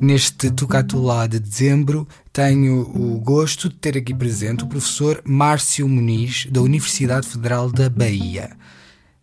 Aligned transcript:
Neste 0.00 0.50
Tucatulá 0.50 1.26
de 1.26 1.38
dezembro, 1.38 2.06
tenho 2.32 2.80
o 2.80 3.18
gosto 3.18 3.68
de 3.68 3.76
ter 3.76 3.96
aqui 3.96 4.14
presente 4.14 4.64
o 4.64 4.66
professor 4.66 5.22
Márcio 5.24 5.88
Muniz, 5.88 6.46
da 6.50 6.60
Universidade 6.60 7.26
Federal 7.26 7.70
da 7.70 7.88
Bahia. 7.88 8.50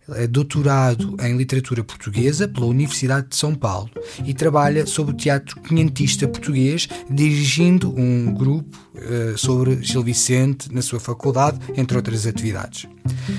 É 0.09 0.27
doutorado 0.27 1.15
em 1.21 1.37
literatura 1.37 1.83
portuguesa 1.83 2.47
pela 2.47 2.65
Universidade 2.65 3.29
de 3.29 3.37
São 3.37 3.55
Paulo 3.55 3.89
e 4.25 4.33
trabalha 4.33 4.85
sobre 4.85 5.13
o 5.13 5.17
teatro 5.17 5.61
quinhentista 5.61 6.27
português, 6.27 6.89
dirigindo 7.09 7.93
um 7.97 8.33
grupo 8.33 8.77
uh, 8.95 9.37
sobre 9.37 9.81
Gil 9.81 10.03
Vicente 10.03 10.73
na 10.73 10.81
sua 10.81 10.99
faculdade, 10.99 11.59
entre 11.77 11.95
outras 11.95 12.27
atividades. 12.27 12.85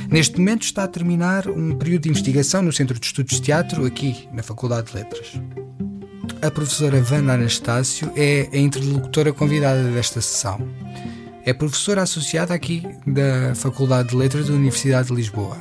Neste 0.09 0.39
momento 0.39 0.62
está 0.62 0.85
a 0.85 0.89
terminar 0.89 1.48
um 1.48 1.77
período 1.77 2.05
de 2.05 2.11
investigação 2.11 2.62
no 2.62 2.73
Centro 2.73 2.98
de 2.98 3.05
Estudos 3.05 3.35
de 3.37 3.43
Teatro, 3.43 3.85
aqui 3.85 4.27
na 4.32 4.43
Faculdade 4.43 4.91
de 4.91 4.96
Letras. 4.96 5.32
A 6.44 6.50
professora 6.50 7.03
Wanda 7.11 7.32
Anastácio 7.32 8.12
é 8.14 8.50
a 8.53 8.58
interlocutora 8.58 9.32
convidada 9.32 9.82
desta 9.84 10.21
sessão. 10.21 10.61
É 11.43 11.54
professora 11.54 12.03
associada 12.03 12.53
aqui 12.53 12.86
da 13.07 13.54
Faculdade 13.54 14.11
de 14.11 14.17
Letras 14.17 14.48
da 14.48 14.53
Universidade 14.53 15.08
de 15.08 15.14
Lisboa. 15.14 15.57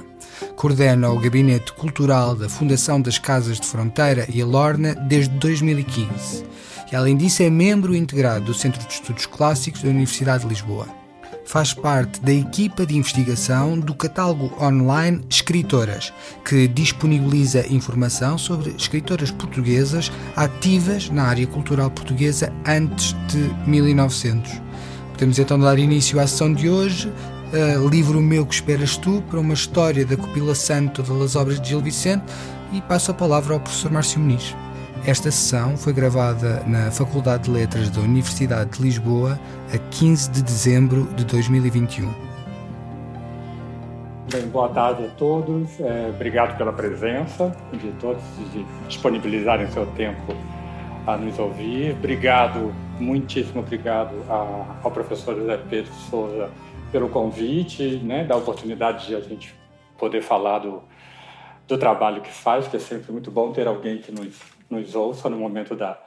Coordena 0.57 1.09
o 1.09 1.17
Gabinete 1.17 1.71
Cultural 1.71 2.35
da 2.35 2.49
Fundação 2.49 3.01
das 3.01 3.17
Casas 3.17 3.61
de 3.61 3.65
Fronteira 3.65 4.27
e 4.27 4.41
a 4.41 4.45
Lorna 4.45 4.93
desde 4.93 5.33
2015. 5.37 6.43
E 6.91 6.95
além 6.97 7.15
disso 7.15 7.41
é 7.43 7.49
membro 7.49 7.95
integrado 7.95 8.43
do 8.43 8.53
Centro 8.53 8.85
de 8.85 8.93
Estudos 8.93 9.25
Clássicos 9.25 9.84
da 9.84 9.89
Universidade 9.89 10.43
de 10.43 10.49
Lisboa 10.49 11.02
faz 11.45 11.73
parte 11.73 12.20
da 12.21 12.33
equipa 12.33 12.85
de 12.85 12.97
investigação 12.97 13.79
do 13.79 13.93
catálogo 13.93 14.51
online 14.61 15.21
Escritoras, 15.29 16.13
que 16.43 16.67
disponibiliza 16.67 17.67
informação 17.67 18.38
sobre 18.38 18.71
escritoras 18.71 19.31
portuguesas 19.31 20.11
ativas 20.35 21.09
na 21.09 21.23
área 21.23 21.48
cultural 21.48 21.89
portuguesa 21.91 22.51
antes 22.65 23.15
de 23.27 23.70
1900. 23.70 24.62
Podemos 25.12 25.37
então 25.40 25.59
dar 25.59 25.77
início 25.77 26.20
à 26.20 26.27
sessão 26.27 26.53
de 26.53 26.70
hoje. 26.70 27.07
Uh, 27.07 27.87
livro 27.87 28.20
meu 28.20 28.48
que 28.48 28.55
esperas 28.55 28.98
tu 28.98 29.21
para 29.29 29.40
uma 29.40 29.53
história 29.53 30.03
da 30.03 30.18
compilação 30.18 30.87
de 30.87 30.91
todas 30.93 31.21
as 31.21 31.35
obras 31.35 31.62
de 31.62 31.70
Gil 31.70 31.81
Vicente 31.81 32.23
e 32.71 32.81
passo 32.81 33.12
a 33.12 33.13
palavra 33.13 33.53
ao 33.53 33.59
professor 33.59 33.91
Márcio 33.91 34.20
Muniz. 34.20 34.55
Esta 35.05 35.29
sessão 35.29 35.76
foi 35.76 35.91
gravada 35.91 36.63
na 36.65 36.90
Faculdade 36.90 37.43
de 37.43 37.51
Letras 37.51 37.90
da 37.90 37.99
Universidade 37.99 38.77
de 38.77 38.84
Lisboa 38.84 39.37
a 39.73 39.77
15 39.77 40.32
de 40.32 40.41
dezembro 40.41 41.04
de 41.13 41.26
2021. 41.26 42.09
Bem, 44.31 44.48
boa 44.48 44.70
tarde 44.70 45.04
a 45.04 45.09
todos. 45.09 45.77
É, 45.81 46.09
obrigado 46.09 46.57
pela 46.57 46.71
presença 46.71 47.54
de 47.74 47.91
todos, 47.99 48.24
de 48.54 48.65
disponibilizarem 48.87 49.70
seu 49.71 49.85
tempo 49.87 50.34
a 51.05 51.18
nos 51.18 51.37
ouvir. 51.37 51.91
Obrigado, 51.99 52.74
muitíssimo 52.98 53.59
obrigado 53.59 54.15
ao 54.29 54.90
professor 54.90 55.35
José 55.35 55.57
Pedro 55.70 55.91
Souza 56.09 56.49
pelo 56.93 57.09
convite, 57.09 57.98
né, 57.98 58.24
da 58.24 58.37
oportunidade 58.37 59.07
de 59.07 59.15
a 59.15 59.20
gente 59.20 59.54
poder 59.98 60.21
falar 60.21 60.59
do, 60.59 60.81
do 61.68 61.77
trabalho 61.77 62.21
que 62.21 62.31
faz, 62.31 62.70
que 62.70 62.77
é 62.77 62.79
sempre 62.79 63.12
muito 63.12 63.29
bom 63.29 63.51
ter 63.51 63.68
alguém 63.68 63.98
que 63.98 64.09
nos 64.09 64.53
nos 64.69 64.95
ouça 64.95 65.29
no 65.29 65.38
momento 65.38 65.75
da, 65.75 66.01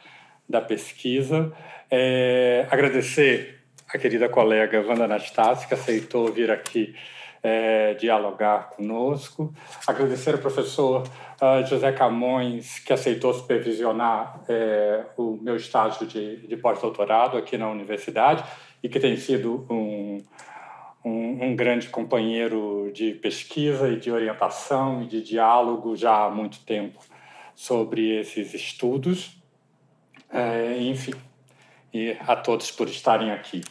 da 0.48 0.60
pesquisa. 0.60 1.52
É, 1.90 2.66
agradecer 2.70 3.60
a 3.88 3.98
querida 3.98 4.28
colega 4.28 4.84
Wanda 4.86 5.04
Anastácia, 5.04 5.68
que 5.68 5.74
aceitou 5.74 6.32
vir 6.32 6.50
aqui 6.50 6.94
é, 7.42 7.94
dialogar 7.94 8.70
conosco. 8.70 9.54
Agradecer 9.86 10.34
ao 10.34 10.38
professor 10.38 11.04
uh, 11.40 11.64
José 11.66 11.92
Camões, 11.92 12.80
que 12.80 12.92
aceitou 12.92 13.32
supervisionar 13.32 14.40
é, 14.48 15.04
o 15.16 15.38
meu 15.40 15.54
estágio 15.54 16.06
de, 16.06 16.38
de 16.48 16.56
pós-doutorado 16.56 17.36
aqui 17.36 17.56
na 17.56 17.70
universidade 17.70 18.42
e 18.82 18.88
que 18.88 18.98
tem 18.98 19.16
sido 19.16 19.64
um, 19.70 20.22
um, 21.04 21.44
um, 21.44 21.56
grande 21.56 21.88
companheiro 21.88 22.90
de 22.92 23.12
pesquisa 23.12 23.88
e 23.88 23.96
de 23.96 24.10
orientação 24.10 25.02
e 25.02 25.06
de 25.06 25.22
diálogo 25.22 25.94
já 25.94 26.24
há 26.24 26.30
muito 26.30 26.58
tempo 26.64 26.98
sobre 27.56 28.20
esses 28.20 28.54
estudos. 28.54 29.36
É, 30.30 30.76
enfim, 30.82 31.14
e 31.92 32.16
a 32.20 32.36
todos 32.36 32.70
por 32.70 32.88
estarem 32.88 33.32
aqui. 33.32 33.62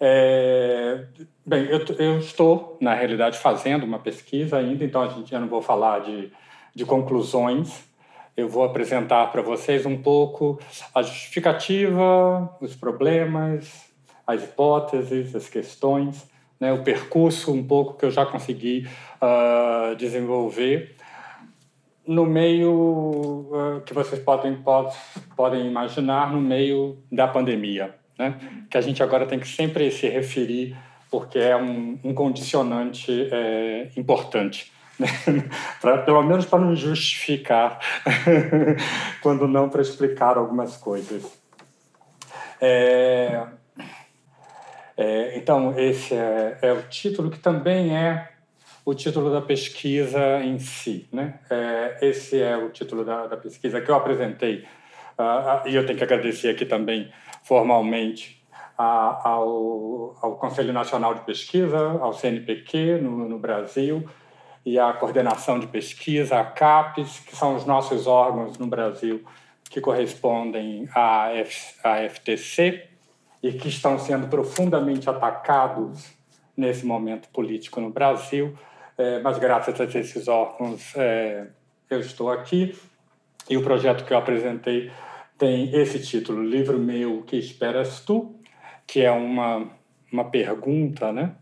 É, 0.00 1.06
bem, 1.46 1.64
eu, 1.66 1.84
eu, 1.98 2.18
estou, 2.18 2.76
na 2.80 2.94
realidade, 2.94 3.38
fazendo 3.38 3.84
uma 3.84 3.98
pesquisa 3.98 4.58
ainda, 4.58 4.84
então 4.84 5.02
a 5.02 5.08
gente, 5.08 5.32
eu 5.32 5.40
não 5.40 5.48
vou 5.48 5.62
falar 5.62 6.00
de, 6.00 6.30
de 6.74 6.84
conclusões, 6.84 7.84
eu 8.36 8.48
vou 8.48 8.64
apresentar 8.64 9.30
para 9.32 9.42
vocês 9.42 9.84
um 9.84 10.00
pouco 10.00 10.60
a 10.94 11.02
justificativa, 11.02 12.56
os 12.60 12.74
problemas, 12.76 13.88
as 14.26 14.44
hipóteses, 14.44 15.34
as 15.34 15.48
questões, 15.48 16.28
né, 16.60 16.72
o 16.72 16.82
percurso 16.82 17.52
um 17.52 17.64
pouco 17.64 17.94
que 17.94 18.04
eu 18.04 18.10
já 18.10 18.26
consegui 18.26 18.88
uh, 19.20 19.94
desenvolver 19.96 20.94
no 22.08 22.24
meio 22.24 22.72
uh, 22.72 23.82
que 23.84 23.92
vocês 23.92 24.18
podem, 24.22 24.56
pode, 24.56 24.96
podem 25.36 25.66
imaginar, 25.66 26.32
no 26.32 26.40
meio 26.40 26.96
da 27.12 27.28
pandemia, 27.28 27.94
né? 28.18 28.34
que 28.70 28.78
a 28.78 28.80
gente 28.80 29.02
agora 29.02 29.26
tem 29.26 29.38
que 29.38 29.46
sempre 29.46 29.90
se 29.90 30.08
referir, 30.08 30.74
porque 31.10 31.38
é 31.38 31.54
um, 31.54 31.98
um 32.02 32.14
condicionante 32.14 33.28
é, 33.30 33.90
importante. 33.94 34.72
Né? 34.98 35.06
pra, 35.82 35.98
pelo 35.98 36.22
menos 36.22 36.46
para 36.46 36.58
nos 36.58 36.78
justificar, 36.78 37.78
quando 39.20 39.46
não 39.46 39.68
para 39.68 39.82
explicar 39.82 40.38
algumas 40.38 40.78
coisas. 40.78 41.38
É, 42.58 43.46
é, 44.96 45.36
então, 45.36 45.78
esse 45.78 46.14
é, 46.14 46.56
é 46.62 46.72
o 46.72 46.82
título 46.84 47.30
que 47.30 47.38
também 47.38 47.94
é 47.94 48.37
o 48.88 48.94
título 48.94 49.30
da 49.30 49.42
pesquisa 49.42 50.40
em 50.42 50.58
si. 50.58 51.06
Né? 51.12 51.38
É, 51.50 51.98
esse 52.00 52.40
é 52.40 52.56
o 52.56 52.70
título 52.70 53.04
da, 53.04 53.26
da 53.26 53.36
pesquisa 53.36 53.82
que 53.82 53.90
eu 53.90 53.94
apresentei. 53.94 54.64
Uh, 55.18 55.68
e 55.68 55.74
eu 55.74 55.84
tenho 55.84 55.98
que 55.98 56.04
agradecer 56.04 56.48
aqui 56.48 56.64
também 56.64 57.12
formalmente 57.42 58.42
ao, 58.78 60.16
ao, 60.22 60.36
Conselho 60.36 60.72
Nacional 60.72 61.12
de 61.12 61.20
Pesquisa, 61.20 61.78
ao 62.00 62.14
CNPq 62.14 62.98
no, 63.02 63.28
no, 63.28 63.38
Brasil, 63.38 64.08
e 64.64 64.78
à 64.78 64.90
Coordenação 64.94 65.58
de 65.58 65.66
Pesquisa, 65.66 66.40
a 66.40 66.44
CAPES, 66.44 67.20
que 67.26 67.36
são 67.36 67.56
os 67.56 67.66
nossos 67.66 68.06
órgãos 68.06 68.56
no 68.56 68.68
Brasil 68.68 69.22
que 69.68 69.82
correspondem 69.82 70.88
à, 70.94 71.30
F, 71.34 71.74
à 71.84 72.08
FTC 72.08 72.88
e 73.42 73.52
que 73.52 73.68
estão 73.68 73.98
sendo 73.98 74.28
profundamente 74.28 75.10
atacados 75.10 76.10
nesse 76.56 76.86
momento 76.86 77.28
político 77.28 77.82
no 77.82 77.90
Brasil 77.90 78.56
é, 78.98 79.20
mas 79.20 79.38
graças 79.38 79.80
a 79.80 79.84
esses 79.84 80.28
órgãos 80.28 80.94
é, 80.96 81.46
eu 81.88 82.00
estou 82.00 82.30
aqui. 82.30 82.76
E 83.48 83.56
o 83.56 83.62
projeto 83.62 84.04
que 84.04 84.12
eu 84.12 84.18
apresentei 84.18 84.90
tem 85.38 85.74
esse 85.74 86.02
título, 86.02 86.42
Livro 86.42 86.78
Meu, 86.78 87.22
Que 87.22 87.36
Esperas 87.36 88.00
Tu? 88.00 88.38
que 88.88 89.02
é 89.02 89.10
uma, 89.10 89.68
uma 90.10 90.24
pergunta 90.24 91.12
né, 91.12 91.32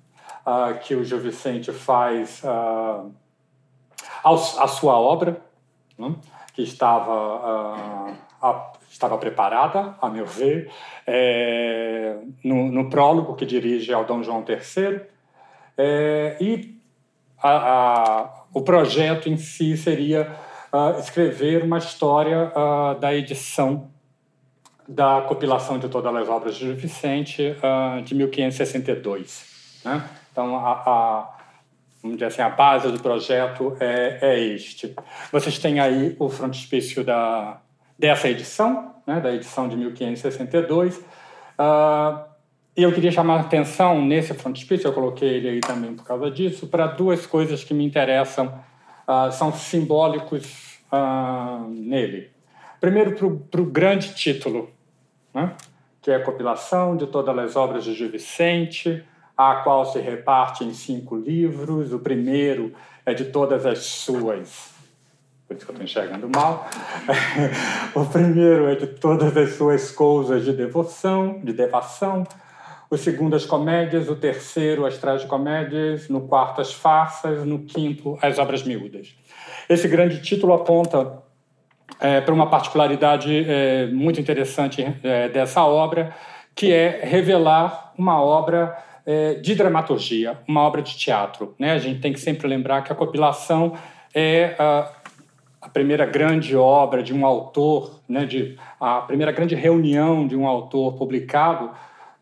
uh, 0.44 0.76
que 0.80 0.96
o 0.96 1.04
Gil 1.04 1.20
Vicente 1.20 1.72
faz 1.72 2.42
uh, 2.42 3.14
à 4.24 4.66
sua 4.66 4.98
obra, 4.98 5.40
né, 5.96 6.12
que 6.52 6.62
estava, 6.62 8.12
a, 8.42 8.72
estava 8.90 9.16
preparada, 9.16 9.94
a 10.02 10.08
meu 10.08 10.26
ver, 10.26 10.72
é, 11.06 12.18
no, 12.42 12.72
no, 12.72 12.90
prólogo 12.90 13.36
que 13.36 13.46
dirige 13.46 13.92
ao 13.92 14.04
Dom 14.04 14.22
João 14.24 14.44
III, 14.46 15.02
é, 15.78 16.36
e 16.40 16.75
a, 17.46 18.20
a, 18.20 18.44
o 18.52 18.62
projeto 18.62 19.28
em 19.28 19.36
si 19.36 19.76
seria 19.76 20.36
uh, 20.72 20.98
escrever 20.98 21.62
uma 21.62 21.78
história 21.78 22.52
uh, 22.54 22.98
da 22.98 23.14
edição 23.14 23.90
da 24.88 25.22
compilação 25.22 25.78
de 25.78 25.88
todas 25.88 26.14
as 26.14 26.28
obras 26.28 26.54
de 26.54 26.72
Vicente 26.72 27.56
uh, 27.58 28.00
de 28.02 28.14
1562. 28.14 29.82
Né? 29.84 30.08
Então, 30.30 30.56
a, 30.56 30.72
a, 30.72 31.36
vamos 32.02 32.18
dizer 32.18 32.26
assim, 32.26 32.42
a 32.42 32.48
base 32.48 32.90
do 32.92 33.00
projeto 33.00 33.76
é, 33.80 34.18
é 34.22 34.38
este. 34.38 34.94
Vocês 35.32 35.58
têm 35.58 35.80
aí 35.80 36.14
o 36.20 36.28
frontispício 36.28 37.02
da, 37.02 37.60
dessa 37.98 38.28
edição, 38.28 38.94
né? 39.06 39.20
da 39.20 39.34
edição 39.34 39.68
de 39.68 39.76
1562. 39.76 40.98
Uh, 40.98 41.02
e 41.58 42.35
eu 42.82 42.92
queria 42.92 43.10
chamar 43.10 43.38
a 43.38 43.40
atenção 43.40 44.04
nesse 44.04 44.34
frontispício, 44.34 44.86
eu 44.86 44.92
coloquei 44.92 45.28
ele 45.28 45.48
aí 45.48 45.60
também 45.60 45.94
por 45.94 46.04
causa 46.04 46.30
disso, 46.30 46.66
para 46.66 46.86
duas 46.86 47.26
coisas 47.26 47.64
que 47.64 47.72
me 47.72 47.84
interessam, 47.84 48.46
uh, 49.08 49.32
são 49.32 49.52
simbólicos 49.52 50.78
uh, 50.92 51.68
nele. 51.68 52.30
Primeiro, 52.80 53.12
para 53.50 53.60
o 53.60 53.64
grande 53.64 54.14
título, 54.14 54.70
né? 55.32 55.54
que 56.02 56.10
é 56.10 56.16
a 56.16 56.22
compilação 56.22 56.96
de 56.96 57.06
todas 57.06 57.36
as 57.38 57.56
obras 57.56 57.82
de 57.82 57.94
Gil 57.94 58.10
Vicente, 58.10 59.02
a 59.36 59.56
qual 59.56 59.84
se 59.84 59.98
reparte 59.98 60.62
em 60.62 60.72
cinco 60.72 61.16
livros. 61.16 61.92
O 61.92 61.98
primeiro 61.98 62.72
é 63.04 63.14
de 63.14 63.24
todas 63.24 63.66
as 63.66 63.78
suas 63.78 64.76
por 65.46 65.56
isso 65.56 65.64
que 65.64 65.70
eu 65.70 65.74
estou 65.74 65.84
enxergando 65.84 66.28
mal. 66.28 66.68
o 67.94 68.04
primeiro 68.04 68.68
é 68.68 68.74
de 68.74 68.88
todas 68.88 69.36
as 69.36 69.50
suas 69.54 69.92
coisas 69.92 70.44
de 70.44 70.52
devoção, 70.52 71.40
de 71.42 71.52
devação. 71.52 72.24
O 72.96 72.98
segundo, 72.98 73.36
as 73.36 73.44
comédias. 73.44 74.08
O 74.08 74.16
terceiro, 74.16 74.86
as 74.86 74.96
tragicomédias. 74.96 76.08
No 76.08 76.22
quarto, 76.22 76.62
as 76.62 76.72
farsas. 76.72 77.44
No 77.44 77.58
quinto, 77.58 78.18
as 78.22 78.38
obras 78.38 78.62
miúdas. 78.62 79.14
Esse 79.68 79.86
grande 79.86 80.22
título 80.22 80.54
aponta 80.54 81.22
é, 82.00 82.22
para 82.22 82.32
uma 82.32 82.48
particularidade 82.48 83.44
é, 83.46 83.86
muito 83.88 84.18
interessante 84.18 84.96
é, 85.02 85.28
dessa 85.28 85.62
obra, 85.62 86.14
que 86.54 86.72
é 86.72 87.02
revelar 87.04 87.92
uma 87.98 88.18
obra 88.18 88.74
é, 89.04 89.34
de 89.34 89.54
dramaturgia, 89.54 90.38
uma 90.48 90.62
obra 90.62 90.80
de 90.80 90.96
teatro. 90.96 91.54
Né? 91.58 91.72
A 91.72 91.78
gente 91.78 92.00
tem 92.00 92.14
que 92.14 92.18
sempre 92.18 92.48
lembrar 92.48 92.80
que 92.80 92.90
a 92.90 92.96
compilação 92.96 93.74
é 94.14 94.56
a, 94.58 94.90
a 95.60 95.68
primeira 95.68 96.06
grande 96.06 96.56
obra 96.56 97.02
de 97.02 97.12
um 97.12 97.26
autor, 97.26 98.00
né? 98.08 98.24
de, 98.24 98.56
a 98.80 99.02
primeira 99.02 99.32
grande 99.32 99.54
reunião 99.54 100.26
de 100.26 100.34
um 100.34 100.46
autor 100.46 100.94
publicado 100.94 101.70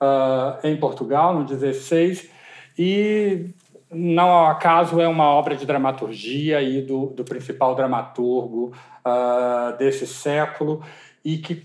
uh, 0.05 0.67
em 0.67 0.77
Portugal, 0.77 1.35
no 1.35 1.45
16, 1.45 2.31
e 2.79 3.51
não 3.91 4.29
ao 4.29 4.47
acaso 4.47 5.01
é 5.01 5.09
uma 5.09 5.27
obra 5.27 5.57
de 5.57 5.65
dramaturgia 5.65 6.61
e 6.63 6.83
do, 6.83 7.07
do 7.07 7.25
principal 7.25 7.75
dramaturgo 7.75 8.73
uh, 9.05 9.77
desse 9.79 10.07
século 10.07 10.83
e 11.25 11.39
que, 11.39 11.63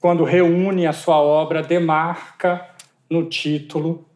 quando 0.00 0.24
reúne 0.24 0.86
a 0.86 0.92
sua 0.92 1.16
obra, 1.16 1.62
demarca 1.62 2.68
no 3.08 3.28
título 3.28 4.06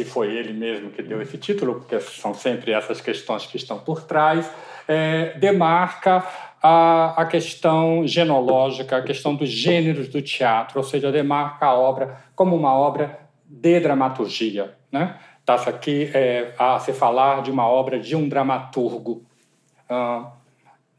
se 0.00 0.04
foi 0.04 0.34
ele 0.34 0.52
mesmo 0.52 0.90
que 0.90 1.02
deu 1.02 1.20
esse 1.20 1.36
título, 1.36 1.74
porque 1.74 2.00
são 2.00 2.32
sempre 2.32 2.72
essas 2.72 3.00
questões 3.00 3.44
que 3.44 3.56
estão 3.56 3.78
por 3.78 4.02
trás, 4.02 4.50
é, 4.88 5.36
demarca 5.38 6.26
a, 6.62 7.22
a 7.22 7.26
questão 7.26 8.06
genológica, 8.06 8.98
a 8.98 9.02
questão 9.02 9.34
dos 9.34 9.48
gêneros 9.48 10.08
do 10.08 10.20
teatro, 10.20 10.78
ou 10.78 10.84
seja, 10.84 11.10
demarca 11.10 11.66
a 11.66 11.74
obra 11.74 12.18
como 12.34 12.54
uma 12.54 12.74
obra 12.74 13.20
de 13.44 13.80
dramaturgia. 13.80 14.74
Né? 14.92 15.18
Está-se 15.40 15.68
aqui 15.68 16.10
é, 16.14 16.54
a 16.58 16.78
se 16.78 16.92
falar 16.92 17.42
de 17.42 17.50
uma 17.50 17.66
obra 17.66 17.98
de 17.98 18.14
um 18.14 18.28
dramaturgo, 18.28 19.24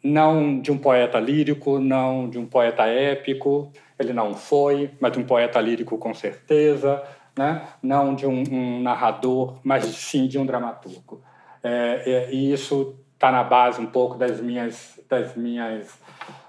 não 0.04 0.60
de 0.60 0.72
um 0.72 0.78
poeta 0.78 1.20
lírico, 1.20 1.80
não 1.80 2.30
de 2.30 2.38
um 2.38 2.46
poeta 2.46 2.86
épico, 2.86 3.72
ele 3.98 4.14
não 4.14 4.34
foi, 4.34 4.92
mas 5.00 5.12
de 5.14 5.20
um 5.20 5.24
poeta 5.24 5.62
lírico 5.62 5.98
com 5.98 6.14
certeza, 6.14 7.02
né? 7.38 7.62
não 7.82 8.14
de 8.16 8.26
um, 8.26 8.44
um 8.52 8.82
narrador, 8.82 9.60
mas 9.64 9.86
sim 9.86 10.28
de 10.28 10.38
um 10.38 10.46
dramaturgo. 10.46 11.22
É, 11.64 12.02
é, 12.06 12.34
e 12.34 12.52
isso 12.52 12.96
está 13.22 13.32
na 13.32 13.44
base 13.44 13.80
um 13.80 13.86
pouco 13.86 14.18
das 14.18 14.42
minhas, 14.42 15.00
das 15.08 15.36
minhas 15.36 15.94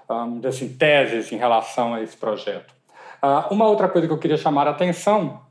um, 0.09 0.39
das 0.39 0.59
teses 0.59 1.31
em 1.31 1.37
relação 1.37 1.93
a 1.93 2.01
esse 2.01 2.17
projeto. 2.17 2.73
Uh, 3.21 3.53
uma 3.53 3.67
outra 3.67 3.87
coisa 3.87 4.07
que 4.07 4.13
eu 4.13 4.17
queria 4.17 4.37
chamar 4.37 4.67
a 4.67 4.71
atenção, 4.71 5.41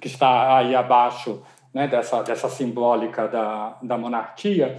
que 0.00 0.06
está 0.06 0.56
aí 0.56 0.74
abaixo 0.74 1.42
né, 1.72 1.86
dessa, 1.86 2.22
dessa 2.22 2.48
simbólica 2.48 3.28
da, 3.28 3.76
da 3.82 3.98
monarquia, 3.98 4.78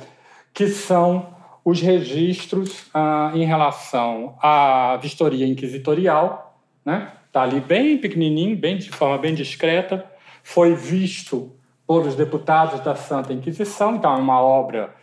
que 0.51 0.67
são 0.67 1.35
os 1.63 1.79
registros 1.81 2.87
uh, 2.87 3.35
em 3.35 3.45
relação 3.45 4.35
à 4.41 4.97
vistoria 4.97 5.45
inquisitorial, 5.45 6.59
né, 6.83 7.11
Está 7.35 7.43
ali 7.43 7.59
bem 7.59 7.97
pequenininho, 7.97 8.55
bem 8.55 8.77
de 8.77 8.89
forma 8.89 9.17
bem 9.17 9.35
discreta. 9.35 10.05
Foi 10.41 10.73
visto 10.73 11.53
por 11.85 12.07
os 12.07 12.15
deputados 12.15 12.79
da 12.79 12.95
Santa 12.95 13.33
Inquisição, 13.33 13.95
então 13.95 14.13
é 14.15 14.17
uma 14.17 14.39
obra 14.39 14.95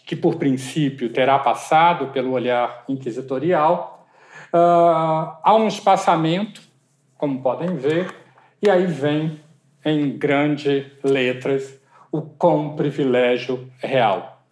que, 0.00 0.16
por 0.16 0.36
princípio, 0.36 1.12
terá 1.12 1.38
passado 1.38 2.08
pelo 2.08 2.32
olhar 2.32 2.84
inquisitorial. 2.88 4.06
Uh, 4.52 5.36
há 5.42 5.54
um 5.54 5.66
espaçamento, 5.66 6.62
como 7.16 7.42
podem 7.42 7.76
ver, 7.76 8.14
e 8.60 8.70
aí 8.70 8.86
vem 8.86 9.40
em 9.84 10.16
grandes 10.16 10.86
letras 11.02 11.80
o 12.10 12.20
com 12.22 12.76
privilégio 12.76 13.68
real. 13.78 14.42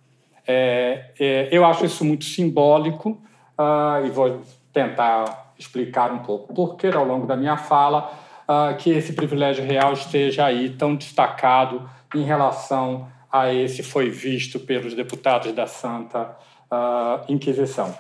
É, 0.46 1.12
é, 1.20 1.48
eu 1.52 1.64
acho 1.64 1.84
isso 1.84 2.04
muito 2.04 2.24
simbólico 2.24 3.10
uh, 3.58 4.04
e 4.04 4.10
vou 4.10 4.40
tentar 4.72 5.52
explicar 5.58 6.10
um 6.10 6.20
pouco 6.20 6.54
por 6.54 6.76
que, 6.76 6.86
ao 6.86 7.04
longo 7.04 7.26
da 7.26 7.36
minha 7.36 7.56
fala, 7.56 8.10
uh, 8.48 8.74
que 8.76 8.90
esse 8.90 9.12
privilégio 9.12 9.64
real 9.64 9.92
esteja 9.92 10.46
aí 10.46 10.70
tão 10.70 10.96
destacado 10.96 11.88
em 12.14 12.22
relação 12.22 13.06
a 13.30 13.52
esse 13.52 13.82
foi 13.82 14.10
visto 14.10 14.58
pelos 14.58 14.94
deputados 14.94 15.52
da 15.52 15.66
Santa 15.66 16.36
uh, 16.70 17.32
Inquisição. 17.32 17.96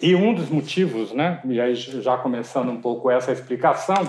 E 0.00 0.14
um 0.14 0.32
dos 0.34 0.48
motivos, 0.48 1.12
né, 1.12 1.40
e 1.44 1.60
aí 1.60 1.74
já 1.74 2.16
começando 2.16 2.70
um 2.70 2.80
pouco 2.80 3.10
essa 3.10 3.32
explicação, 3.32 4.08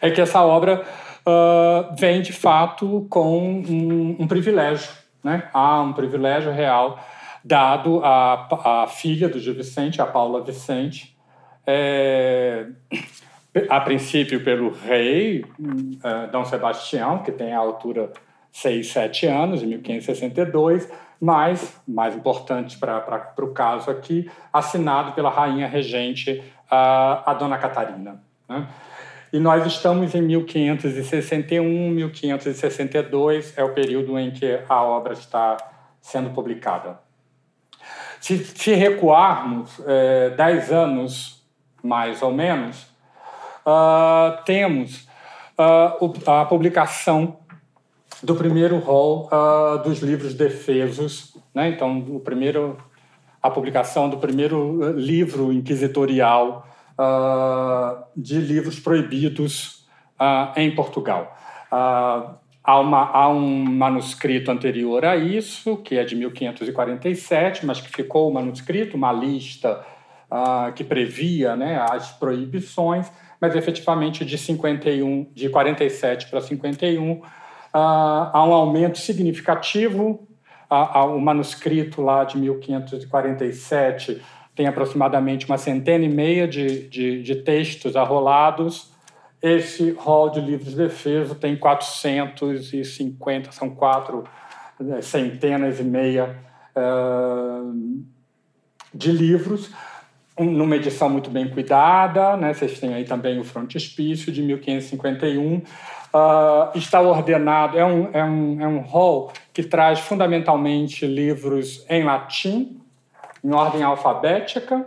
é 0.00 0.10
que 0.10 0.20
essa 0.20 0.42
obra 0.42 0.82
uh, 1.26 1.94
vem 1.96 2.22
de 2.22 2.32
fato 2.32 3.06
com 3.10 3.38
um, 3.38 4.16
um 4.18 4.26
privilégio. 4.26 4.90
Né? 5.22 5.48
Há 5.52 5.82
um 5.82 5.92
privilégio 5.92 6.52
real 6.52 6.98
dado 7.44 8.00
à, 8.04 8.82
à 8.82 8.86
filha 8.86 9.28
do 9.28 9.38
Gil 9.38 9.54
Vicente, 9.54 10.00
a 10.00 10.06
Paula 10.06 10.42
Vicente, 10.42 11.16
é, 11.66 12.66
a 13.68 13.80
princípio 13.80 14.42
pelo 14.42 14.70
rei 14.70 15.44
uh, 15.58 16.30
Dom 16.30 16.44
Sebastião, 16.44 17.22
que 17.22 17.32
tem 17.32 17.52
a 17.52 17.58
altura 17.58 18.12
6, 18.52 18.92
7 18.92 19.26
anos, 19.26 19.62
em 19.62 19.66
1562, 19.66 20.90
mas, 21.20 21.80
mais 21.86 22.16
importante 22.16 22.78
para 22.78 23.32
o 23.38 23.48
caso 23.48 23.90
aqui, 23.90 24.30
assinado 24.52 25.12
pela 25.12 25.30
rainha 25.30 25.66
regente, 25.66 26.42
uh, 26.66 27.22
a 27.26 27.34
Dona 27.34 27.58
Catarina. 27.58 28.22
Né? 28.48 28.66
E 29.32 29.38
nós 29.38 29.64
estamos 29.66 30.14
em 30.14 30.22
1561, 30.22 31.90
1562, 31.90 33.56
é 33.56 33.62
o 33.62 33.72
período 33.72 34.18
em 34.18 34.30
que 34.30 34.60
a 34.68 34.82
obra 34.82 35.12
está 35.12 35.56
sendo 36.00 36.30
publicada. 36.30 36.98
Se, 38.20 38.38
se 38.44 38.74
recuarmos 38.74 39.80
é, 39.86 40.30
dez 40.30 40.72
anos, 40.72 41.46
mais 41.82 42.22
ou 42.22 42.32
menos, 42.32 42.82
uh, 43.64 44.42
temos 44.44 45.08
uh, 45.58 46.30
a 46.30 46.44
publicação 46.44 47.38
do 48.22 48.34
primeiro 48.34 48.78
rol 48.78 49.28
uh, 49.32 49.82
dos 49.82 50.00
livros 50.00 50.34
defesos. 50.34 51.36
Né? 51.54 51.70
Então, 51.70 51.98
o 51.98 52.20
primeiro, 52.20 52.76
a 53.42 53.50
publicação 53.50 54.08
do 54.08 54.18
primeiro 54.18 54.92
livro 54.92 55.52
inquisitorial 55.52 56.66
de 58.14 58.38
livros 58.38 58.78
proibidos 58.78 59.86
em 60.54 60.74
Portugal. 60.74 61.34
Há, 62.62 62.78
uma, 62.78 63.10
há, 63.10 63.28
um 63.28 63.64
manuscrito 63.64 64.50
anterior 64.50 65.04
a 65.04 65.16
isso, 65.16 65.78
que 65.78 65.96
é 65.96 66.04
de 66.04 66.14
1547, 66.14 67.64
mas 67.64 67.80
que 67.80 67.88
ficou 67.88 68.28
o 68.28 68.34
manuscrito, 68.34 68.98
uma 68.98 69.12
lista 69.12 69.82
uh, 70.30 70.72
que 70.72 70.84
previa 70.84 71.56
né, 71.56 71.84
as 71.90 72.12
proibições, 72.12 73.10
mas 73.40 73.56
efetivamente 73.56 74.24
de 74.24 74.36
51, 74.36 75.28
de 75.34 75.48
47 75.48 76.28
para 76.28 76.40
51, 76.40 77.12
uh, 77.12 77.22
há 77.72 78.44
um 78.46 78.52
aumento 78.52 78.98
significativo. 78.98 80.26
O 80.68 81.18
manuscrito 81.18 82.00
lá 82.00 82.24
de 82.24 82.38
1547 82.38 84.22
tem 84.54 84.66
aproximadamente 84.66 85.46
uma 85.46 85.58
centena 85.58 86.04
e 86.04 86.08
meia 86.08 86.46
de, 86.46 86.88
de, 86.88 87.22
de 87.22 87.36
textos 87.36 87.96
arrolados 87.96 88.90
esse 89.42 89.92
rol 89.92 90.28
de 90.30 90.40
livros 90.40 90.74
defeso 90.74 91.34
tem 91.34 91.56
450, 91.56 93.52
são 93.52 93.70
quatro 93.70 94.24
né, 94.78 95.00
centenas 95.00 95.80
e 95.80 95.84
meia 95.84 96.36
uh, 96.76 98.04
de 98.92 99.10
livros, 99.10 99.70
numa 100.38 100.76
edição 100.76 101.08
muito 101.08 101.30
bem 101.30 101.48
cuidada. 101.48 102.36
Né? 102.36 102.52
Vocês 102.52 102.78
têm 102.78 102.92
aí 102.92 103.04
também 103.04 103.38
o 103.38 103.44
frontispício 103.44 104.30
de 104.30 104.42
1551. 104.42 105.62
Uh, 106.12 106.76
está 106.76 107.00
ordenado, 107.00 107.78
é 107.78 107.84
um, 107.84 108.10
é, 108.12 108.24
um, 108.24 108.60
é 108.60 108.66
um 108.66 108.80
hall 108.80 109.32
que 109.52 109.62
traz 109.62 110.00
fundamentalmente 110.00 111.06
livros 111.06 111.84
em 111.88 112.02
latim, 112.02 112.80
em 113.44 113.52
ordem 113.52 113.82
alfabética. 113.82 114.86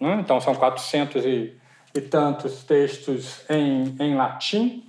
Né? 0.00 0.18
Então, 0.20 0.40
são 0.40 0.54
400 0.54 1.24
e 1.26 1.60
e 1.94 2.00
tantos 2.00 2.62
textos 2.64 3.44
em, 3.48 3.96
em 3.98 4.14
latim, 4.14 4.84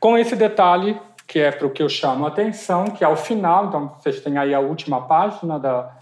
com 0.00 0.16
esse 0.16 0.34
detalhe 0.34 0.98
que 1.26 1.38
é 1.38 1.50
para 1.52 1.66
o 1.66 1.70
que 1.70 1.82
eu 1.82 1.90
chamo 1.90 2.24
a 2.24 2.28
atenção, 2.28 2.86
que 2.86 3.04
ao 3.04 3.14
final, 3.14 3.66
então 3.66 3.88
vocês 3.98 4.18
têm 4.20 4.38
aí 4.38 4.54
a 4.54 4.60
última 4.60 5.06
página 5.06 5.58
da, 5.58 5.94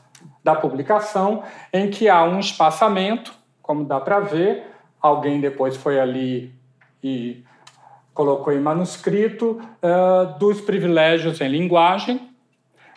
da 0.44 0.54
publicação, 0.54 1.42
em 1.72 1.90
que 1.90 2.08
há 2.08 2.22
um 2.22 2.38
espaçamento, 2.38 3.34
como 3.60 3.84
dá 3.84 3.98
para 3.98 4.20
ver, 4.20 4.64
alguém 5.02 5.40
depois 5.40 5.76
foi 5.76 5.98
ali 5.98 6.54
e 7.02 7.44
colocou 8.16 8.50
em 8.50 8.58
manuscrito, 8.58 9.60
uh, 9.60 10.38
dos 10.38 10.58
privilégios 10.62 11.38
em 11.42 11.48
linguagem, 11.48 12.30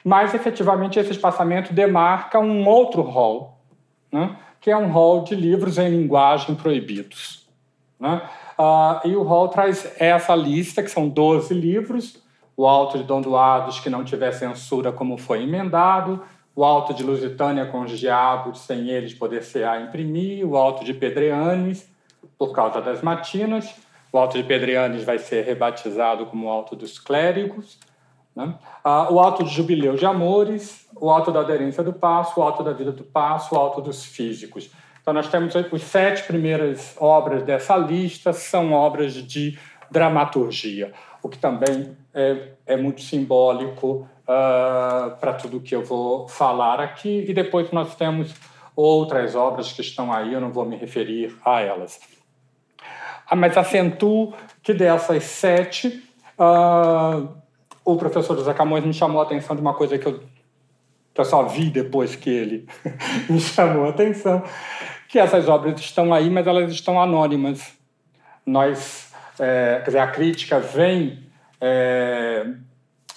mas 0.02 0.34
efetivamente 0.34 0.98
esse 0.98 1.12
espaçamento 1.12 1.74
demarca 1.74 2.40
um 2.40 2.66
outro 2.66 3.02
rol, 3.02 3.58
né? 4.10 4.38
que 4.62 4.72
é 4.72 4.78
um 4.78 4.90
rol 4.90 5.24
de 5.24 5.36
livros 5.36 5.78
em 5.78 5.90
linguagem 5.90 6.56
proibidos. 6.56 7.46
Né? 8.00 8.22
Uh, 8.58 9.08
e 9.10 9.16
o 9.18 9.24
rol 9.24 9.50
traz 9.50 9.94
essa 10.00 10.34
lista, 10.34 10.82
que 10.82 10.90
são 10.90 11.10
12 11.10 11.54
livros, 11.54 12.24
o 12.56 12.66
Alto 12.66 12.98
de 12.98 13.04
Dom 13.04 13.20
Duados, 13.20 13.80
que 13.82 13.90
não 13.90 14.06
tiver 14.06 14.32
censura 14.32 14.90
como 14.90 15.18
foi 15.18 15.44
emendado, 15.44 16.24
o 16.56 16.64
Alto 16.64 16.94
de 16.94 17.04
Lusitânia 17.04 17.66
com 17.66 17.82
os 17.82 18.00
diabos, 18.00 18.62
sem 18.62 18.90
eles 18.90 19.14
poder 19.14 19.44
ser 19.44 19.66
a 19.66 19.82
imprimir, 19.82 20.48
o 20.48 20.56
Alto 20.56 20.86
de 20.86 20.94
Pedreanes, 20.94 21.90
por 22.38 22.54
causa 22.54 22.82
das 22.82 23.02
matinas, 23.02 23.76
o 24.12 24.18
Alto 24.18 24.38
de 24.38 24.44
Pedreanes 24.44 25.04
vai 25.04 25.20
ser 25.20 25.46
rebatizado 25.46 26.26
como 26.26 26.50
Alto 26.50 26.76
dos 26.76 26.98
Clérigos, 26.98 27.78
né? 28.36 28.56
Ah, 28.84 29.12
o 29.12 29.20
Alto 29.20 29.44
de 29.44 29.50
Jubileu 29.50 29.96
de 29.96 30.06
Amores, 30.06 30.88
o 30.96 31.10
Alto 31.10 31.32
da 31.32 31.42
Aderência 31.42 31.84
do 31.84 31.94
Passo, 31.94 32.40
o 32.40 32.44
Alto 32.44 32.64
da 32.64 32.72
Vida 32.72 32.92
do 32.92 33.04
Passo, 33.04 33.56
o 33.56 33.58
Alto 33.58 33.82
dos 33.82 34.06
Físicos. 34.06 34.72
Então, 35.02 35.14
nós 35.14 35.30
temos 35.30 35.56
as 35.56 35.82
sete 35.82 36.24
primeiras 36.24 36.96
obras 37.00 37.44
dessa 37.44 37.76
lista, 37.76 38.32
são 38.32 38.74
obras 38.74 39.14
de 39.14 39.58
dramaturgia, 39.90 40.94
o 41.24 41.30
que 41.30 41.38
também 41.38 41.98
é, 42.14 42.50
é 42.66 42.78
muito 42.78 43.02
simbólico 43.02 44.08
uh, 44.24 45.18
para 45.20 45.34
tudo 45.34 45.60
que 45.60 45.76
eu 45.76 45.84
vou 45.84 46.28
falar 46.28 46.80
aqui. 46.80 47.26
E 47.28 47.34
depois 47.34 47.72
nós 47.72 47.96
temos 47.96 48.34
outras 48.76 49.36
obras 49.36 49.74
que 49.74 49.82
estão 49.82 50.14
aí, 50.14 50.34
eu 50.34 50.40
não 50.40 50.52
vou 50.52 50.66
me 50.66 50.76
referir 50.76 51.36
a 51.44 51.60
elas. 51.60 52.00
Ah, 53.30 53.36
mas 53.36 53.56
acentuo 53.56 54.34
que 54.64 54.74
dessas 54.74 55.24
sete, 55.24 56.04
uh, 56.40 57.30
o 57.86 57.96
professor 57.96 58.36
José 58.36 58.54
Camões 58.54 58.84
me 58.84 58.94
chamou 58.94 59.22
a 59.22 59.24
atenção 59.24 59.56
de 59.56 59.62
uma 59.62 59.74
coisa 59.74 59.98
que 60.00 60.08
eu, 60.08 60.20
que 61.14 61.22
eu 61.22 61.26
só 61.26 61.44
vi 61.44 61.70
depois 61.70 62.16
que 62.16 62.30
ele 62.30 62.68
me 63.30 63.40
chamou 63.40 63.86
a 63.86 63.90
atenção, 63.90 64.44
que 65.08 65.20
essas 65.20 65.48
obras 65.48 65.80
estão 65.80 66.12
aí, 66.12 66.30
mas 66.30 66.48
elas 66.48 66.72
estão 66.72 67.00
anônimas. 67.00 67.74
Nós, 68.46 69.12
é, 69.40 69.76
quer 69.84 69.86
dizer, 69.86 70.00
a 70.00 70.08
crítica 70.08 70.60
vem 70.60 71.28
é, 71.62 72.48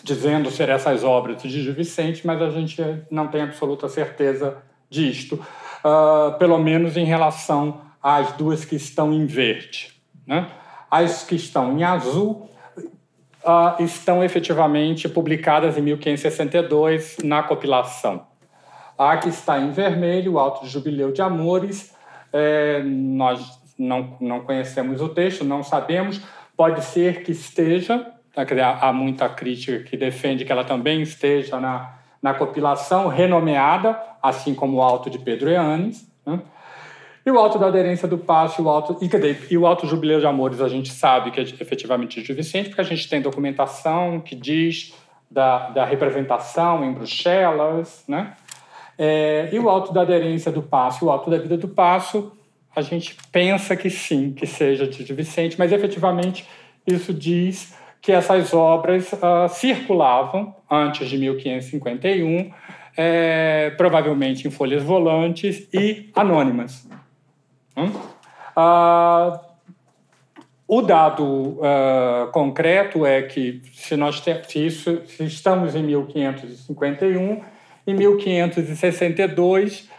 dizendo 0.03 0.51
ser 0.51 0.69
essas 0.69 1.05
obras 1.05 1.41
de 1.41 1.49
Gil 1.49 1.73
Vicente, 1.73 2.27
mas 2.27 2.43
a 2.43 2.51
gente 2.51 2.83
não 3.11 3.29
tem 3.29 3.43
absoluta 3.43 3.89
certeza 3.89 4.59
disto, 4.91 5.35
uh, 5.35 6.37
pelo 6.39 6.59
menos 6.59 6.99
em 6.99 7.05
relação 7.05 7.81
às 8.03 8.33
duas 8.33 8.65
que 8.65 8.77
estão 8.77 9.13
em 9.13 9.25
verde. 9.25 9.92
Né? 10.27 10.49
As 10.91 11.25
que 11.25 11.35
estão 11.35 11.79
em 11.79 11.85
azul 11.85 12.49
uh, 13.45 13.83
estão 13.83 14.23
efetivamente 14.23 15.09
publicadas 15.09 15.77
em 15.77 15.83
1562 15.83 17.19
na 17.23 17.43
compilação. 17.43 18.27
A 18.97 19.17
que 19.17 19.29
está 19.29 19.59
em 19.59 19.71
vermelho, 19.71 20.35
o 20.35 20.39
Alto 20.39 20.67
Jubileu 20.67 21.13
de 21.13 21.23
Amores, 21.23 21.95
é, 22.33 22.83
nós 22.83 23.61
não, 23.79 24.17
não 24.21 24.41
conhecemos 24.41 25.01
o 25.01 25.09
texto, 25.09 25.45
não 25.45 25.63
sabemos, 25.63 26.21
pode 26.57 26.85
ser 26.85 27.23
que 27.23 27.33
esteja, 27.33 28.13
há 28.81 28.93
muita 28.93 29.29
crítica 29.29 29.83
que 29.83 29.97
defende 29.97 30.45
que 30.45 30.53
ela 30.53 30.65
também 30.65 31.03
esteja 31.03 31.59
na, 31.59 31.95
na 32.21 32.33
compilação, 32.33 33.09
renomeada, 33.09 34.01
assim 34.23 34.55
como 34.55 34.77
o 34.77 34.83
Alto 34.83 35.11
de 35.11 35.19
Pedro 35.19 35.51
Eanes. 35.51 36.09
Né? 36.25 36.41
E 37.25 37.31
o 37.31 37.39
alto 37.39 37.59
da 37.59 37.69
aderência 37.69 38.09
do 38.09 38.19
passo 38.19 38.63
o 38.63 38.69
alto, 38.69 38.99
e, 39.01 39.07
dizer, 39.07 39.47
e 39.51 39.57
o 39.57 39.67
alto 39.67 39.87
jubileu 39.87 40.19
de 40.19 40.27
amores 40.27 40.61
a 40.61 40.69
gente 40.69 40.91
sabe 40.91 41.31
que 41.31 41.41
é 41.41 41.43
efetivamente 41.43 42.21
de 42.21 42.33
Vicente, 42.33 42.69
porque 42.69 42.81
a 42.81 42.85
gente 42.85 43.09
tem 43.09 43.21
documentação 43.21 44.21
que 44.21 44.35
diz 44.35 44.93
da, 45.31 45.71
da 45.71 45.85
representação 45.85 46.85
em 46.85 46.93
Bruxelas, 46.93 48.05
né? 48.09 48.35
É, 48.99 49.49
e 49.53 49.59
o 49.59 49.71
alto 49.71 49.93
da 49.93 50.03
aderência 50.03 50.53
do 50.53 50.63
passo 50.63 51.07
o 51.07 51.11
alto 51.11 51.31
da 51.31 51.39
vida 51.39 51.57
do 51.57 51.69
passo, 51.69 52.33
a 52.75 52.83
gente 52.83 53.17
pensa 53.31 53.75
que 53.77 53.89
sim, 53.89 54.33
que 54.33 54.47
seja 54.47 54.87
de 54.87 55.15
Vicente, 55.15 55.59
mas 55.59 55.73
efetivamente 55.73 56.47
isso 56.87 57.13
diz 57.15 57.75
que 58.01 58.11
essas 58.11 58.53
obras 58.53 59.13
uh, 59.13 59.49
circulavam 59.49 60.55
antes 60.69 61.09
de 61.09 61.17
1551, 61.17 62.51
é, 62.97 63.71
provavelmente 63.77 64.47
em 64.47 64.51
folhas 64.51 64.83
volantes 64.83 65.69
e 65.73 66.11
anônimas. 66.15 66.87
Uh, 67.77 69.39
o 70.67 70.83
dado 70.83 71.25
uh, 71.25 72.31
concreto 72.33 73.05
é 73.05 73.23
que 73.23 73.63
se 73.73 73.97
nós 73.97 74.21
te, 74.21 74.43
se 74.49 74.67
isso, 74.67 75.03
se 75.07 75.25
estamos 75.25 75.75
em 75.75 75.83
1551, 75.83 77.43
em 77.87 77.95
1562 77.95 79.91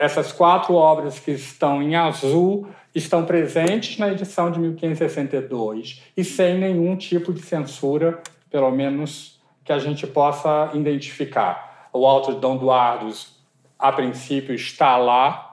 essas 0.00 0.32
quatro 0.32 0.72
obras 0.72 1.18
que 1.18 1.30
estão 1.32 1.82
em 1.82 1.94
azul 1.94 2.66
estão 2.94 3.26
presentes 3.26 3.98
na 3.98 4.10
edição 4.10 4.50
de 4.50 4.58
1562 4.58 6.02
e 6.16 6.24
sem 6.24 6.58
nenhum 6.58 6.96
tipo 6.96 7.34
de 7.34 7.42
censura, 7.42 8.18
pelo 8.50 8.70
menos 8.70 9.38
que 9.62 9.70
a 9.70 9.78
gente 9.78 10.06
possa 10.06 10.70
identificar. 10.72 11.88
O 11.92 12.06
Alto 12.06 12.32
de 12.32 12.40
Dom 12.40 12.56
Duardos, 12.56 13.38
a 13.78 13.92
princípio, 13.92 14.54
está 14.54 14.96
lá, 14.96 15.49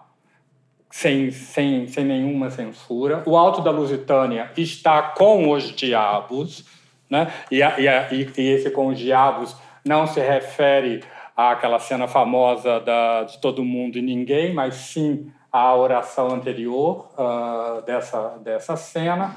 sem, 0.98 1.30
sem, 1.30 1.88
sem 1.88 2.04
nenhuma 2.04 2.50
censura. 2.50 3.22
O 3.28 3.38
Alto 3.38 3.62
da 3.62 3.70
Lusitânia 3.70 4.50
está 4.58 5.00
com 5.00 5.52
os 5.52 5.66
diabos, 5.66 6.66
né? 7.08 7.32
e, 7.52 7.62
a, 7.62 7.80
e, 7.80 7.88
a, 7.88 8.08
e 8.12 8.24
esse 8.36 8.72
com 8.72 8.88
os 8.88 8.98
diabos 8.98 9.56
não 9.86 10.08
se 10.08 10.20
refere 10.20 11.04
àquela 11.36 11.78
cena 11.78 12.08
famosa 12.08 12.80
da, 12.80 13.26
de 13.26 13.38
todo 13.38 13.64
mundo 13.64 14.00
e 14.00 14.02
ninguém, 14.02 14.56
mas 14.56 14.74
sim 14.74 15.32
à 15.52 15.76
oração 15.76 16.32
anterior 16.32 17.08
uh, 17.14 17.84
dessa, 17.84 18.40
dessa 18.44 18.76
cena. 18.76 19.36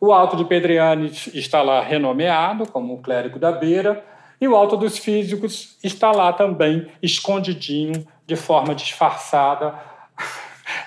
O 0.00 0.14
Alto 0.14 0.34
de 0.34 0.46
Pedrianes 0.46 1.26
está 1.34 1.60
lá 1.60 1.82
renomeado 1.82 2.66
como 2.66 2.94
o 2.94 3.02
clérigo 3.02 3.38
da 3.38 3.52
beira, 3.52 4.02
e 4.40 4.48
o 4.48 4.56
Alto 4.56 4.78
dos 4.78 4.96
Físicos 4.96 5.76
está 5.84 6.10
lá 6.10 6.32
também, 6.32 6.90
escondidinho, 7.02 8.06
de 8.26 8.34
forma 8.34 8.74
disfarçada, 8.74 9.74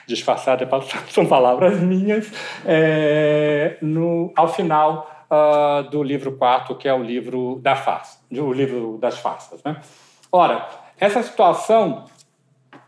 disfarçada 0.10 0.68
são 1.10 1.26
palavras 1.26 1.80
minhas, 1.80 2.30
é, 2.66 3.78
no, 3.82 4.34
ao 4.36 4.48
final 4.48 5.10
uh, 5.30 5.90
do 5.90 6.04
livro 6.04 6.34
quarto, 6.34 6.76
que 6.76 6.88
é 6.88 6.94
o 6.94 7.04
livro 7.04 7.60
da 7.62 7.76
farsa, 7.76 8.20
o 8.32 8.52
livro 8.52 8.98
das 9.00 9.20
farsas. 9.20 9.64
Né? 9.64 9.80
Ora, 10.32 10.68
essa 11.00 11.24
situação 11.24 12.06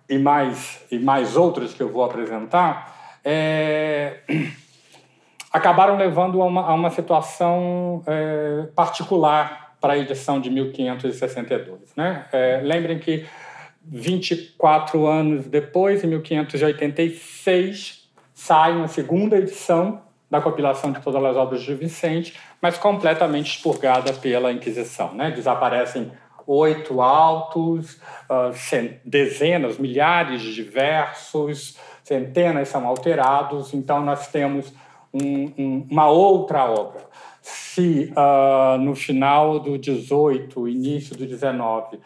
e 0.09 0.17
mais 0.17 0.83
e 0.91 0.99
mais 0.99 1.37
outras 1.37 1.73
que 1.73 1.81
eu 1.81 1.89
vou 1.89 2.03
apresentar 2.03 3.19
é, 3.23 4.17
acabaram 5.53 5.95
levando 5.95 6.41
a 6.41 6.45
uma, 6.45 6.65
a 6.65 6.73
uma 6.73 6.89
situação 6.89 8.03
é, 8.05 8.67
particular 8.75 9.75
para 9.79 9.93
a 9.93 9.97
edição 9.97 10.39
de 10.39 10.49
1562. 10.49 11.95
Né? 11.95 12.25
É, 12.31 12.61
lembrem 12.63 12.99
que 12.99 13.25
24 13.83 15.07
anos 15.07 15.47
depois, 15.47 16.03
em 16.03 16.07
1586, 16.07 18.07
sai 18.33 18.75
uma 18.75 18.87
segunda 18.87 19.37
edição 19.37 20.01
da 20.29 20.39
compilação 20.39 20.91
de 20.91 21.01
todas 21.01 21.23
as 21.23 21.35
obras 21.35 21.61
de 21.61 21.75
Vicente, 21.75 22.37
mas 22.61 22.77
completamente 22.77 23.57
expurgada 23.57 24.13
pela 24.13 24.51
Inquisição. 24.51 25.13
Né? 25.13 25.31
Desaparecem 25.31 26.11
oito 26.47 27.01
autos, 27.01 27.99
uh, 28.29 28.51
dezenas, 29.03 29.77
milhares 29.77 30.41
de 30.41 30.63
versos, 30.63 31.77
centenas 32.03 32.69
são 32.69 32.87
alterados, 32.87 33.73
então 33.73 34.03
nós 34.03 34.27
temos 34.27 34.73
um, 35.13 35.51
um, 35.57 35.87
uma 35.89 36.07
outra 36.07 36.65
obra. 36.65 37.01
Se 37.41 38.11
uh, 38.11 38.77
no 38.77 38.95
final 38.95 39.59
do 39.59 39.77
18, 39.77 40.67
início 40.67 41.15
do 41.15 41.25
19, 41.25 41.99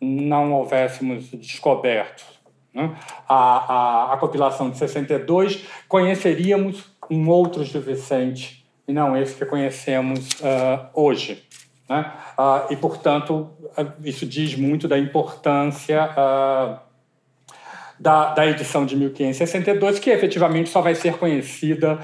não 0.00 0.52
houvéssemos 0.52 1.30
descoberto 1.30 2.24
né, 2.72 2.96
a, 3.28 3.34
a, 3.34 4.14
a, 4.14 4.16
compilação 4.16 4.70
de 4.70 4.78
62, 4.78 5.66
conheceríamos 5.88 6.84
um 7.10 7.28
outro 7.28 7.64
de 7.64 7.78
Vicente 7.78 8.64
e 8.86 8.92
não 8.92 9.16
esse 9.16 9.34
que 9.34 9.44
conhecemos 9.44 10.30
uh, 10.40 10.88
hoje. 10.94 11.44
Né? 11.88 12.12
Uh, 12.38 12.72
e, 12.72 12.76
portanto, 12.76 13.50
isso 14.04 14.24
diz 14.24 14.54
muito 14.54 14.86
da 14.86 14.98
importância 14.98 16.10
uh, 16.10 16.78
da, 17.98 18.32
da, 18.32 18.46
edição 18.46 18.86
de 18.86 18.96
1562, 18.96 19.98
que 19.98 20.10
efetivamente 20.10 20.70
só 20.70 20.80
vai 20.80 20.94
ser 20.94 21.18
conhecida 21.18 21.98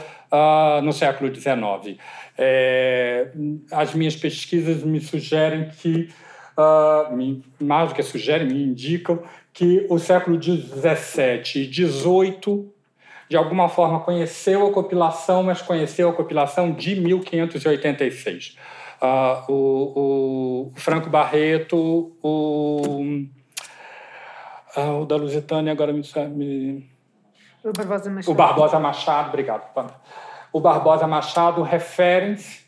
no 0.82 0.92
século 0.92 1.34
XIX. 1.34 1.98
É, 2.36 3.28
as 3.72 3.94
minhas 3.94 4.14
pesquisas 4.14 4.82
me 4.82 5.00
sugerem 5.00 5.70
que 5.70 6.10
uh, 6.56 7.14
me, 7.14 7.44
mais 7.60 7.90
do 7.90 7.94
que 7.94 8.02
sugerem, 8.02 8.46
me 8.46 8.64
indicam 8.64 9.22
que 9.52 9.86
o 9.88 9.98
século 9.98 10.40
XVII 10.42 11.62
e 11.62 11.72
XVIII, 11.72 12.70
de 13.28 13.36
alguma 13.36 13.68
forma, 13.68 14.00
conheceu 14.00 14.66
a 14.66 14.72
compilação, 14.72 15.42
mas 15.42 15.62
conheceu 15.62 16.08
a 16.08 16.12
compilação 16.12 16.72
de 16.72 17.00
1586. 17.00 18.56
uh, 19.00 19.52
o, 19.52 20.70
o, 20.70 20.72
Franco 20.74 21.10
Barreto, 21.10 22.16
o, 22.22 23.00
uh, 24.76 25.00
o 25.02 25.06
da 25.06 25.16
Lusitânia, 25.16 25.72
agora 25.72 25.92
me, 25.92 26.02
me... 26.34 26.90
O 27.64 27.72
Barbosa 27.72 28.10
Machado. 28.10 28.30
O 28.30 28.34
Barbosa 28.34 28.78
Machado, 28.78 29.28
obrigado. 29.28 29.90
O 30.52 30.60
Barbosa 30.60 31.06
Machado 31.06 31.62
referem-se 31.62 32.65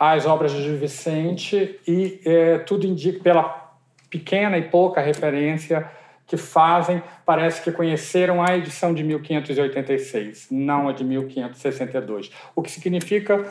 às 0.00 0.24
obras 0.24 0.50
de 0.50 0.76
Vicente 0.76 1.78
e 1.86 2.22
é, 2.24 2.58
tudo 2.60 2.86
indica, 2.86 3.22
pela 3.22 3.70
pequena 4.08 4.56
e 4.56 4.62
pouca 4.62 5.02
referência 5.02 5.86
que 6.26 6.38
fazem, 6.38 7.02
parece 7.26 7.60
que 7.60 7.70
conheceram 7.70 8.42
a 8.42 8.56
edição 8.56 8.94
de 8.94 9.04
1586, 9.04 10.46
não 10.50 10.88
a 10.88 10.92
de 10.92 11.04
1562. 11.04 12.30
O 12.56 12.62
que 12.62 12.70
significa 12.70 13.46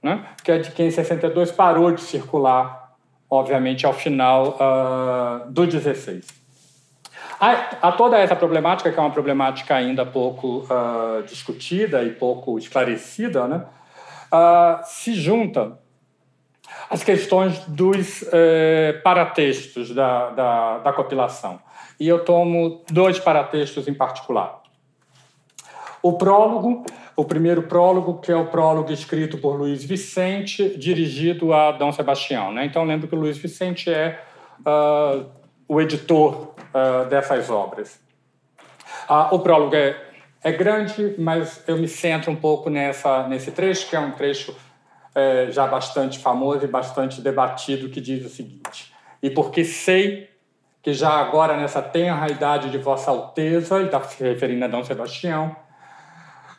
né, 0.00 0.24
que 0.44 0.52
a 0.52 0.58
de 0.58 0.68
1562 0.68 1.50
parou 1.50 1.90
de 1.90 2.02
circular, 2.02 2.94
obviamente, 3.28 3.84
ao 3.84 3.92
final 3.92 4.58
uh, 4.60 5.50
do 5.50 5.66
16. 5.66 6.40
Há, 7.40 7.52
há, 7.82 7.92
toda 7.92 8.16
essa 8.16 8.36
problemática, 8.36 8.92
que 8.92 8.98
é 8.98 9.02
uma 9.02 9.10
problemática 9.10 9.74
ainda 9.74 10.06
pouco 10.06 10.66
uh, 10.70 11.22
discutida 11.24 12.04
e 12.04 12.10
pouco 12.10 12.58
esclarecida, 12.58 13.48
né, 13.48 13.64
se 14.84 15.14
junta 15.14 15.78
as 16.88 17.04
questões 17.04 17.58
dos 17.66 18.24
eh, 18.32 19.00
paratextos 19.04 19.94
da, 19.94 20.30
da, 20.30 20.78
da 20.78 20.92
compilação 20.92 21.60
e 22.00 22.08
eu 22.08 22.24
tomo 22.24 22.82
dois 22.90 23.18
paratextos 23.18 23.86
em 23.86 23.94
particular. 23.94 24.60
O 26.02 26.14
prólogo, 26.14 26.84
o 27.14 27.24
primeiro 27.24 27.64
prólogo, 27.64 28.20
que 28.20 28.32
é 28.32 28.36
o 28.36 28.46
prólogo 28.46 28.90
escrito 28.90 29.36
por 29.36 29.56
Luiz 29.56 29.84
Vicente, 29.84 30.76
dirigido 30.78 31.52
a 31.52 31.72
Dom 31.72 31.92
Sebastião. 31.92 32.50
Né? 32.52 32.64
Então, 32.64 32.84
lembro 32.84 33.06
que 33.06 33.14
o 33.14 33.18
Luiz 33.18 33.36
Vicente 33.36 33.92
é 33.92 34.18
uh, 34.60 35.26
o 35.68 35.78
editor 35.78 36.54
uh, 36.74 37.06
dessas 37.10 37.50
obras. 37.50 38.00
Uh, 39.08 39.34
o 39.34 39.38
prólogo 39.40 39.76
é, 39.76 39.94
é 40.42 40.52
grande, 40.52 41.14
mas 41.18 41.62
eu 41.66 41.76
me 41.76 41.86
centro 41.86 42.30
um 42.30 42.36
pouco 42.36 42.70
nessa, 42.70 43.28
nesse 43.28 43.50
trecho, 43.50 43.88
que 43.88 43.96
é 43.96 44.00
um 44.00 44.12
trecho 44.12 44.56
é, 45.14 45.50
já 45.50 45.66
bastante 45.66 46.18
famoso 46.18 46.64
e 46.64 46.68
bastante 46.68 47.20
debatido, 47.20 47.90
que 47.90 48.00
diz 48.00 48.24
o 48.24 48.28
seguinte: 48.28 48.92
E 49.22 49.30
porque 49.30 49.64
sei 49.64 50.30
que 50.82 50.94
já 50.94 51.10
agora 51.10 51.56
nessa 51.56 51.82
tenra 51.82 52.30
idade 52.30 52.70
de 52.70 52.78
Vossa 52.78 53.10
Alteza, 53.10 53.76
ele 53.76 53.86
está 53.86 54.00
se 54.02 54.22
referindo 54.24 54.64
a 54.64 54.68
Dom 54.68 54.82
Sebastião, 54.82 55.54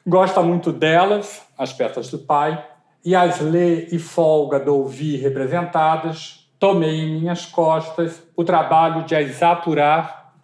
gosta 0.06 0.44
muito 0.44 0.72
delas, 0.72 1.42
as 1.58 1.74
peças 1.74 2.10
do 2.10 2.20
pai, 2.20 2.64
e 3.04 3.16
as 3.16 3.40
lê 3.40 3.86
e 3.88 3.98
folga 3.98 4.60
de 4.60 4.70
ouvir 4.70 5.18
representadas, 5.18 6.48
tomei 6.60 7.00
em 7.00 7.20
minhas 7.20 7.48
costas 7.48 8.22
o 8.36 8.44
trabalho 8.44 9.04
de 9.06 9.16
as 9.16 9.42
apurar 9.42 10.36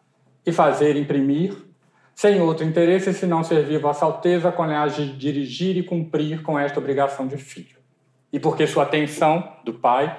e 0.43 0.51
fazer 0.51 0.95
imprimir, 0.95 1.66
sem 2.17 2.41
outro 2.41 2.65
interesse 2.65 3.13
senão 3.13 3.43
servir 3.43 3.77
Vossa 3.77 4.03
Alteza 4.03 4.51
com 4.51 4.63
a 4.63 4.87
de 4.87 5.15
dirigir 5.15 5.77
e 5.77 5.83
cumprir 5.83 6.41
com 6.41 6.57
esta 6.57 6.79
obrigação 6.79 7.27
de 7.27 7.37
filho. 7.37 7.77
E 8.33 8.39
porque 8.39 8.65
sua 8.65 8.83
atenção, 8.83 9.47
do 9.63 9.75
pai, 9.75 10.17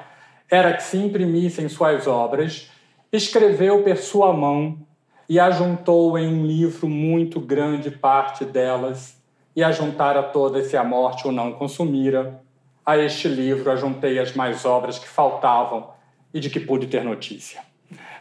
era 0.49 0.73
que 0.75 0.83
se 0.85 0.97
imprimissem 0.97 1.69
suas 1.69 2.07
obras 2.07 2.71
escreveu 3.13 3.83
por 3.83 3.97
sua 3.97 4.33
mão 4.33 4.79
e 5.29 5.41
ajuntou 5.41 6.17
em 6.17 6.29
um 6.29 6.47
livro 6.47 6.89
muito 6.89 7.41
grande 7.41 7.91
parte 7.91 8.45
delas, 8.45 9.21
e 9.57 9.65
ajuntara 9.65 10.23
todas 10.23 10.69
se 10.69 10.77
a 10.77 10.85
morte 10.85 11.27
o 11.27 11.33
não 11.33 11.53
consumira. 11.53 12.41
A 12.87 12.97
este 12.97 13.27
livro 13.27 13.73
ajuntei 13.73 14.21
as 14.21 14.37
mais 14.37 14.65
obras 14.65 15.01
que 15.01 15.09
faltavam 15.09 15.91
e 16.33 16.39
de 16.39 16.49
que 16.49 16.61
pude 16.61 16.87
ter 16.87 17.03
notícia. 17.03 17.68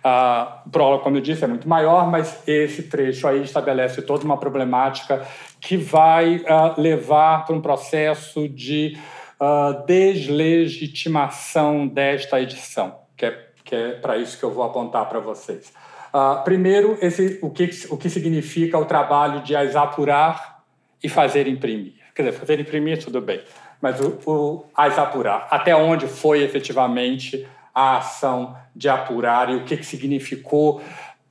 A 0.04 0.64
prólogo, 0.72 1.04
como 1.04 1.18
eu 1.18 1.22
disse, 1.22 1.44
é 1.44 1.48
muito 1.48 1.68
maior, 1.68 2.10
mas 2.10 2.42
esse 2.48 2.84
trecho 2.84 3.28
aí 3.28 3.44
estabelece 3.44 4.02
toda 4.02 4.24
uma 4.24 4.38
problemática 4.38 5.28
que 5.60 5.76
vai 5.76 6.38
uh, 6.38 6.80
levar 6.80 7.46
para 7.46 7.56
um 7.56 7.62
processo 7.62 8.48
de 8.48 8.98
uh, 9.42 9.86
deslegitimação 9.86 11.88
desta 11.88 12.42
edição, 12.42 13.00
que 13.18 13.26
é 13.26 13.48
que 13.68 13.76
é 13.76 13.92
para 13.92 14.18
isso 14.18 14.40
que 14.40 14.46
eu 14.46 14.52
vou 14.52 14.64
apontar 14.64 15.08
para 15.10 15.20
vocês. 15.20 15.74
Uh, 16.14 16.42
primeiro, 16.44 16.98
esse, 17.02 17.38
o, 17.42 17.50
que, 17.50 17.70
o 17.90 17.98
que 17.98 18.10
significa 18.10 18.78
o 18.78 18.86
trabalho 18.86 19.42
de 19.42 19.56
as 19.56 19.76
apurar 19.76 20.64
e 21.04 21.10
fazer 21.10 21.48
imprimir. 21.48 21.96
Quer 22.16 22.24
dizer, 22.24 22.40
fazer 22.40 22.60
imprimir, 22.60 23.04
tudo 23.04 23.22
bem, 23.22 23.44
mas 23.82 24.00
o, 24.00 24.18
o 24.26 24.66
as 24.74 24.98
apurar, 24.98 25.48
até 25.52 25.76
onde 25.76 26.08
foi 26.08 26.42
efetivamente 26.42 27.46
a 27.76 27.98
ação 27.98 28.56
de 28.78 28.88
apurar 28.88 29.50
e 29.50 29.56
o 29.56 29.66
que, 29.66 29.76
que 29.76 29.86
significou 29.86 30.82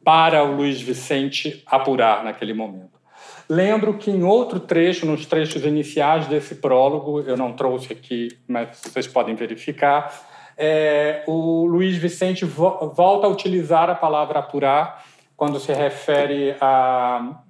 para 0.04 0.42
o 0.42 0.56
Luiz 0.56 0.80
Vicente 0.80 1.62
apurar 1.66 2.24
naquele 2.24 2.52
momento. 2.52 2.96
Lembro 3.48 3.94
que 3.94 4.10
em 4.10 4.24
outro 4.24 4.58
trecho, 4.58 5.06
nos 5.06 5.24
trechos 5.24 5.64
iniciais 5.64 6.26
desse 6.26 6.56
prólogo, 6.56 7.20
eu 7.20 7.36
não 7.36 7.52
trouxe 7.52 7.92
aqui, 7.92 8.28
mas 8.48 8.80
vocês 8.82 9.06
podem 9.06 9.36
verificar, 9.36 10.12
é, 10.56 11.22
o 11.26 11.66
Luiz 11.66 11.96
Vicente 11.96 12.44
vo 12.44 12.90
volta 12.94 13.26
a 13.26 13.30
utilizar 13.30 13.88
a 13.90 13.94
palavra 13.94 14.38
apurar 14.38 15.04
quando 15.36 15.60
se 15.60 15.72
refere 15.72 16.56
a, 16.60 17.40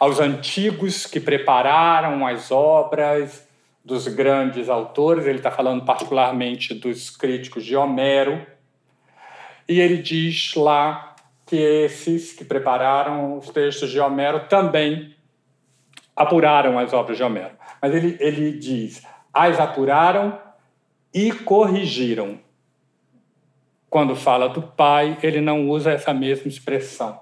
aos 0.00 0.18
antigos 0.20 1.06
que 1.06 1.20
prepararam 1.20 2.26
as 2.26 2.50
obras 2.50 3.46
dos 3.84 4.08
grandes 4.08 4.68
autores. 4.68 5.26
Ele 5.26 5.38
está 5.38 5.50
falando 5.50 5.84
particularmente 5.84 6.74
dos 6.74 7.08
críticos 7.08 7.64
de 7.64 7.76
Homero. 7.76 8.44
E 9.68 9.80
ele 9.80 9.98
diz 9.98 10.54
lá 10.54 11.14
que 11.44 11.56
esses 11.56 12.32
que 12.32 12.44
prepararam 12.44 13.38
os 13.38 13.50
textos 13.50 13.90
de 13.90 14.00
Homero 14.00 14.48
também 14.48 15.14
apuraram 16.14 16.78
as 16.78 16.92
obras 16.92 17.16
de 17.16 17.22
Homero. 17.22 17.54
Mas 17.80 17.94
ele, 17.94 18.16
ele 18.20 18.52
diz: 18.52 19.02
as 19.32 19.58
apuraram 19.60 20.38
e 21.12 21.32
corrigiram 21.32 22.38
quando 23.88 24.14
fala 24.14 24.48
do 24.48 24.60
pai, 24.60 25.16
ele 25.22 25.40
não 25.40 25.70
usa 25.70 25.90
essa 25.90 26.12
mesma 26.12 26.48
expressão. 26.48 27.18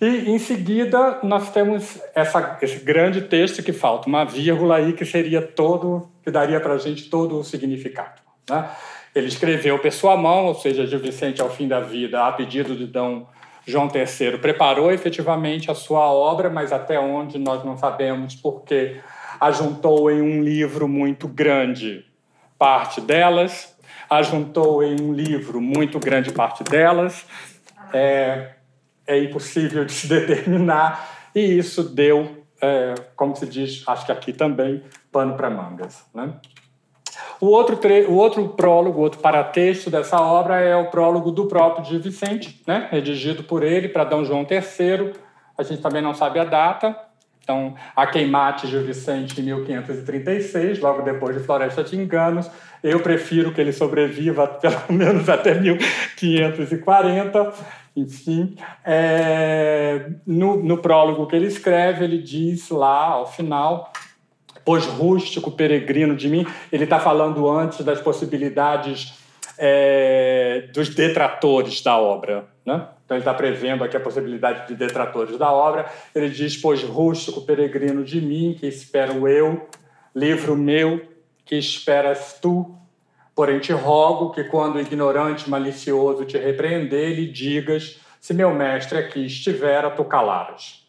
E, 0.00 0.30
em 0.30 0.38
seguida, 0.38 1.18
nós 1.22 1.50
temos 1.50 2.00
essa, 2.14 2.58
esse 2.60 2.84
grande 2.84 3.22
texto 3.22 3.62
que 3.62 3.72
falta, 3.72 4.08
uma 4.08 4.24
vírgula 4.24 4.76
aí 4.76 4.92
que 4.92 5.04
seria 5.04 5.40
todo, 5.40 6.08
que 6.22 6.30
daria 6.30 6.60
para 6.60 6.74
a 6.74 6.78
gente 6.78 7.08
todo 7.08 7.38
o 7.38 7.44
significado. 7.44 8.20
Né? 8.48 8.68
Ele 9.16 9.28
escreveu 9.28 9.78
por 9.78 9.90
sua 9.90 10.14
mão, 10.14 10.44
ou 10.44 10.54
seja, 10.54 10.86
Gil 10.86 10.98
Vicente, 10.98 11.40
ao 11.40 11.48
fim 11.48 11.66
da 11.66 11.80
vida, 11.80 12.26
a 12.26 12.32
pedido 12.32 12.76
de 12.76 12.86
Dom 12.86 13.26
João 13.66 13.88
III, 13.88 14.36
preparou 14.36 14.92
efetivamente 14.92 15.70
a 15.70 15.74
sua 15.74 16.12
obra, 16.12 16.50
mas 16.50 16.70
até 16.70 17.00
onde 17.00 17.38
nós 17.38 17.64
não 17.64 17.78
sabemos, 17.78 18.34
porque 18.34 19.00
ajuntou 19.40 20.10
em 20.10 20.20
um 20.20 20.42
livro 20.42 20.86
muito 20.86 21.26
grande 21.26 22.04
parte 22.58 23.00
delas, 23.00 23.74
ajuntou 24.10 24.82
em 24.82 25.00
um 25.00 25.14
livro 25.14 25.62
muito 25.62 25.98
grande 25.98 26.30
parte 26.30 26.62
delas. 26.62 27.24
É, 27.94 28.50
é 29.06 29.18
impossível 29.18 29.86
de 29.86 29.92
se 29.92 30.08
determinar, 30.12 31.30
e 31.34 31.40
isso 31.40 31.82
deu, 31.82 32.44
é, 32.60 32.94
como 33.16 33.34
se 33.34 33.46
diz, 33.46 33.82
acho 33.86 34.04
que 34.04 34.12
aqui 34.12 34.34
também, 34.34 34.82
pano 35.10 35.38
para 35.38 35.48
mangas. 35.48 36.04
Né? 36.14 36.34
O 37.40 37.46
outro, 37.46 37.78
o 38.08 38.14
outro 38.14 38.48
prólogo, 38.50 39.00
outro 39.00 39.20
paratexto 39.20 39.90
dessa 39.90 40.20
obra 40.20 40.60
é 40.60 40.76
o 40.76 40.90
prólogo 40.90 41.30
do 41.30 41.46
próprio 41.46 41.84
de 41.84 41.98
Vicente, 41.98 42.62
né? 42.66 42.88
redigido 42.90 43.42
por 43.44 43.62
ele 43.62 43.88
para 43.88 44.04
D. 44.04 44.24
João 44.24 44.46
III. 44.48 45.12
A 45.56 45.62
gente 45.62 45.82
também 45.82 46.02
não 46.02 46.14
sabe 46.14 46.38
a 46.38 46.44
data, 46.44 46.96
então, 47.46 47.76
a 47.94 48.04
queimate 48.08 48.66
Gil 48.66 48.82
Vicente 48.82 49.40
em 49.40 49.44
1536, 49.44 50.80
logo 50.80 51.02
depois 51.02 51.36
de 51.36 51.44
Floresta 51.44 51.84
de 51.84 51.96
Enganos. 51.96 52.50
Eu 52.82 52.98
prefiro 52.98 53.52
que 53.52 53.60
ele 53.60 53.72
sobreviva 53.72 54.48
pelo 54.58 54.82
menos 54.90 55.28
até 55.28 55.54
1540. 55.54 57.52
Enfim, 57.94 58.56
é, 58.84 60.10
no, 60.26 60.56
no 60.56 60.78
prólogo 60.78 61.28
que 61.28 61.36
ele 61.36 61.46
escreve, 61.46 62.02
ele 62.04 62.18
diz 62.18 62.68
lá, 62.68 63.10
ao 63.10 63.30
final, 63.30 63.92
pois 64.66 64.84
rústico 64.84 65.52
peregrino 65.52 66.16
de 66.16 66.28
mim, 66.28 66.44
ele 66.72 66.82
está 66.82 66.98
falando 66.98 67.48
antes 67.48 67.84
das 67.84 68.00
possibilidades 68.00 69.14
é, 69.56 70.68
dos 70.74 70.88
detratores 70.88 71.80
da 71.80 71.96
obra. 71.96 72.48
Né? 72.66 72.84
Então, 73.04 73.16
ele 73.16 73.22
está 73.22 73.32
prevendo 73.32 73.84
aqui 73.84 73.96
a 73.96 74.00
possibilidade 74.00 74.66
de 74.66 74.74
detratores 74.74 75.38
da 75.38 75.52
obra. 75.52 75.86
Ele 76.12 76.28
diz: 76.28 76.56
Pois 76.56 76.82
rústico 76.82 77.42
peregrino 77.42 78.02
de 78.02 78.20
mim, 78.20 78.56
que 78.58 78.66
espero 78.66 79.28
eu, 79.28 79.68
livro 80.12 80.56
meu, 80.56 81.00
que 81.44 81.54
esperas 81.54 82.36
tu. 82.42 82.76
Porém, 83.36 83.60
te 83.60 83.72
rogo 83.72 84.32
que, 84.32 84.42
quando 84.44 84.80
ignorante 84.80 85.48
malicioso 85.48 86.24
te 86.24 86.38
repreender, 86.38 87.14
lhe 87.14 87.30
digas: 87.30 88.00
Se 88.20 88.34
meu 88.34 88.52
mestre 88.52 88.98
aqui 88.98 89.24
estivera, 89.26 89.90
tu 89.90 90.04
calaras. 90.04 90.84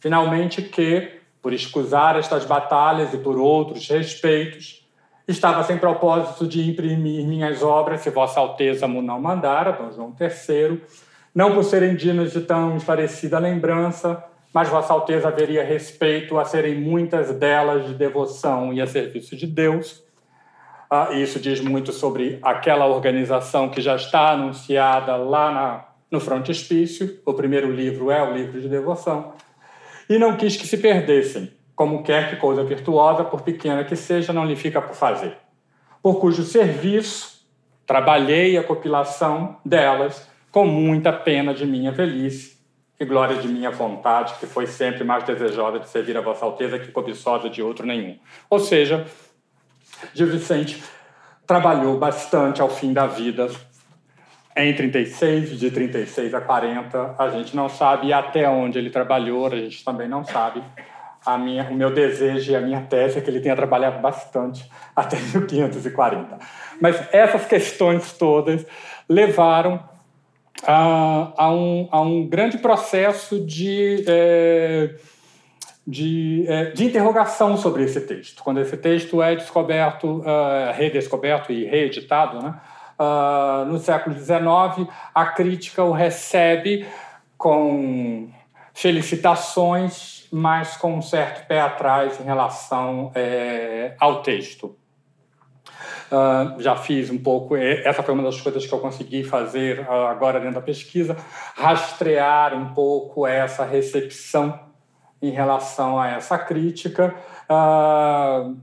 Finalmente, 0.00 0.62
que, 0.62 1.19
por 1.42 1.52
escusar 1.52 2.18
estas 2.18 2.44
batalhas 2.44 3.14
e 3.14 3.18
por 3.18 3.38
outros 3.38 3.88
respeitos, 3.88 4.80
Estava 5.30 5.62
sem 5.62 5.78
propósito 5.78 6.44
de 6.44 6.68
imprimir 6.68 7.24
minhas 7.24 7.62
obras, 7.62 8.00
se 8.00 8.10
Vossa 8.10 8.40
Alteza 8.40 8.88
me 8.88 9.00
não 9.00 9.20
mandara, 9.20 9.70
Dom 9.70 9.92
João 9.92 10.16
III, 10.18 10.82
não 11.32 11.54
por 11.54 11.62
serem 11.62 11.94
dignas 11.94 12.32
de 12.32 12.40
tão 12.40 12.76
esclarecida 12.76 13.38
lembrança, 13.38 14.24
mas 14.52 14.68
Vossa 14.68 14.92
Alteza 14.92 15.28
haveria 15.28 15.62
respeito 15.62 16.36
a 16.36 16.44
serem 16.44 16.80
muitas 16.80 17.32
delas 17.32 17.86
de 17.86 17.94
devoção 17.94 18.72
e 18.72 18.80
a 18.80 18.88
serviço 18.88 19.36
de 19.36 19.46
Deus. 19.46 20.02
Ah, 20.90 21.10
isso 21.12 21.38
diz 21.38 21.60
muito 21.60 21.92
sobre 21.92 22.40
aquela 22.42 22.86
organização 22.86 23.68
que 23.68 23.80
já 23.80 23.94
está 23.94 24.30
anunciada 24.30 25.14
lá 25.14 25.52
na, 25.52 25.84
no 26.10 26.18
frontispício. 26.18 27.20
O 27.24 27.32
primeiro 27.32 27.70
livro 27.70 28.10
é 28.10 28.20
o 28.20 28.34
livro 28.34 28.60
de 28.60 28.68
devoção. 28.68 29.32
E 30.10 30.18
não 30.18 30.36
quis 30.36 30.56
que 30.56 30.66
se 30.66 30.76
perdessem, 30.76 31.52
como 31.76 32.02
quer 32.02 32.30
que 32.30 32.36
coisa 32.36 32.64
virtuosa, 32.64 33.22
por 33.22 33.42
pequena 33.42 33.84
que 33.84 33.94
seja, 33.94 34.32
não 34.32 34.44
lhe 34.44 34.56
fica 34.56 34.82
por 34.82 34.96
fazer. 34.96 35.36
Por 36.02 36.18
cujo 36.18 36.42
serviço 36.42 37.46
trabalhei 37.86 38.58
a 38.58 38.64
compilação 38.64 39.58
delas 39.64 40.28
com 40.50 40.66
muita 40.66 41.12
pena 41.12 41.54
de 41.54 41.64
minha 41.64 41.92
velhice 41.92 42.58
e 42.98 43.04
glória 43.04 43.36
de 43.36 43.46
minha 43.46 43.70
vontade, 43.70 44.34
que 44.40 44.46
foi 44.46 44.66
sempre 44.66 45.04
mais 45.04 45.22
desejosa 45.22 45.78
de 45.78 45.88
servir 45.88 46.16
a 46.16 46.20
Vossa 46.20 46.44
Alteza 46.44 46.76
que 46.76 46.90
cobiçosa 46.90 47.48
de 47.48 47.62
outro 47.62 47.86
nenhum. 47.86 48.18
Ou 48.50 48.58
seja, 48.58 49.06
Gil 50.12 50.26
Vicente 50.26 50.82
trabalhou 51.46 51.96
bastante 51.96 52.60
ao 52.60 52.68
fim 52.68 52.92
da 52.92 53.06
vida, 53.06 53.48
em 54.64 54.74
36, 54.74 55.58
de 55.58 55.70
36 55.70 56.34
a 56.34 56.40
40, 56.40 57.14
a 57.18 57.28
gente 57.30 57.54
não 57.54 57.68
sabe 57.68 58.12
até 58.12 58.48
onde 58.48 58.78
ele 58.78 58.90
trabalhou, 58.90 59.46
a 59.46 59.56
gente 59.56 59.84
também 59.84 60.08
não 60.08 60.24
sabe. 60.24 60.62
A 61.24 61.36
minha, 61.36 61.64
o 61.64 61.74
meu 61.74 61.92
desejo 61.92 62.50
e 62.50 62.56
a 62.56 62.60
minha 62.60 62.80
tese 62.82 63.18
é 63.18 63.20
que 63.20 63.28
ele 63.28 63.40
tenha 63.40 63.54
trabalhado 63.54 64.00
bastante 64.00 64.68
até 64.96 65.16
1540. 65.16 66.38
Mas 66.80 66.96
essas 67.12 67.44
questões 67.44 68.12
todas 68.12 68.66
levaram 69.08 69.82
a, 70.66 71.32
a, 71.36 71.52
um, 71.52 71.88
a 71.90 72.00
um 72.00 72.26
grande 72.26 72.58
processo 72.58 73.44
de, 73.44 74.04
é, 74.06 74.94
de, 75.86 76.44
é, 76.48 76.64
de 76.70 76.84
interrogação 76.84 77.56
sobre 77.56 77.84
esse 77.84 78.00
texto. 78.00 78.42
Quando 78.42 78.60
esse 78.60 78.76
texto 78.76 79.22
é 79.22 79.34
descoberto, 79.36 80.20
uh, 80.20 80.72
redescoberto 80.74 81.52
e 81.52 81.64
reeditado, 81.64 82.42
né? 82.42 82.60
Uh, 83.00 83.64
no 83.64 83.78
século 83.78 84.14
XIX, 84.14 84.86
a 85.14 85.24
crítica 85.24 85.82
o 85.82 85.90
recebe 85.90 86.86
com 87.38 88.28
felicitações, 88.74 90.28
mas 90.30 90.76
com 90.76 90.94
um 90.96 91.02
certo 91.02 91.46
pé 91.46 91.62
atrás 91.62 92.20
em 92.20 92.24
relação 92.24 93.10
é, 93.14 93.94
ao 93.98 94.22
texto. 94.22 94.76
Uh, 96.10 96.60
já 96.60 96.76
fiz 96.76 97.08
um 97.08 97.18
pouco, 97.18 97.56
essa 97.56 98.02
foi 98.02 98.12
uma 98.12 98.22
das 98.24 98.40
coisas 98.40 98.66
que 98.66 98.72
eu 98.72 98.80
consegui 98.80 99.22
fazer 99.22 99.80
uh, 99.80 100.06
agora 100.06 100.40
dentro 100.40 100.56
da 100.56 100.60
pesquisa, 100.60 101.16
rastrear 101.54 102.52
um 102.52 102.74
pouco 102.74 103.26
essa 103.26 103.64
recepção 103.64 104.58
em 105.22 105.30
relação 105.30 105.98
a 105.98 106.08
essa 106.08 106.36
crítica. 106.36 107.14
Uh, 107.48 108.56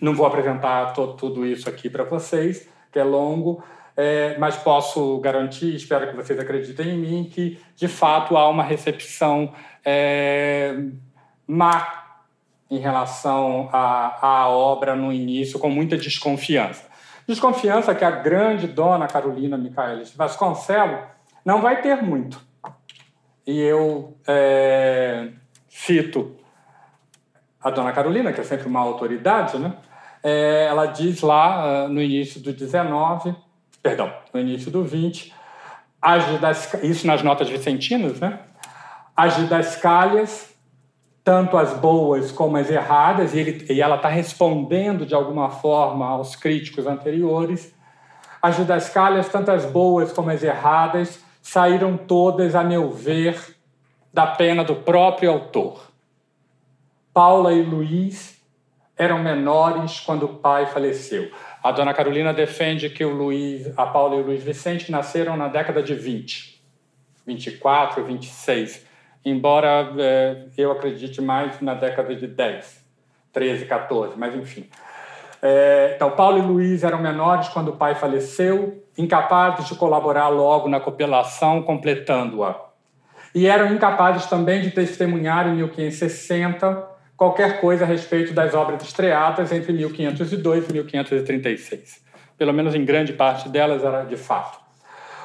não 0.00 0.14
vou 0.14 0.26
apresentar 0.26 0.92
tudo 0.92 1.46
isso 1.46 1.68
aqui 1.68 1.88
para 1.88 2.04
vocês, 2.04 2.68
que 2.92 2.98
é 2.98 3.04
longo, 3.04 3.64
é, 4.00 4.38
mas 4.38 4.56
posso 4.56 5.18
garantir, 5.18 5.74
espero 5.74 6.08
que 6.08 6.16
vocês 6.16 6.38
acreditem 6.38 6.94
em 6.94 6.98
mim, 6.98 7.30
que 7.30 7.60
de 7.76 7.86
fato 7.86 8.34
há 8.34 8.48
uma 8.48 8.62
recepção 8.62 9.52
é, 9.84 10.74
má 11.46 12.16
em 12.70 12.78
relação 12.78 13.68
à, 13.70 14.26
à 14.26 14.48
obra 14.48 14.96
no 14.96 15.12
início, 15.12 15.58
com 15.58 15.68
muita 15.68 15.98
desconfiança. 15.98 16.88
Desconfiança 17.26 17.94
que 17.94 18.02
a 18.02 18.10
grande 18.10 18.66
dona 18.66 19.06
Carolina 19.06 19.58
Michaelis 19.58 20.14
Vasconcelos 20.14 21.00
não 21.44 21.60
vai 21.60 21.82
ter 21.82 22.02
muito. 22.02 22.40
E 23.46 23.60
eu 23.60 24.16
é, 24.26 25.28
cito 25.68 26.36
a 27.62 27.68
dona 27.68 27.92
Carolina, 27.92 28.32
que 28.32 28.40
é 28.40 28.44
sempre 28.44 28.66
uma 28.66 28.80
autoridade, 28.80 29.58
né? 29.58 29.74
É, 30.22 30.66
ela 30.70 30.86
diz 30.86 31.20
lá 31.20 31.86
no 31.86 32.00
início 32.00 32.40
do 32.40 32.52
19, 32.52 33.34
perdão, 33.82 34.12
no 34.32 34.40
início 34.40 34.70
do 34.70 34.84
20, 34.84 35.32
isso 36.82 37.06
nas 37.06 37.22
notas 37.22 37.48
vicentinas, 37.48 38.20
né? 38.20 38.40
As 39.16 39.36
didascálias 39.36 40.50
tanto 41.22 41.56
as 41.56 41.74
boas 41.74 42.32
como 42.32 42.56
as 42.56 42.70
erradas, 42.70 43.34
e, 43.34 43.38
ele, 43.38 43.72
e 43.72 43.80
ela 43.80 43.96
está 43.96 44.08
respondendo 44.08 45.04
de 45.04 45.14
alguma 45.14 45.50
forma 45.50 46.06
aos 46.06 46.34
críticos 46.34 46.86
anteriores. 46.86 47.74
As 48.40 48.56
didascálias, 48.56 49.28
tanto 49.28 49.50
as 49.50 49.66
boas 49.66 50.12
como 50.12 50.30
as 50.30 50.42
erradas, 50.42 51.22
saíram 51.42 51.96
todas, 51.96 52.54
a 52.54 52.64
meu 52.64 52.90
ver, 52.90 53.56
da 54.12 54.26
pena 54.26 54.64
do 54.64 54.76
próprio 54.76 55.30
autor. 55.30 55.90
Paula 57.12 57.52
e 57.52 57.62
Luiz 57.62 58.40
eram 58.96 59.22
menores 59.22 60.00
quando 60.00 60.24
o 60.24 60.34
pai 60.34 60.66
faleceu. 60.66 61.30
A 61.62 61.72
dona 61.72 61.92
Carolina 61.92 62.32
defende 62.32 62.88
que 62.88 63.04
o 63.04 63.10
Luiz, 63.10 63.72
a 63.78 63.86
Paula 63.86 64.16
e 64.16 64.20
o 64.20 64.26
Luiz 64.26 64.42
Vicente 64.42 64.90
nasceram 64.90 65.36
na 65.36 65.48
década 65.48 65.82
de 65.82 65.94
20, 65.94 66.62
24, 67.26 68.04
26 68.04 68.90
embora 69.24 69.92
é, 69.98 70.44
eu 70.56 70.72
acredite 70.72 71.20
mais 71.20 71.60
na 71.60 71.74
década 71.74 72.14
de 72.14 72.26
10, 72.26 72.84
13, 73.32 73.64
14, 73.66 74.14
mas 74.16 74.34
enfim. 74.34 74.68
É, 75.42 75.94
então, 75.96 76.10
Paulo 76.10 76.38
e 76.38 76.42
Luiz 76.42 76.84
eram 76.84 77.00
menores 77.00 77.48
quando 77.48 77.68
o 77.68 77.76
pai 77.76 77.94
faleceu, 77.94 78.84
incapazes 78.96 79.66
de 79.68 79.74
colaborar 79.74 80.28
logo 80.28 80.68
na 80.68 80.80
compilação, 80.80 81.62
completando-a. 81.62 82.68
E 83.34 83.46
eram 83.46 83.72
incapazes 83.72 84.26
também 84.26 84.60
de 84.60 84.70
testemunhar 84.70 85.48
em 85.48 85.56
1560 85.56 86.89
qualquer 87.20 87.60
coisa 87.60 87.84
a 87.84 87.86
respeito 87.86 88.32
das 88.32 88.54
obras 88.54 88.82
estreadas 88.82 89.52
entre 89.52 89.74
1502 89.74 90.70
e 90.70 90.72
1536. 90.72 92.02
Pelo 92.38 92.50
menos 92.54 92.74
em 92.74 92.82
grande 92.82 93.12
parte 93.12 93.46
delas 93.46 93.84
era 93.84 94.04
de 94.04 94.16
fato. 94.16 94.58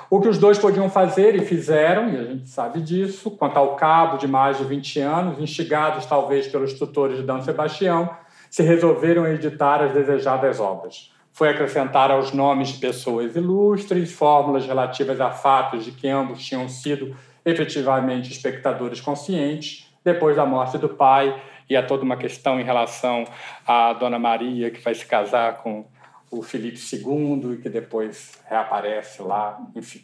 O 0.09 0.19
que 0.19 0.27
os 0.27 0.37
dois 0.37 0.59
podiam 0.59 0.89
fazer 0.89 1.35
e 1.35 1.45
fizeram, 1.45 2.09
e 2.09 2.17
a 2.17 2.23
gente 2.25 2.49
sabe 2.49 2.81
disso, 2.81 3.31
quanto 3.31 3.55
ao 3.55 3.77
cabo 3.77 4.17
de 4.17 4.27
mais 4.27 4.57
de 4.57 4.65
20 4.65 4.99
anos, 4.99 5.39
instigados 5.39 6.05
talvez 6.05 6.47
pelos 6.47 6.73
tutores 6.73 7.15
de 7.15 7.23
D. 7.23 7.41
Sebastião, 7.43 8.09
se 8.49 8.61
resolveram 8.61 9.25
editar 9.25 9.81
as 9.81 9.93
desejadas 9.93 10.59
obras. 10.59 11.13
Foi 11.31 11.47
acrescentar 11.47 12.11
aos 12.11 12.33
nomes 12.33 12.73
de 12.73 12.79
pessoas 12.79 13.37
ilustres 13.37 14.11
fórmulas 14.11 14.65
relativas 14.65 15.21
a 15.21 15.31
fatos 15.31 15.85
de 15.85 15.93
que 15.93 16.09
ambos 16.09 16.45
tinham 16.45 16.67
sido 16.67 17.15
efetivamente 17.45 18.33
espectadores 18.33 18.99
conscientes 18.99 19.85
depois 20.03 20.35
da 20.35 20.45
morte 20.45 20.77
do 20.77 20.89
pai 20.89 21.41
e 21.69 21.75
a 21.75 21.83
toda 21.83 22.03
uma 22.03 22.17
questão 22.17 22.59
em 22.59 22.63
relação 22.63 23.25
à 23.65 23.93
Dona 23.93 24.19
Maria, 24.19 24.69
que 24.69 24.81
vai 24.81 24.93
se 24.93 25.05
casar 25.05 25.57
com 25.57 25.85
o 26.29 26.41
Felipe 26.41 26.77
II 26.77 27.53
e 27.53 27.57
que 27.57 27.69
depois 27.69 28.39
reaparece 28.47 29.21
lá, 29.21 29.59
enfim. 29.75 30.03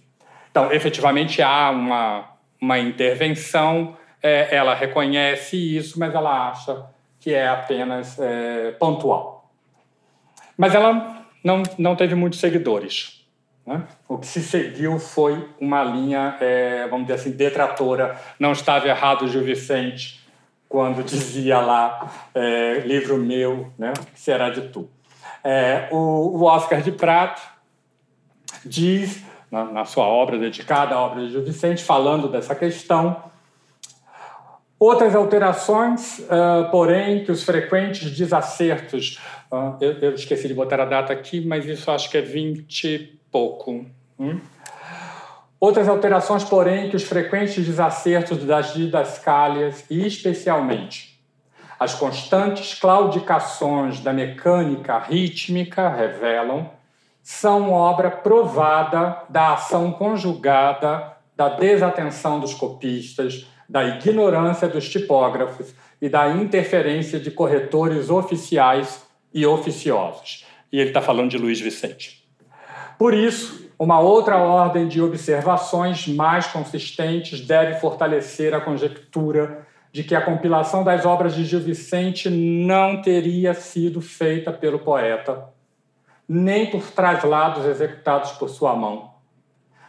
Então, 0.49 0.71
efetivamente 0.71 1.41
há 1.41 1.69
uma, 1.71 2.29
uma 2.59 2.79
intervenção, 2.79 3.97
é, 4.21 4.55
ela 4.55 4.73
reconhece 4.73 5.77
isso, 5.77 5.99
mas 5.99 6.13
ela 6.13 6.49
acha 6.49 6.85
que 7.19 7.33
é 7.33 7.47
apenas 7.47 8.19
é, 8.19 8.71
pontual. 8.71 9.51
Mas 10.57 10.75
ela 10.75 11.25
não, 11.43 11.63
não 11.77 11.95
teve 11.95 12.15
muitos 12.15 12.39
seguidores. 12.39 13.25
Né? 13.65 13.83
O 14.07 14.17
que 14.17 14.27
se 14.27 14.41
seguiu 14.41 14.99
foi 14.99 15.47
uma 15.59 15.83
linha, 15.83 16.35
é, 16.41 16.87
vamos 16.87 17.07
dizer 17.07 17.19
assim, 17.19 17.31
detratora. 17.31 18.19
Não 18.39 18.51
estava 18.51 18.87
errado 18.87 19.27
Gil 19.27 19.43
Vicente 19.43 20.20
quando 20.71 21.03
dizia 21.03 21.59
lá, 21.59 22.09
é, 22.33 22.79
livro 22.85 23.17
meu, 23.17 23.67
né, 23.77 23.91
que 24.13 24.19
será 24.19 24.49
de 24.49 24.69
tu. 24.69 24.89
É, 25.43 25.89
o, 25.91 25.97
o, 25.97 26.43
Oscar 26.43 26.81
de 26.81 26.93
Prato 26.93 27.41
diz, 28.65 29.21
na, 29.51 29.65
na, 29.65 29.85
sua 29.85 30.05
obra 30.05 30.37
dedicada 30.37 30.95
à 30.95 30.99
obra 30.99 31.25
de 31.25 31.31
Gil 31.31 31.43
Vicente, 31.43 31.83
falando 31.83 32.29
dessa 32.29 32.55
questão, 32.55 33.21
outras 34.79 35.13
alterações, 35.13 36.19
uh, 36.19 36.71
porém, 36.71 37.25
que 37.25 37.33
os 37.33 37.43
frequentes 37.43 38.09
desacertos, 38.09 39.19
uh, 39.51 39.75
eu, 39.81 39.91
eu, 39.99 40.13
esqueci 40.13 40.47
de 40.47 40.53
botar 40.53 40.79
a 40.79 40.85
data 40.85 41.11
aqui, 41.11 41.45
mas 41.45 41.65
isso 41.65 41.91
acho 41.91 42.09
que 42.09 42.17
é 42.17 42.21
20 42.21 42.83
e 42.87 43.19
pouco. 43.29 43.85
Hum? 44.17 44.39
Outras 45.61 45.87
alterações, 45.87 46.43
porém, 46.43 46.89
que 46.89 46.95
os 46.95 47.03
frequentes 47.03 47.63
desacertos 47.63 48.43
das 48.43 48.73
didascálias, 48.73 49.85
e 49.91 50.07
especialmente 50.07 51.11
as 51.79 51.93
constantes 51.93 52.79
claudicações 52.79 53.99
da 53.99 54.11
mecânica 54.11 54.99
rítmica 54.99 55.89
revelam 55.89 56.69
são 57.23 57.71
obra 57.71 58.09
provada 58.09 59.23
da 59.29 59.53
ação 59.53 59.91
conjugada 59.91 61.13
da 61.35 61.49
desatenção 61.49 62.39
dos 62.39 62.53
copistas, 62.53 63.47
da 63.67 63.83
ignorância 63.83 64.67
dos 64.67 64.89
tipógrafos 64.89 65.73
e 66.01 66.09
da 66.09 66.29
interferência 66.29 67.19
de 67.19 67.31
corretores 67.31 68.09
oficiais 68.09 69.03
e 69.33 69.45
oficiosos. 69.45 70.45
e 70.71 70.79
ele 70.79 70.89
está 70.89 71.01
falando 71.01 71.29
de 71.29 71.37
Luiz 71.37 71.59
Vicente. 71.59 72.23
Por 72.97 73.13
isso, 73.13 73.70
uma 73.83 73.99
outra 73.99 74.37
ordem 74.37 74.87
de 74.87 75.01
observações 75.01 76.07
mais 76.07 76.45
consistentes 76.45 77.41
deve 77.41 77.79
fortalecer 77.79 78.53
a 78.53 78.61
conjectura 78.61 79.65
de 79.91 80.03
que 80.03 80.13
a 80.13 80.21
compilação 80.21 80.83
das 80.83 81.03
obras 81.03 81.33
de 81.33 81.43
Gil 81.43 81.61
Vicente 81.61 82.29
não 82.29 83.01
teria 83.01 83.55
sido 83.55 83.99
feita 83.99 84.53
pelo 84.53 84.77
poeta, 84.77 85.45
nem 86.29 86.67
por 86.69 86.91
traslados 86.91 87.65
executados 87.65 88.33
por 88.33 88.49
sua 88.49 88.75
mão, 88.75 89.15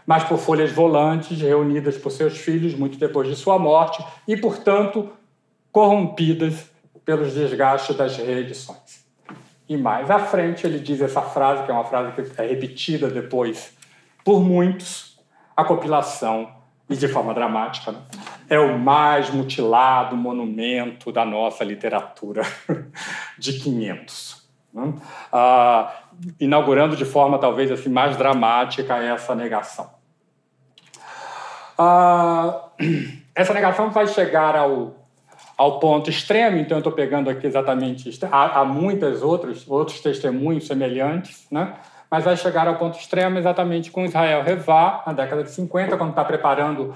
mas 0.06 0.24
por 0.24 0.38
folhas 0.38 0.72
volantes 0.72 1.38
reunidas 1.38 1.98
por 1.98 2.10
seus 2.10 2.38
filhos 2.38 2.74
muito 2.74 2.96
depois 2.96 3.28
de 3.28 3.36
sua 3.36 3.58
morte 3.58 4.02
e, 4.26 4.38
portanto, 4.38 5.10
corrompidas 5.70 6.70
pelos 7.04 7.34
desgastes 7.34 7.94
das 7.94 8.16
reedições. 8.16 9.04
E 9.68 9.76
mais 9.76 10.10
à 10.10 10.18
frente 10.18 10.66
ele 10.66 10.78
diz 10.78 11.02
essa 11.02 11.20
frase, 11.20 11.64
que 11.64 11.70
é 11.70 11.74
uma 11.74 11.84
frase 11.84 12.12
que 12.12 12.40
é 12.40 12.46
repetida 12.46 13.10
depois 13.10 13.81
por 14.24 14.40
muitos, 14.40 15.18
a 15.56 15.64
compilação, 15.64 16.48
e 16.92 16.96
de 16.96 17.08
forma 17.08 17.32
dramática, 17.32 17.92
né? 17.92 17.98
é 18.48 18.58
o 18.58 18.78
mais 18.78 19.30
mutilado 19.30 20.16
monumento 20.16 21.10
da 21.10 21.24
nossa 21.24 21.64
literatura 21.64 22.42
de 23.38 23.58
500. 23.58 24.42
Né? 24.72 24.94
Ah, 25.32 25.92
inaugurando 26.38 26.96
de 26.96 27.04
forma 27.04 27.38
talvez 27.38 27.70
assim 27.70 27.88
mais 27.88 28.16
dramática 28.16 28.96
essa 28.96 29.34
negação. 29.34 29.90
Ah, 31.78 32.68
essa 33.34 33.54
negação 33.54 33.90
vai 33.90 34.06
chegar 34.06 34.54
ao, 34.54 34.94
ao 35.56 35.78
ponto 35.78 36.10
extremo, 36.10 36.58
então 36.58 36.76
eu 36.76 36.80
estou 36.80 36.92
pegando 36.92 37.30
aqui 37.30 37.46
exatamente. 37.46 38.10
Há, 38.30 38.60
há 38.60 38.64
muitos 38.64 39.22
outros, 39.22 39.68
outros 39.68 40.00
testemunhos 40.00 40.66
semelhantes, 40.66 41.46
né? 41.50 41.74
Mas 42.12 42.24
vai 42.24 42.36
chegar 42.36 42.68
ao 42.68 42.76
ponto 42.76 42.98
extremo 42.98 43.38
exatamente 43.38 43.90
com 43.90 44.04
Israel 44.04 44.42
Revá, 44.42 45.02
na 45.06 45.14
década 45.14 45.42
de 45.42 45.50
50, 45.50 45.96
quando 45.96 46.10
está 46.10 46.22
preparando 46.22 46.90
uh, 46.90 46.94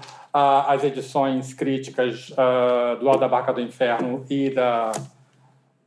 as 0.68 0.84
edições 0.84 1.54
críticas 1.54 2.28
uh, 2.32 3.00
do 3.00 3.08
Alto 3.08 3.20
da 3.20 3.26
Barca 3.26 3.50
do 3.50 3.62
Inferno 3.62 4.26
e 4.28 4.50
da, 4.50 4.92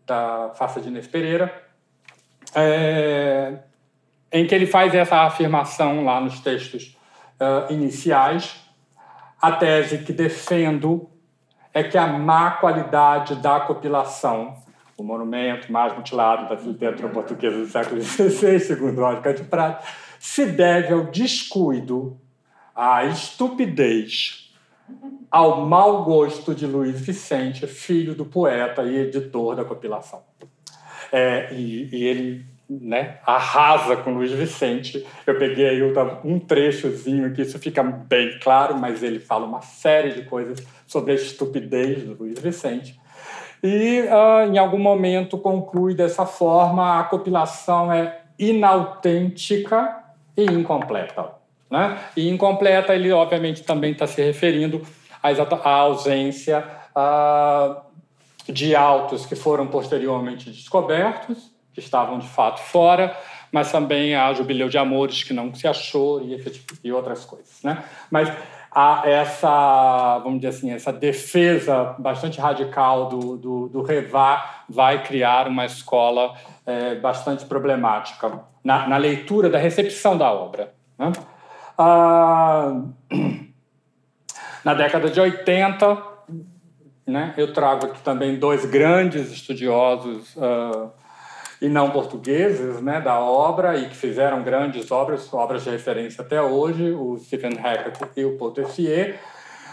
da 0.07 0.51
Faça 0.55 0.81
de 0.81 0.87
Inês 0.87 1.05
Pereira, 1.05 1.53
é, 2.55 3.59
em 4.31 4.47
que 4.47 4.55
ele 4.55 4.65
faz 4.65 4.95
essa 4.95 5.17
afirmação 5.17 6.03
lá 6.03 6.19
nos 6.19 6.39
textos 6.39 6.97
uh, 7.39 7.71
iniciais. 7.71 8.59
A 9.39 9.51
tese 9.51 9.99
que 9.99 10.11
defendo 10.11 11.07
é 11.71 11.83
que 11.83 11.99
a 11.99 12.07
má 12.07 12.49
qualidade 12.53 13.35
da 13.35 13.59
compilação 13.59 14.57
o 15.01 15.05
monumento 15.05 15.71
mais 15.71 15.95
mutilado 15.95 16.47
da 16.53 16.61
literatura 16.61 17.09
portuguesa 17.09 17.57
do 17.57 17.67
século 17.67 18.01
XVI, 18.01 18.59
segundo 18.59 19.01
Oscar 19.01 19.33
de 19.33 19.43
Prata, 19.43 19.85
se 20.19 20.45
deve 20.45 20.93
ao 20.93 21.05
descuido, 21.05 22.19
à 22.75 23.05
estupidez, 23.05 24.53
ao 25.29 25.65
mau 25.65 26.03
gosto 26.03 26.53
de 26.53 26.65
Luiz 26.65 26.99
Vicente, 26.99 27.65
filho 27.67 28.15
do 28.15 28.25
poeta 28.25 28.83
e 28.83 28.97
editor 28.97 29.55
da 29.55 29.63
compilação. 29.63 30.21
É, 31.11 31.53
e, 31.53 31.89
e, 31.95 32.03
ele 32.03 32.45
né, 32.69 33.19
arrasa 33.25 33.97
com 33.97 34.13
Luiz 34.13 34.31
Vicente. 34.31 35.05
Eu 35.25 35.37
peguei 35.37 35.81
um 36.23 36.39
trechozinho 36.39 37.33
que 37.33 37.41
isso 37.41 37.57
fica 37.57 37.81
bem 37.81 38.37
claro, 38.39 38.77
mas 38.77 39.01
ele 39.01 39.19
fala 39.19 39.45
uma 39.45 39.61
série 39.61 40.13
de 40.13 40.23
coisas 40.23 40.65
sobre 40.85 41.13
a 41.13 41.15
estupidez 41.15 42.03
do 42.03 42.15
Luiz 42.15 42.39
Vicente 42.39 42.99
e 43.63 44.01
uh, 44.01 44.51
em 44.51 44.57
algum 44.57 44.79
momento 44.79 45.37
conclui 45.37 45.93
dessa 45.93 46.25
forma: 46.25 46.99
a 46.99 47.03
compilação 47.03 47.91
é 47.91 48.21
inautêntica 48.37 49.97
e 50.35 50.45
incompleta. 50.45 51.31
Né? 51.69 51.99
E 52.15 52.29
incompleta, 52.29 52.95
ele 52.95 53.11
obviamente 53.11 53.63
também 53.63 53.91
está 53.91 54.07
se 54.07 54.21
referindo 54.21 54.81
à, 55.21 55.69
ausência 55.69 56.65
uh, 56.95 57.81
de 58.51 58.75
autos 58.75 59.25
que 59.25 59.35
foram 59.35 59.67
posteriormente 59.67 60.49
descobertos, 60.49 61.51
que 61.73 61.79
estavam 61.79 62.17
de 62.17 62.27
fato 62.27 62.59
fora, 62.61 63.15
mas 63.51 63.71
também 63.71 64.15
a 64.15 64.33
Jubileu 64.33 64.69
de 64.69 64.77
Amores, 64.77 65.23
que 65.23 65.33
não 65.33 65.53
se 65.53 65.67
achou, 65.67 66.21
e, 66.21 66.43
e 66.83 66.91
outras 66.91 67.25
coisas. 67.25 67.61
Né? 67.63 67.83
Mas 68.09 68.31
a 68.81 69.01
essa, 69.03 70.19
vamos 70.19 70.39
dizer 70.39 70.55
assim, 70.55 70.71
essa 70.71 70.93
defesa 70.93 71.95
bastante 71.99 72.39
radical 72.39 73.09
do, 73.09 73.35
do, 73.35 73.67
do 73.67 73.81
Revá 73.81 74.63
vai 74.69 75.03
criar 75.03 75.49
uma 75.49 75.65
escola 75.65 76.33
é, 76.65 76.95
bastante 76.95 77.43
problemática 77.43 78.39
na, 78.63 78.87
na, 78.87 78.95
leitura 78.95 79.49
da 79.49 79.57
recepção 79.57 80.17
da 80.17 80.31
obra. 80.31 80.73
Né? 80.97 81.11
Ah, 81.77 82.83
na 84.63 84.73
década 84.73 85.09
de 85.09 85.19
80, 85.19 86.01
né, 87.05 87.33
eu 87.35 87.51
trago 87.51 87.87
aqui 87.87 88.01
também 88.01 88.39
dois 88.39 88.63
grandes 88.63 89.29
estudiosos 89.29 90.37
uh, 90.37 90.89
e 91.61 91.67
não 91.67 91.91
portugueses 91.91 92.81
né, 92.81 93.01
da 93.01 93.19
obra 93.19 93.77
e 93.77 93.89
que 93.89 93.95
fizeram 93.95 94.43
grandes 94.43 94.91
obras, 94.91 95.31
obras 95.33 95.63
de 95.63 95.69
referência 95.69 96.21
até 96.21 96.41
hoje, 96.41 96.91
o 96.91 97.17
Stephen 97.17 97.55
Hackett 97.55 97.99
e 98.15 98.25
o 98.25 98.37
Paul. 98.37 99.15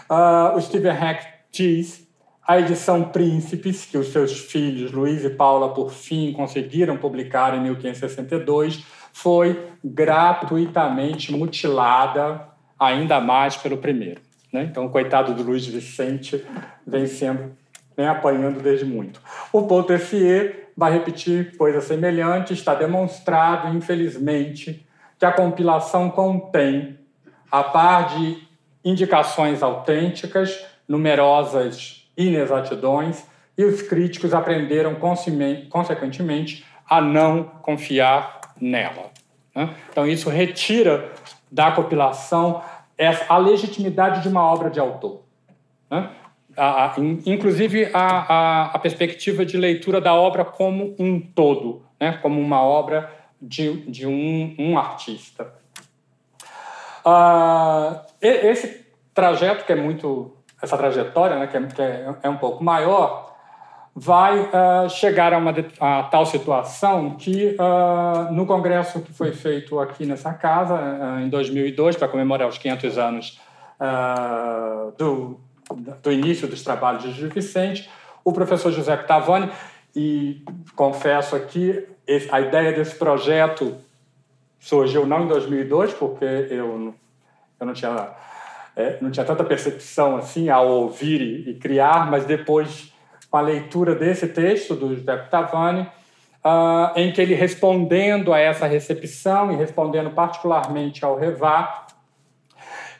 Uh, 0.09 0.57
o 0.57 0.61
Stephen 0.61 0.91
Hackett 0.91 1.27
diz 1.51 2.07
a 2.45 2.59
edição 2.59 3.03
Príncipes, 3.03 3.85
que 3.85 3.97
os 3.97 4.07
seus 4.07 4.39
filhos 4.39 4.91
Luiz 4.91 5.23
e 5.23 5.29
Paula, 5.29 5.73
por 5.73 5.91
fim, 5.91 6.31
conseguiram 6.33 6.97
publicar 6.97 7.53
em 7.55 7.61
1562, 7.61 8.85
foi 9.11 9.67
gratuitamente 9.83 11.31
mutilada 11.31 12.47
ainda 12.79 13.19
mais 13.19 13.57
pelo 13.57 13.77
primeiro. 13.77 14.21
Né? 14.51 14.63
Então, 14.63 14.85
o 14.85 14.89
coitado 14.89 15.33
do 15.33 15.43
Luiz 15.43 15.65
Vicente 15.65 16.45
vem 16.85 17.05
sendo 17.05 17.51
vem 17.97 18.07
apanhando 18.07 18.61
desde 18.61 18.85
muito. 18.85 19.19
O 19.51 19.63
Paul 19.63 19.83
vai 20.77 20.93
repetir 20.93 21.57
coisa 21.57 21.81
semelhante. 21.81 22.53
Está 22.53 22.75
demonstrado, 22.75 23.75
infelizmente, 23.75 24.85
que 25.17 25.25
a 25.25 25.31
compilação 25.31 26.11
contém, 26.11 26.99
a 27.51 27.63
par 27.63 28.15
de 28.15 28.47
indicações 28.85 29.63
autênticas, 29.63 30.63
numerosas 30.87 32.07
inexatidões, 32.15 33.25
e 33.57 33.65
os 33.65 33.81
críticos 33.81 34.35
aprenderam, 34.35 34.95
consequentemente, 34.95 36.63
a 36.87 37.01
não 37.01 37.43
confiar 37.43 38.39
nela. 38.61 39.11
Né? 39.55 39.73
Então, 39.89 40.05
isso 40.05 40.29
retira 40.29 41.11
da 41.51 41.71
compilação 41.71 42.61
a 43.27 43.37
legitimidade 43.37 44.21
de 44.21 44.27
uma 44.27 44.43
obra 44.43 44.69
de 44.69 44.79
autor. 44.79 45.23
A, 46.57 46.85
a, 46.85 46.95
inclusive 47.25 47.89
a, 47.93 48.71
a, 48.73 48.79
perspectiva 48.79 49.45
de 49.45 49.57
leitura 49.57 50.01
da 50.01 50.15
obra 50.15 50.43
como 50.43 50.95
um 50.97 51.19
todo, 51.19 51.83
né? 51.99 52.17
como 52.21 52.41
uma 52.41 52.61
obra 52.61 53.11
de, 53.41 53.81
de 53.89 54.07
um, 54.07 54.55
um 54.57 54.77
artista. 54.77 55.53
Uh, 57.05 58.01
esse 58.19 58.85
trajeto, 59.13 59.65
que 59.65 59.71
é 59.71 59.75
muito. 59.75 60.35
essa 60.61 60.75
trajetória, 60.75 61.37
né? 61.37 61.47
que, 61.47 61.57
é, 61.57 61.61
que 61.67 61.81
é, 61.81 62.15
é 62.23 62.29
um 62.29 62.37
pouco 62.37 62.63
maior, 62.63 63.27
vai 63.99 64.39
uh, 64.39 64.87
chegar 64.89 65.33
a 65.33 65.39
uma 65.39 65.51
a 65.79 66.03
tal 66.03 66.23
situação 66.23 67.15
que, 67.15 67.57
uh, 67.59 68.31
no 68.31 68.45
congresso 68.45 69.01
que 69.01 69.11
foi 69.11 69.31
feito 69.31 69.79
aqui 69.79 70.05
nessa 70.05 70.31
casa, 70.35 70.75
uh, 70.75 71.19
em 71.21 71.29
2002, 71.29 71.95
para 71.95 72.07
comemorar 72.07 72.47
os 72.47 72.59
500 72.59 72.97
anos 72.99 73.41
do, 74.97 75.39
do 75.75 76.11
início 76.11 76.47
dos 76.47 76.63
trabalhos 76.63 77.03
de 77.03 77.11
Gil 77.11 77.29
Vicente, 77.29 77.89
o 78.23 78.31
professor 78.31 78.71
José 78.71 78.93
Octavani, 78.93 79.51
e 79.95 80.43
confesso 80.75 81.35
aqui, 81.35 81.85
a 82.31 82.39
ideia 82.39 82.71
desse 82.71 82.95
projeto 82.95 83.77
surgiu 84.59 85.05
não 85.05 85.23
em 85.23 85.27
2002, 85.27 85.93
porque 85.93 86.25
eu, 86.25 86.93
eu 87.59 87.65
não, 87.65 87.73
tinha, 87.73 88.11
é, 88.75 88.97
não 89.01 89.09
tinha 89.09 89.25
tanta 89.25 89.43
percepção 89.43 90.17
assim 90.17 90.49
ao 90.49 90.67
ouvir 90.67 91.21
e, 91.21 91.51
e, 91.51 91.53
criar, 91.55 92.09
mas 92.09 92.25
depois, 92.25 92.93
com 93.29 93.37
a 93.37 93.41
leitura 93.41 93.95
desse 93.95 94.27
texto 94.27 94.75
do 94.75 94.95
José 94.95 95.13
Octavani, 95.13 95.81
uh, 96.45 96.91
em 96.95 97.11
que 97.11 97.21
ele 97.21 97.33
respondendo 97.33 98.33
a 98.33 98.39
essa 98.39 98.67
recepção 98.67 99.51
e 99.51 99.55
respondendo 99.55 100.11
particularmente 100.11 101.03
ao 101.03 101.17
Revá, 101.17 101.86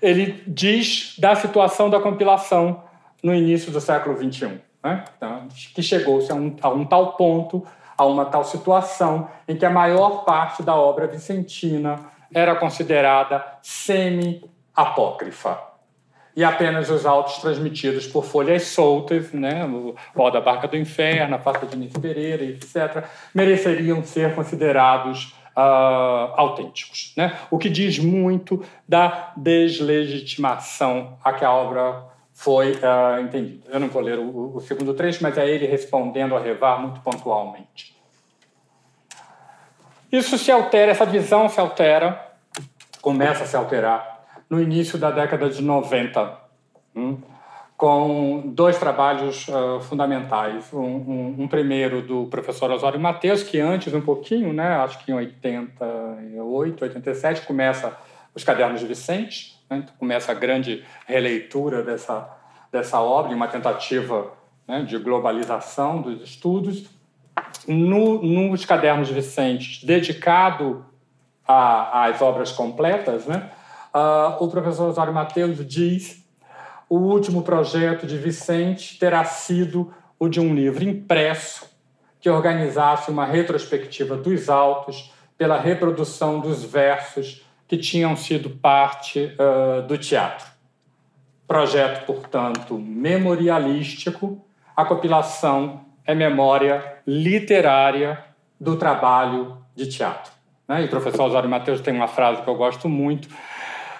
ele 0.01 0.43
diz 0.47 1.15
da 1.17 1.35
situação 1.35 1.89
da 1.89 1.99
compilação 1.99 2.83
no 3.23 3.33
início 3.33 3.71
do 3.71 3.81
século 3.81 4.15
XXI, 4.15 4.59
né? 4.83 5.03
então, 5.15 5.47
que 5.73 5.81
chegou-se 5.81 6.31
a, 6.31 6.35
um, 6.35 6.55
a 6.61 6.69
um 6.69 6.85
tal 6.85 7.13
ponto, 7.13 7.65
a 7.97 8.05
uma 8.05 8.25
tal 8.25 8.43
situação, 8.43 9.27
em 9.47 9.55
que 9.55 9.65
a 9.65 9.69
maior 9.69 10.23
parte 10.23 10.61
da 10.61 10.75
obra 10.75 11.07
vicentina 11.07 11.99
era 12.33 12.55
considerada 12.55 13.43
semi-apócrifa. 13.61 15.59
e 16.35 16.43
apenas 16.43 16.89
os 16.91 17.05
autos 17.05 17.37
transmitidos 17.37 18.05
por 18.05 18.23
folhas 18.23 18.67
soltas, 18.67 19.31
né, 19.31 19.65
o 19.65 19.95
Ó 20.15 20.29
da 20.29 20.39
Barca 20.39 20.67
do 20.67 20.77
Inferno, 20.77 21.35
a 21.35 21.39
Farta 21.39 21.65
de 21.65 21.75
Nito 21.75 21.99
Pereira, 21.99 22.43
etc., 22.43 23.05
mereceriam 23.33 24.03
ser 24.03 24.35
considerados 24.35 25.33
uh, 25.57 26.33
autênticos. 26.35 27.13
Né? 27.17 27.35
O 27.49 27.57
que 27.57 27.69
diz 27.69 27.97
muito 27.97 28.63
da 28.87 29.33
deslegitimação 29.35 31.17
a 31.23 31.33
que 31.33 31.43
a 31.43 31.51
obra 31.51 32.05
foi 32.31 32.73
uh, 32.73 33.19
entendida. 33.19 33.67
Eu 33.71 33.79
não 33.79 33.87
vou 33.87 34.01
ler 34.01 34.19
o, 34.19 34.55
o, 34.55 34.61
segundo 34.61 34.93
trecho, 34.93 35.23
mas 35.23 35.35
é 35.37 35.49
ele 35.49 35.65
respondendo 35.65 36.35
a 36.35 36.39
Revar 36.39 36.79
muito 36.79 36.99
pontualmente. 37.01 37.97
Isso 40.11 40.37
se 40.37 40.51
altera, 40.51 40.91
essa 40.91 41.05
visão 41.05 41.49
se 41.49 41.59
altera, 41.59 42.31
começa 43.01 43.43
a 43.43 43.47
se 43.47 43.57
alterar 43.57 44.25
no 44.49 44.61
início 44.61 44.97
da 44.97 45.11
década 45.11 45.49
de 45.49 45.61
90, 45.61 46.39
hum, 46.95 47.17
com 47.77 48.41
dois 48.47 48.79
trabalhos 48.79 49.47
uh, 49.47 49.79
fundamentais. 49.81 50.73
Um, 50.73 50.79
um, 50.79 51.35
um, 51.43 51.47
primeiro 51.47 52.01
do 52.01 52.25
professor 52.25 52.71
Osório 52.71 52.99
Mateus, 52.99 53.43
que 53.43 53.59
antes, 53.59 53.93
um 53.93 54.01
pouquinho, 54.01 54.51
né, 54.51 54.67
acho 54.77 55.05
que 55.05 55.11
em 55.11 55.15
88, 55.15 56.83
87, 56.83 57.45
começa 57.45 57.95
os 58.33 58.43
Cadernos 58.43 58.79
de 58.79 58.87
Vicente, 58.87 59.63
né, 59.69 59.77
então 59.77 59.93
começa 59.99 60.31
a 60.31 60.35
grande 60.35 60.83
releitura 61.05 61.83
dessa, 61.83 62.27
dessa 62.71 62.99
obra, 62.99 63.35
uma 63.35 63.47
tentativa 63.47 64.33
né, 64.67 64.81
de 64.81 64.97
globalização 64.97 66.01
dos 66.01 66.23
estudos. 66.23 66.89
No, 67.67 68.23
nos 68.23 68.65
Cadernos 68.65 69.07
de 69.07 69.13
Vicente, 69.13 69.85
dedicado 69.85 70.83
às 71.47 72.23
obras 72.23 72.51
completas, 72.51 73.27
né, 73.27 73.51
uh, 73.93 74.43
o 74.43 74.47
professor 74.47 74.89
Osório 74.89 75.13
Mateus 75.13 75.63
diz 75.67 76.26
o 76.89 76.97
último 76.97 77.41
projeto 77.41 78.07
de 78.07 78.17
Vicente 78.17 78.97
terá 78.97 79.23
sido 79.25 79.93
o 80.19 80.27
de 80.27 80.39
um 80.39 80.53
livro 80.55 80.83
impresso 80.83 81.69
que 82.19 82.29
organizasse 82.29 83.11
uma 83.11 83.25
retrospectiva 83.25 84.15
dos 84.15 84.49
autos 84.49 85.13
pela 85.37 85.59
reprodução 85.59 86.39
dos 86.39 86.63
versos 86.63 87.45
que 87.67 87.77
tinham 87.77 88.15
sido 88.15 88.49
parte 88.49 89.35
uh, 89.35 89.85
do 89.85 89.97
teatro. 89.97 90.47
Projeto, 91.47 92.05
portanto, 92.05 92.77
memorialístico, 92.77 94.43
a 94.75 94.83
compilação 94.83 95.85
é 96.05 96.15
memória 96.15 96.99
literária 97.05 98.23
do 98.59 98.75
trabalho 98.77 99.57
de 99.75 99.87
teatro. 99.87 100.31
Né? 100.67 100.83
E 100.83 100.85
o 100.85 100.89
professor 100.89 101.23
Osório 101.23 101.49
Mateus 101.49 101.81
tem 101.81 101.93
uma 101.93 102.07
frase 102.07 102.41
que 102.41 102.47
eu 102.47 102.55
gosto 102.55 102.89
muito, 102.89 103.29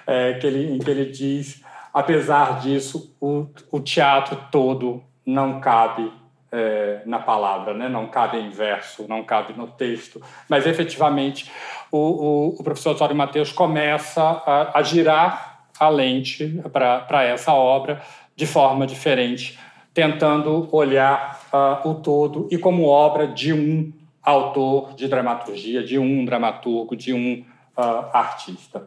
é, 0.06 0.34
que 0.34 0.46
ele, 0.46 0.74
em 0.74 0.78
que 0.78 0.90
ele 0.90 1.06
diz: 1.06 1.62
apesar 1.98 2.60
disso, 2.60 3.12
o, 3.20 3.46
o 3.72 3.80
teatro 3.80 4.38
todo 4.52 5.02
não 5.26 5.58
cabe 5.58 6.12
é, 6.52 7.02
na 7.04 7.18
palavra, 7.18 7.74
né? 7.74 7.88
não 7.88 8.06
cabe 8.06 8.38
em 8.38 8.50
verso, 8.50 9.06
não 9.08 9.24
cabe 9.24 9.52
no 9.52 9.66
texto, 9.66 10.22
mas 10.48 10.64
efetivamente 10.64 11.50
o, 11.90 11.98
o, 11.98 12.48
o 12.60 12.62
professor 12.62 12.94
Osório 12.94 13.16
Mateus 13.16 13.50
começa 13.50 14.22
a, 14.22 14.78
a 14.78 14.82
girar 14.82 15.64
a 15.78 15.88
lente 15.88 16.62
para 16.72 17.24
essa 17.24 17.52
obra 17.52 18.00
de 18.36 18.46
forma 18.46 18.86
diferente, 18.86 19.58
tentando 19.92 20.68
olhar 20.70 21.40
uh, 21.52 21.88
o 21.88 21.94
todo 21.96 22.46
e 22.48 22.58
como 22.58 22.86
obra 22.86 23.26
de 23.26 23.52
um 23.52 23.92
autor 24.22 24.94
de 24.94 25.08
dramaturgia, 25.08 25.82
de 25.82 25.98
um 25.98 26.24
dramaturgo, 26.24 26.94
de 26.94 27.12
um 27.12 27.44
uh, 27.76 28.06
artista. 28.12 28.86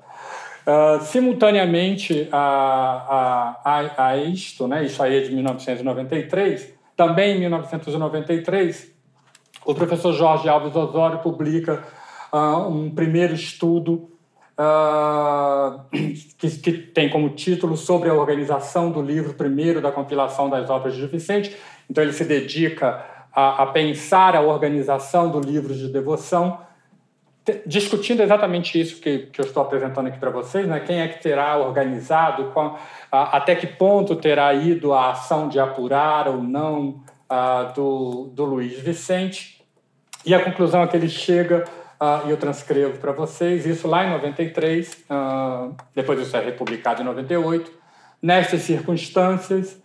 Uh, 0.61 1.03
simultaneamente 1.03 2.29
a, 2.31 3.57
a, 3.63 4.07
a, 4.09 4.17
isto, 4.17 4.67
né, 4.67 4.85
isso 4.85 5.01
aí 5.01 5.17
é 5.17 5.21
de 5.21 5.33
1993, 5.33 6.73
também 6.95 7.35
em 7.35 7.39
1993, 7.39 8.93
o 9.65 9.73
professor 9.73 10.13
Jorge 10.13 10.47
Alves 10.47 10.75
Osório 10.75 11.19
publica 11.19 11.83
uh, 12.31 12.67
um 12.67 12.91
primeiro 12.91 13.33
estudo 13.33 14.11
uh, 14.57 15.81
que, 16.37 16.49
que, 16.57 16.71
tem 16.73 17.09
como 17.09 17.29
título 17.29 17.75
sobre 17.75 18.09
a 18.09 18.13
organização 18.13 18.91
do 18.91 19.01
livro 19.01 19.33
primeiro 19.33 19.81
da 19.81 19.91
compilação 19.91 20.49
das 20.49 20.69
obras 20.69 20.95
de 20.95 21.05
Vicente. 21.07 21.55
Então 21.89 22.03
ele 22.03 22.13
se 22.13 22.23
dedica 22.23 23.03
a, 23.33 23.63
a 23.63 23.65
pensar 23.67 24.35
a 24.35 24.41
organização 24.41 25.29
do 25.29 25.39
livro 25.39 25.73
de 25.73 25.87
devoção 25.87 26.59
discutindo 27.65 28.21
exatamente 28.21 28.79
isso 28.79 29.01
que, 29.01 29.29
que 29.31 29.41
eu 29.41 29.45
estou 29.45 29.63
apresentando 29.63 30.07
aqui 30.07 30.19
para 30.19 30.29
vocês, 30.29 30.67
né? 30.67 30.79
quem 30.79 31.01
é 31.01 31.07
que 31.07 31.21
terá 31.21 31.57
organizado, 31.57 32.51
qual, 32.51 32.79
a, 33.11 33.37
até 33.37 33.55
que 33.55 33.65
ponto 33.65 34.15
terá 34.15 34.53
ido 34.53 34.93
a 34.93 35.11
ação 35.11 35.49
de 35.49 35.59
apurar 35.59 36.27
ou 36.27 36.41
não 36.41 37.03
a, 37.27 37.63
do, 37.63 38.31
do 38.33 38.45
Luiz 38.45 38.79
Vicente. 38.79 39.59
E 40.23 40.35
a 40.35 40.43
conclusão 40.43 40.83
a 40.83 40.87
que 40.87 40.95
ele 40.95 41.09
chega, 41.09 41.65
e 42.25 42.29
eu 42.29 42.37
transcrevo 42.37 42.99
para 42.99 43.11
vocês, 43.11 43.65
isso 43.65 43.87
lá 43.87 44.05
em 44.05 44.11
93, 44.11 45.05
depois 45.95 46.19
isso 46.19 46.35
é 46.37 46.39
republicado 46.39 47.01
em 47.01 47.05
98. 47.05 47.71
Nestas 48.21 48.61
circunstâncias, 48.61 49.81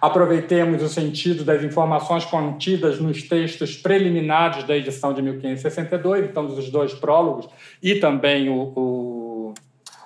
Aproveitemos 0.00 0.82
o 0.82 0.88
sentido 0.88 1.44
das 1.44 1.62
informações 1.62 2.24
contidas 2.24 2.98
nos 2.98 3.22
textos 3.22 3.76
preliminares 3.76 4.64
da 4.64 4.74
edição 4.74 5.12
de 5.12 5.20
1562, 5.20 6.24
então 6.24 6.46
dos 6.46 6.70
dois 6.70 6.94
prólogos, 6.94 7.48
e 7.82 7.96
também 7.96 8.48
o, 8.48 8.72
o, 8.74 9.54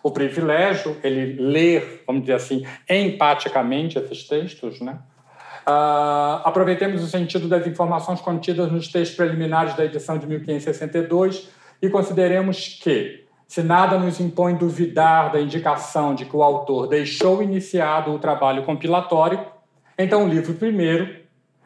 o 0.03 0.11
privilégio, 0.11 0.97
ele 1.05 1.41
ler, 1.41 2.03
vamos 2.07 2.23
dizer 2.23 2.35
assim, 2.35 2.67
empaticamente 2.91 3.97
esses 3.97 4.27
textos, 4.27 4.81
né? 4.81 4.99
Uh, 5.67 6.45
aproveitemos 6.45 7.03
o 7.03 7.07
sentido 7.07 7.49
das 7.49 7.67
informações 7.67 8.21
contidas 8.21 8.71
nos 8.71 8.89
textos 8.89 9.17
preliminares 9.17 9.75
da 9.75 9.85
edição 9.87 10.19
de 10.19 10.27
1562 10.27 11.49
e 11.81 11.89
consideremos 11.89 12.79
que, 12.83 13.25
se 13.49 13.63
nada 13.63 13.97
nos 13.97 14.21
impõe 14.21 14.57
duvidar 14.57 15.33
da 15.33 15.41
indicação 15.41 16.15
de 16.15 16.27
que 16.27 16.37
o 16.37 16.43
autor 16.43 16.87
deixou 16.87 17.43
iniciado 17.43 18.13
o 18.13 18.19
trabalho 18.19 18.63
compilatório, 18.65 19.54
então, 19.99 20.25
o 20.25 20.29
livro 20.29 20.55
primeiro, 20.55 21.17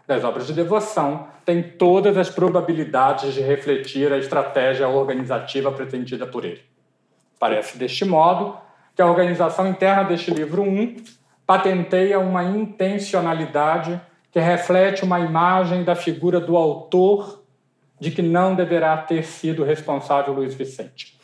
das 0.07 0.25
obras 0.25 0.47
de 0.47 0.53
devoção, 0.53 1.29
tem 1.45 1.63
todas 1.63 2.17
as 2.17 2.29
probabilidades 2.29 3.33
de 3.35 3.41
refletir 3.41 4.13
a 4.13 4.19
estratégia 4.19 4.89
organizativa 4.89 5.73
pretendida 5.73 6.27
por 6.27 6.45
ele. 6.45 6.63
Parece 7.39 7.79
deste 7.79 8.05
modo 8.05 8.57
que 8.95 9.01
a 9.01 9.07
organização 9.07 9.67
interna 9.67 10.05
deste 10.05 10.31
livro 10.31 10.63
1 10.63 10.97
patenteia 11.47 12.19
uma 12.19 12.45
intencionalidade 12.45 14.01
que 14.31 14.39
reflete 14.39 15.05
uma 15.05 15.21
imagem 15.21 15.85
da 15.85 15.95
figura 15.95 16.39
do 16.41 16.57
autor 16.57 17.43
de 17.99 18.11
que 18.11 18.23
não 18.23 18.55
deverá 18.55 18.97
ter 18.99 19.25
sido 19.25 19.65
responsável 19.65 20.35
Luiz 20.35 20.55
Vicente. 20.55 21.19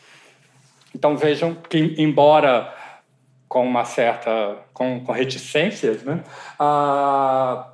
Então 0.94 1.16
vejam 1.16 1.54
que, 1.54 1.94
embora 1.98 2.72
com 3.54 3.64
uma 3.64 3.84
certa 3.84 4.56
com, 4.72 4.98
com 5.04 5.12
reticências, 5.12 6.02
né? 6.02 6.24
Ah, 6.58 7.68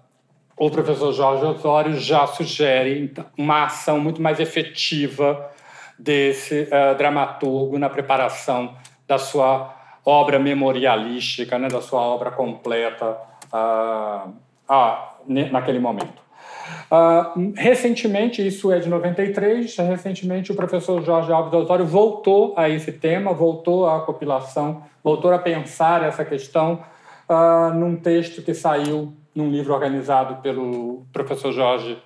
o 0.55 0.71
professor 0.71 1.11
Jorge 1.11 1.43
Osório 1.43 1.99
já 1.99 2.27
sugere 2.27 3.05
então, 3.05 3.25
uma 3.39 3.65
ação 3.65 3.99
muito 3.99 4.21
mais 4.21 4.39
efetiva 4.39 5.51
desse 5.99 6.65
uh, 6.65 6.95
dramaturgo 6.99 7.79
na 7.79 7.89
preparação 7.89 8.77
da 9.09 9.17
sua 9.17 9.75
obra 10.05 10.39
memorialística, 10.39 11.59
né, 11.59 11.69
da 11.69 11.81
sua 11.81 12.03
obra 12.03 12.31
completa 12.31 13.17
uh, 13.51 14.29
uh, 14.71 15.51
naquele 15.51 15.79
momento. 15.79 16.23
Uh, 16.91 17.53
recentemente, 17.57 18.45
isso 18.47 18.73
é 18.73 18.79
de 18.79 18.89
93, 18.89 19.77
recentemente 19.77 20.51
o 20.51 20.55
professor 20.55 21.03
Jorge 21.05 21.33
Alves 21.33 21.53
Osório 21.53 21.87
voltou 21.87 22.55
a 22.57 22.69
esse 22.69 22.91
tema, 22.91 23.33
voltou 23.33 23.89
à 23.89 24.01
compilação, 24.01 24.83
voltou 25.03 25.33
a 25.33 25.39
pensar 25.39 26.03
essa 26.03 26.25
questão 26.25 26.83
uh, 27.29 27.73
num 27.75 27.97
texto 27.97 28.43
que 28.43 28.53
saiu 28.53 29.13
num 29.35 29.51
livro 29.51 29.73
organizado 29.73 30.43
pelo 30.43 31.07
professor 31.13 31.53
Jorge, 31.53 31.97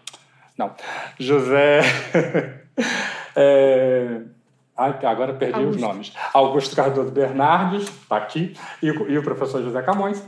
não, 0.57 0.70
José... 1.18 1.81
é, 3.35 4.20
ai, 4.77 4.98
agora 5.05 5.35
perdi 5.35 5.59
Augusto. 5.59 5.77
os 5.77 5.83
nomes. 5.83 6.12
Augusto 6.33 6.77
Cardoso 6.77 7.10
Bernardes, 7.10 7.88
está 7.88 8.17
aqui, 8.17 8.54
e, 8.83 8.87
e 8.87 9.19
o 9.19 9.23
professor 9.23 9.62
José 9.62 9.83
Camões, 9.83 10.23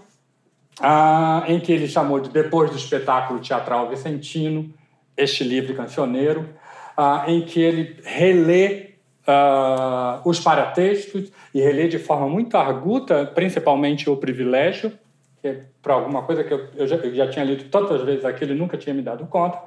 ah, 0.81 1.45
em 1.49 1.59
que 1.61 1.73
ele 1.73 1.89
chamou 1.89 2.21
de 2.21 2.29
Depois 2.29 2.71
do 2.71 2.77
Espetáculo 2.77 3.41
Teatral 3.41 3.89
Vicentino, 3.89 4.73
este 5.17 5.45
livro 5.45 5.75
cancioneiro, 5.75 6.49
ah, 6.97 7.25
em 7.27 7.43
que 7.43 7.61
ele 7.61 7.97
relê 8.05 8.91
ah, 9.27 10.21
os 10.25 10.41
paratextos 10.41 11.33
e 11.55 11.61
relê 11.61 11.89
de 11.89 11.99
forma 11.99 12.29
muito 12.29 12.57
arguta, 12.57 13.27
principalmente 13.27 14.09
o 14.09 14.17
privilégio, 14.17 14.93
que 15.41 15.49
é 15.49 15.61
para 15.83 15.95
alguma 15.95 16.23
coisa 16.23 16.45
que 16.45 16.53
eu, 16.53 16.69
eu, 16.77 16.87
já, 16.87 16.97
eu 16.97 17.15
já 17.15 17.29
tinha 17.29 17.45
lido 17.45 17.65
tantas 17.65 18.03
vezes 18.03 18.25
aquilo 18.25 18.53
e 18.53 18.57
nunca 18.57 18.77
tinha 18.77 18.95
me 18.95 19.03
dado 19.03 19.27
conta, 19.27 19.59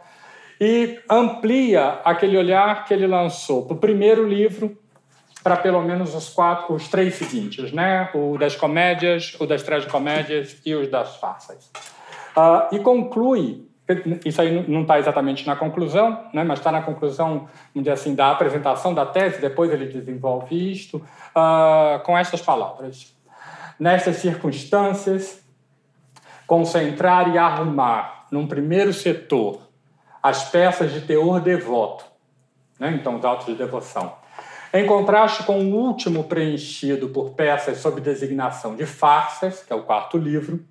e 0.61 0.99
amplia 1.09 2.01
aquele 2.03 2.37
olhar 2.37 2.85
que 2.85 2.93
ele 2.93 3.07
lançou 3.07 3.65
para 3.65 3.75
o 3.75 3.79
primeiro 3.79 4.27
livro 4.27 4.77
para 5.43 5.57
pelo 5.57 5.81
menos 5.81 6.13
os 6.13 6.29
quatro, 6.29 6.73
os 6.73 6.87
três 6.87 7.15
seguintes, 7.15 7.71
né? 7.71 8.09
O 8.13 8.37
das 8.37 8.55
comédias, 8.55 9.35
o 9.39 9.45
das 9.45 9.63
tragicomédias 9.63 10.61
e 10.65 10.75
os 10.75 10.89
das 10.89 11.15
farsas. 11.17 11.71
Uh, 12.35 12.75
e 12.75 12.79
conclui, 12.79 13.65
isso 14.25 14.41
aí 14.41 14.67
não 14.67 14.81
está 14.81 14.99
exatamente 14.99 15.47
na 15.47 15.55
conclusão, 15.55 16.25
né? 16.33 16.43
Mas 16.43 16.59
está 16.59 16.71
na 16.71 16.81
conclusão, 16.81 17.47
assim, 17.91 18.15
da 18.15 18.31
apresentação 18.31 18.93
da 18.93 19.05
tese. 19.05 19.39
Depois 19.39 19.71
ele 19.71 19.85
desenvolve 19.85 20.71
isto 20.71 20.97
uh, 20.97 21.99
com 22.03 22.17
estas 22.17 22.41
palavras: 22.41 23.15
Nestas 23.79 24.17
circunstâncias, 24.17 25.41
concentrar 26.45 27.33
e 27.33 27.37
arrumar 27.37 28.25
num 28.31 28.47
primeiro 28.47 28.91
setor 28.91 29.61
as 30.21 30.49
peças 30.49 30.91
de 30.91 31.01
teor 31.01 31.39
devoto, 31.39 32.03
né? 32.79 32.91
então 32.91 33.15
os 33.17 33.23
autos 33.23 33.45
de 33.45 33.55
devoção, 33.55 34.13
em 34.73 34.85
contraste 34.85 35.43
com 35.43 35.59
o 35.59 35.75
último 35.75 36.23
preenchido 36.25 37.09
por 37.09 37.31
peças 37.31 37.79
sob 37.79 37.99
designação 38.01 38.75
de 38.75 38.85
farsas, 38.85 39.63
que 39.63 39.73
é 39.73 39.75
o 39.75 39.83
quarto 39.83 40.17
livro. 40.17 40.63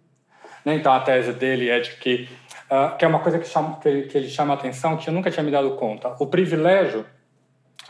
Né? 0.65 0.77
Então 0.77 0.93
a 0.93 1.01
tese 1.01 1.33
dele 1.33 1.69
é 1.69 1.81
de 1.81 1.97
que, 1.97 2.29
uh, 2.71 2.97
que 2.97 3.05
é 3.05 3.09
uma 3.09 3.19
coisa 3.19 3.39
que, 3.39 3.47
chama, 3.47 3.77
que, 3.81 4.03
que, 4.03 4.17
ele 4.17 4.29
chama 4.29 4.55
atenção, 4.55 4.97
que 4.97 5.09
eu 5.09 5.15
nunca 5.15 5.31
tinha 5.31 5.43
me 5.43 5.51
dado 5.51 5.71
conta. 5.77 6.15
O 6.21 6.27
privilégio 6.27 7.05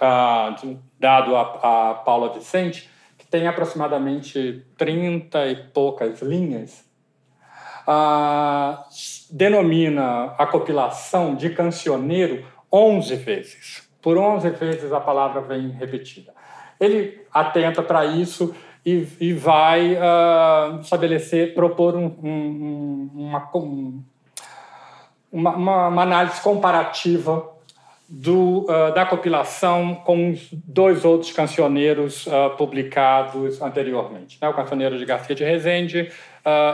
uh, 0.00 0.78
dado 0.98 1.36
a, 1.36 1.90
a 1.90 1.94
Paula 1.94 2.32
Vicente, 2.32 2.88
que 3.18 3.26
tem 3.26 3.46
aproximadamente 3.46 4.64
30 4.78 5.46
e 5.46 5.56
poucas 5.56 6.22
linhas, 6.22 6.84
uh, 7.86 8.82
denomina 9.30 10.34
a 10.38 10.46
compilação 10.46 11.34
de 11.34 11.50
cancioneiro 11.50 12.46
11 12.72 13.14
vezes. 13.16 13.88
Por 14.09 14.16
11 14.16 14.48
vezes 14.52 14.90
a 14.90 15.00
palavra 15.00 15.42
vem 15.42 15.68
repetida. 15.68 16.32
Ele 16.80 17.26
atenta 17.30 17.82
para 17.82 18.06
isso 18.06 18.54
e, 18.82 19.06
e 19.20 19.34
vai 19.34 19.96
uh, 19.96 20.80
estabelecer, 20.80 21.52
propor 21.52 21.94
um, 21.94 22.06
um, 22.06 23.11
uma, 23.14 23.50
uma, 25.30 25.88
uma, 25.88 26.02
análise 26.02 26.40
comparativa 26.40 27.46
do, 28.09 28.61
uh, 28.61 28.94
da 28.94 29.04
compilação 29.04 29.96
com 29.96 30.30
os 30.30 30.48
dois 30.54 31.04
outros 31.04 31.30
cancioneiros 31.30 32.26
uh, 32.28 32.56
publicados 32.56 33.61
anteriormente, 33.61 34.38
né? 34.40 34.48
o 34.48 34.54
cancioneiro 34.54 34.96
de 34.96 35.04
Garcia 35.04 35.36
de 35.36 35.44
Rezende 35.44 36.11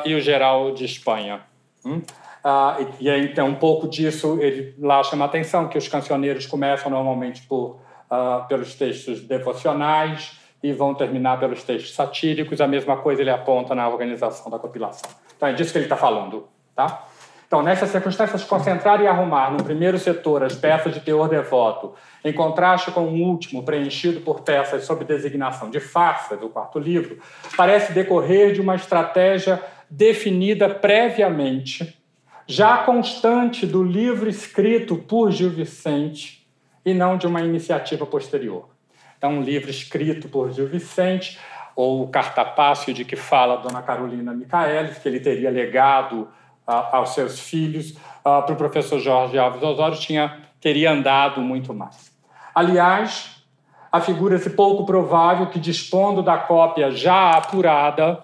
e 0.05 0.15
o 0.15 0.21
geral 0.21 0.73
de 0.73 0.85
Espanha. 0.85 1.41
Hum? 1.85 2.01
Ah, 2.47 2.77
e, 3.01 3.09
e 3.09 3.25
então, 3.25 3.49
um 3.49 3.55
pouco 3.55 3.89
disso, 3.89 4.39
ele 4.39 4.75
lá 4.79 5.03
chama 5.03 5.25
atenção, 5.25 5.67
que 5.67 5.79
os 5.79 5.89
cancioneiros 5.89 6.45
começam 6.45 6.91
normalmente 6.91 7.41
por, 7.43 7.81
ah, 8.11 8.45
pelos 8.47 8.75
textos 8.75 9.23
devocionais 9.23 10.39
e 10.63 10.71
vão 10.71 10.95
terminar 10.95 11.41
pelos 11.41 11.63
textos 11.63 11.95
satíricos. 11.95 12.61
A 12.61 12.69
mesma 12.69 12.99
coisa 12.99 13.23
ele 13.23 13.31
aponta 13.31 13.75
na 13.75 13.89
organização 13.89 14.51
da 14.51 14.59
compilação. 14.59 15.11
Então, 15.35 15.49
é 15.49 15.55
disso 15.55 15.73
que 15.73 15.79
ele 15.79 15.87
está 15.87 15.97
falando. 15.97 16.47
Tá? 16.77 17.07
Então, 17.47 17.63
nessas 17.63 17.89
circunstâncias, 17.89 18.45
concentrar 18.45 19.01
e 19.01 19.07
arrumar 19.07 19.51
no 19.51 19.65
primeiro 19.65 19.99
setor 19.99 20.43
as 20.43 20.55
peças 20.55 20.93
de 20.93 21.01
teor 21.01 21.29
devoto, 21.29 21.95
em 22.23 22.33
contraste 22.33 22.91
com 22.91 23.03
o 23.03 23.23
último, 23.23 23.63
preenchido 23.63 24.21
por 24.21 24.43
peças 24.43 24.85
sob 24.85 25.03
designação 25.05 25.71
de 25.71 25.81
farsa, 25.81 26.37
do 26.37 26.51
quarto 26.51 26.79
livro, 26.79 27.19
parece 27.57 27.93
decorrer 27.93 28.53
de 28.53 28.61
uma 28.61 28.75
estratégia 28.75 29.63
definida 29.89 30.69
previamente 30.69 32.04
já 32.47 32.79
constante 32.79 33.67
do 33.67 33.83
livro 33.83 34.29
escrito 34.29 34.97
por 34.97 35.31
Gil 35.31 35.51
Vicente 35.51 36.47
e 36.85 36.93
não 36.93 37.17
de 37.17 37.27
uma 37.27 37.41
iniciativa 37.41 38.05
posterior. 38.05 38.69
Então, 39.17 39.39
um 39.39 39.43
livro 39.43 39.71
escrito 39.71 40.29
por 40.29 40.53
Gil 40.53 40.69
Vicente, 40.69 41.39
ou 41.75 42.03
o 42.03 42.09
cartapácio 42.09 42.93
de 42.93 43.05
que 43.05 43.17
fala 43.17 43.57
Dona 43.57 43.83
Carolina 43.83 44.33
Micaelis, 44.33 44.99
que 44.99 45.09
ele 45.09 45.19
teria 45.19 45.51
legado 45.51 46.29
uh, 46.69 46.73
aos 46.93 47.15
seus 47.15 47.41
filhos, 47.41 47.93
uh, 47.93 48.43
para 48.43 48.53
o 48.53 48.57
professor 48.57 49.01
Jorge 49.01 49.39
Alves 49.39 49.63
Osório, 49.63 49.99
tinha, 49.99 50.41
teria 50.61 50.93
andado 50.93 51.41
muito 51.41 51.75
mais. 51.75 52.13
Aliás, 52.55 53.43
afigura-se 53.91 54.51
pouco 54.51 54.85
provável 54.85 55.47
que, 55.47 55.59
dispondo 55.59 56.23
da 56.23 56.39
cópia 56.39 56.91
já 56.91 57.31
apurada, 57.31 58.23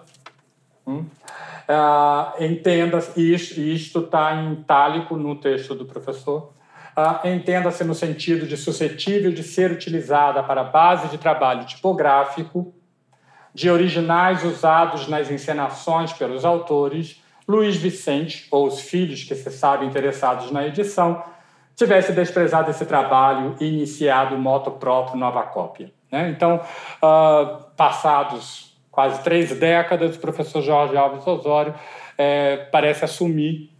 hum, 0.86 1.04
Uh, 1.70 2.42
entenda, 2.42 2.98
isto 3.16 4.00
está 4.00 4.34
em 4.34 4.54
itálico 4.54 5.16
no 5.16 5.36
texto 5.36 5.72
do 5.72 5.84
professor, 5.84 6.52
uh, 6.96 7.28
entenda-se 7.28 7.84
no 7.84 7.94
sentido 7.94 8.44
de 8.44 8.56
suscetível 8.56 9.30
de 9.30 9.44
ser 9.44 9.70
utilizada 9.70 10.42
para 10.42 10.64
base 10.64 11.06
de 11.06 11.16
trabalho 11.16 11.64
tipográfico, 11.64 12.74
de 13.54 13.70
originais 13.70 14.42
usados 14.42 15.06
nas 15.06 15.30
encenações 15.30 16.12
pelos 16.12 16.44
autores, 16.44 17.22
Luiz 17.46 17.76
Vicente, 17.76 18.48
ou 18.50 18.66
os 18.66 18.80
filhos 18.80 19.22
que 19.22 19.36
se 19.36 19.50
sabem 19.52 19.88
interessados 19.88 20.50
na 20.50 20.66
edição, 20.66 21.22
tivesse 21.76 22.12
desprezado 22.12 22.68
esse 22.72 22.84
trabalho 22.84 23.54
e 23.60 23.66
iniciado 23.66 24.36
moto 24.36 24.72
próprio 24.72 25.16
nova 25.16 25.44
cópia. 25.44 25.92
Né? 26.10 26.30
Então, 26.30 26.56
uh, 26.56 27.62
passados 27.76 28.69
quase 28.90 29.22
três 29.22 29.56
décadas, 29.58 30.16
o 30.16 30.20
professor 30.20 30.62
Jorge 30.62 30.96
Alves 30.96 31.26
Osório 31.26 31.74
é, 32.18 32.56
parece 32.70 33.04
assumir. 33.04 33.70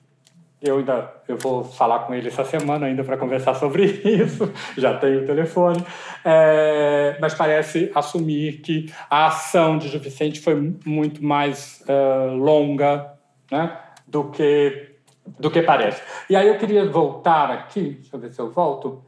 Eu 0.63 0.79
ainda 0.79 1.11
eu 1.27 1.39
vou 1.39 1.65
falar 1.65 2.01
com 2.01 2.15
ele 2.15 2.29
essa 2.29 2.45
semana 2.45 2.87
ainda 2.87 3.03
para 3.03 3.17
conversar 3.17 3.55
sobre 3.55 3.85
isso, 4.05 4.53
já 4.77 4.97
tenho 4.99 5.23
o 5.23 5.27
telefone, 5.27 5.83
é, 6.25 7.17
mas 7.21 7.35
parece 7.35 7.91
assumir 7.95 8.61
que 8.61 8.93
a 9.09 9.29
ação 9.29 9.79
de 9.79 9.89
Gil 9.89 10.01
Vicente 10.01 10.41
foi 10.41 10.75
muito 10.85 11.25
mais 11.25 11.83
é, 11.89 12.31
longa 12.35 13.15
né, 13.51 13.79
do, 14.07 14.25
que, 14.25 14.97
do 15.39 15.51
que 15.51 15.63
parece. 15.63 16.03
E 16.29 16.37
aí 16.37 16.49
eu 16.49 16.59
queria 16.59 16.87
voltar 16.87 17.51
aqui, 17.51 17.99
deixa 18.01 18.17
eu 18.17 18.21
ver 18.21 18.33
se 18.33 18.41
eu 18.41 18.51
volto, 18.51 19.03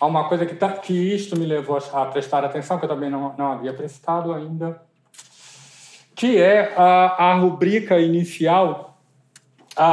a 0.00 0.06
uma 0.06 0.28
coisa 0.28 0.44
que, 0.44 0.54
tá, 0.54 0.70
que 0.72 0.92
isto 0.92 1.38
me 1.38 1.46
levou 1.46 1.78
a 1.92 2.06
prestar 2.06 2.44
atenção, 2.44 2.78
que 2.78 2.84
eu 2.84 2.88
também 2.88 3.10
não, 3.10 3.34
não 3.36 3.52
havia 3.52 3.72
prestado 3.72 4.32
ainda, 4.32 4.80
que 6.20 6.36
é 6.36 6.74
a, 6.76 7.30
a 7.30 7.34
rubrica 7.36 7.98
inicial 7.98 9.00
a, 9.74 9.86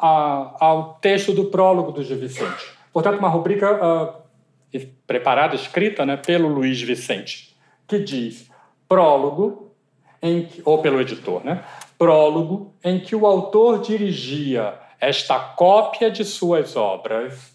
a, 0.00 0.56
ao 0.60 0.94
texto 1.00 1.32
do 1.32 1.46
prólogo 1.46 1.90
do 1.90 2.04
Gil 2.04 2.16
Vicente. 2.16 2.64
Portanto, 2.92 3.18
uma 3.18 3.28
rubrica 3.28 3.74
uh, 3.74 4.78
preparada, 5.04 5.56
escrita 5.56 6.06
né, 6.06 6.16
pelo 6.16 6.46
Luiz 6.46 6.80
Vicente, 6.80 7.56
que 7.88 7.98
diz 7.98 8.48
prólogo, 8.88 9.72
em 10.22 10.44
que, 10.44 10.62
ou 10.64 10.78
pelo 10.78 11.00
editor, 11.00 11.44
né? 11.44 11.64
prólogo 11.98 12.72
em 12.84 13.00
que 13.00 13.16
o 13.16 13.26
autor 13.26 13.80
dirigia 13.80 14.78
esta 15.00 15.40
cópia 15.40 16.08
de 16.08 16.24
suas 16.24 16.76
obras 16.76 17.51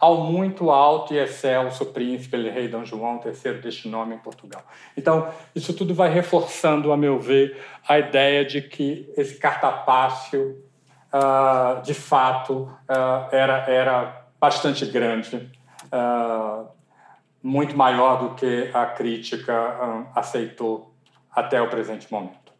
ao 0.00 0.18
muito 0.24 0.70
alto 0.70 1.12
e 1.12 1.18
excelso 1.18 1.86
príncipe 1.86 2.36
rei 2.50 2.68
Dom 2.68 2.84
João 2.84 3.20
III 3.24 3.54
deste 3.54 3.88
nome 3.88 4.14
em 4.14 4.18
Portugal. 4.18 4.62
Então, 4.96 5.28
isso 5.54 5.74
tudo 5.74 5.92
vai 5.92 6.08
reforçando, 6.08 6.92
a 6.92 6.96
meu 6.96 7.18
ver, 7.18 7.60
a 7.86 7.98
ideia 7.98 8.44
de 8.44 8.62
que 8.62 9.12
esse 9.16 9.36
cartapácio, 9.36 10.62
uh, 11.12 11.82
de 11.82 11.94
fato, 11.94 12.70
uh, 12.88 13.34
era, 13.34 13.64
era 13.68 14.26
bastante 14.40 14.86
grande, 14.86 15.50
uh, 15.86 16.68
muito 17.42 17.76
maior 17.76 18.28
do 18.28 18.34
que 18.36 18.70
a 18.72 18.86
crítica 18.86 20.06
aceitou 20.14 20.94
até 21.34 21.60
o 21.60 21.68
presente 21.68 22.10
momento. 22.12 22.52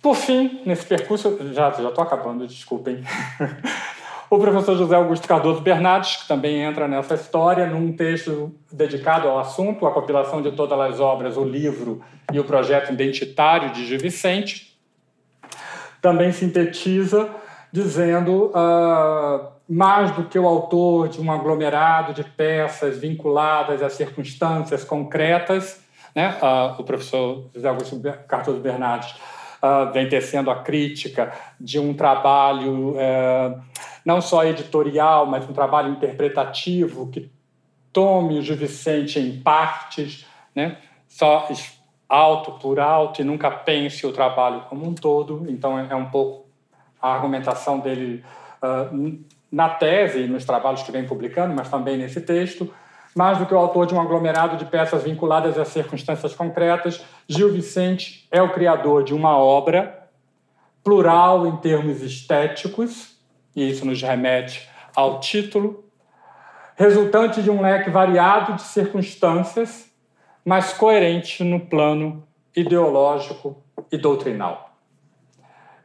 Por 0.00 0.16
fim, 0.16 0.60
nesse 0.66 0.84
percurso, 0.84 1.38
já 1.52 1.68
estou 1.68 2.02
acabando, 2.02 2.46
desculpem. 2.46 3.02
O 4.32 4.38
professor 4.38 4.78
José 4.78 4.96
Augusto 4.96 5.28
Cardoso 5.28 5.60
Bernardes, 5.60 6.22
que 6.22 6.26
também 6.26 6.62
entra 6.62 6.88
nessa 6.88 7.16
história, 7.16 7.66
num 7.66 7.94
texto 7.94 8.50
dedicado 8.72 9.28
ao 9.28 9.38
assunto, 9.38 9.86
a 9.86 9.92
compilação 9.92 10.40
de 10.40 10.50
todas 10.52 10.80
as 10.80 11.00
obras, 11.00 11.36
o 11.36 11.44
livro 11.44 12.00
e 12.32 12.40
o 12.40 12.44
projeto 12.44 12.90
identitário 12.90 13.72
de 13.72 13.84
Gil 13.84 13.98
Vicente, 13.98 14.74
também 16.00 16.32
sintetiza 16.32 17.28
dizendo 17.70 18.46
uh, 18.46 19.48
mais 19.68 20.12
do 20.12 20.24
que 20.24 20.38
o 20.38 20.46
autor 20.46 21.10
de 21.10 21.20
um 21.20 21.30
aglomerado 21.30 22.14
de 22.14 22.24
peças 22.24 22.96
vinculadas 22.96 23.82
a 23.82 23.90
circunstâncias 23.90 24.82
concretas, 24.82 25.84
né? 26.16 26.38
Uh, 26.40 26.80
o 26.80 26.84
professor 26.84 27.50
José 27.54 27.68
Augusto 27.68 28.00
Cardoso 28.26 28.60
Bernardes 28.60 29.14
uh, 29.62 29.92
vem 29.92 30.08
tecendo 30.08 30.50
a 30.50 30.62
crítica 30.62 31.32
de 31.58 31.78
um 31.78 31.94
trabalho 31.94 32.90
uh, 32.90 33.62
não 34.04 34.20
só 34.20 34.44
editorial, 34.44 35.26
mas 35.26 35.48
um 35.48 35.52
trabalho 35.52 35.92
interpretativo 35.92 37.08
que 37.08 37.30
tome 37.92 38.38
o 38.38 38.42
Gil 38.42 38.56
Vicente 38.56 39.20
em 39.20 39.40
partes, 39.40 40.26
né? 40.54 40.78
só 41.06 41.48
alto 42.08 42.52
por 42.52 42.80
alto 42.80 43.20
e 43.20 43.24
nunca 43.24 43.50
pense 43.50 44.06
o 44.06 44.12
trabalho 44.12 44.62
como 44.68 44.86
um 44.86 44.94
todo. 44.94 45.46
Então, 45.48 45.78
é, 45.78 45.86
é 45.90 45.96
um 45.96 46.10
pouco 46.10 46.46
a 47.00 47.14
argumentação 47.14 47.78
dele 47.78 48.24
uh, 48.62 49.18
na 49.50 49.68
tese 49.68 50.20
e 50.20 50.28
nos 50.28 50.44
trabalhos 50.44 50.82
que 50.82 50.92
vem 50.92 51.06
publicando, 51.06 51.54
mas 51.54 51.68
também 51.68 51.96
nesse 51.96 52.20
texto. 52.20 52.72
Mais 53.14 53.38
do 53.38 53.46
que 53.46 53.54
o 53.54 53.58
autor 53.58 53.86
de 53.86 53.94
um 53.94 54.00
aglomerado 54.00 54.56
de 54.56 54.64
peças 54.64 55.02
vinculadas 55.02 55.58
a 55.58 55.64
circunstâncias 55.64 56.34
concretas, 56.34 57.04
Gil 57.28 57.52
Vicente 57.52 58.26
é 58.30 58.40
o 58.40 58.52
criador 58.52 59.04
de 59.04 59.14
uma 59.14 59.36
obra 59.36 60.08
plural 60.82 61.46
em 61.46 61.56
termos 61.56 62.02
estéticos, 62.02 63.16
e 63.54 63.70
isso 63.70 63.84
nos 63.84 64.00
remete 64.02 64.68
ao 64.96 65.20
título, 65.20 65.84
resultante 66.76 67.42
de 67.42 67.50
um 67.50 67.60
leque 67.60 67.90
variado 67.90 68.54
de 68.54 68.62
circunstâncias, 68.62 69.90
mas 70.44 70.72
coerente 70.72 71.44
no 71.44 71.60
plano 71.60 72.26
ideológico 72.56 73.62
e 73.90 73.96
doutrinal. 73.96 74.70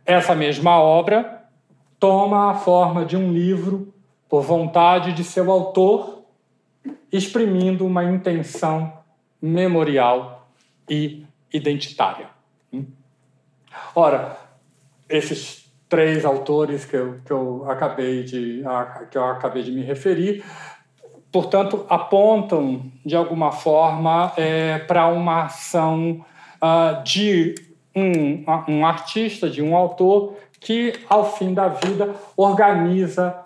Essa 0.05 0.33
mesma 0.33 0.79
obra 0.79 1.43
toma 1.99 2.51
a 2.51 2.55
forma 2.55 3.05
de 3.05 3.17
um 3.17 3.31
livro 3.31 3.93
por 4.29 4.41
vontade 4.41 5.13
de 5.13 5.23
seu 5.23 5.51
autor, 5.51 6.16
exprimindo 7.11 7.85
uma 7.85 8.03
intenção 8.03 8.93
memorial 9.41 10.49
e 10.89 11.25
identitária. 11.53 12.29
Ora, 13.95 14.37
esses 15.09 15.71
três 15.87 16.25
autores 16.25 16.85
que 16.85 16.95
eu, 16.95 17.19
que 17.25 17.31
eu, 17.31 17.69
acabei, 17.69 18.23
de, 18.23 18.63
que 19.09 19.17
eu 19.17 19.25
acabei 19.25 19.63
de 19.63 19.71
me 19.71 19.81
referir, 19.81 20.43
portanto, 21.31 21.85
apontam, 21.89 22.91
de 23.05 23.15
alguma 23.15 23.51
forma, 23.51 24.33
é, 24.35 24.79
para 24.79 25.07
uma 25.07 25.43
ação 25.43 26.25
uh, 26.61 27.03
de 27.03 27.55
um, 27.95 28.43
um 28.67 28.85
artista, 28.85 29.49
de 29.49 29.61
um 29.61 29.75
autor, 29.75 30.35
que, 30.59 30.93
ao 31.09 31.37
fim 31.37 31.53
da 31.53 31.67
vida, 31.67 32.15
organiza 32.35 33.41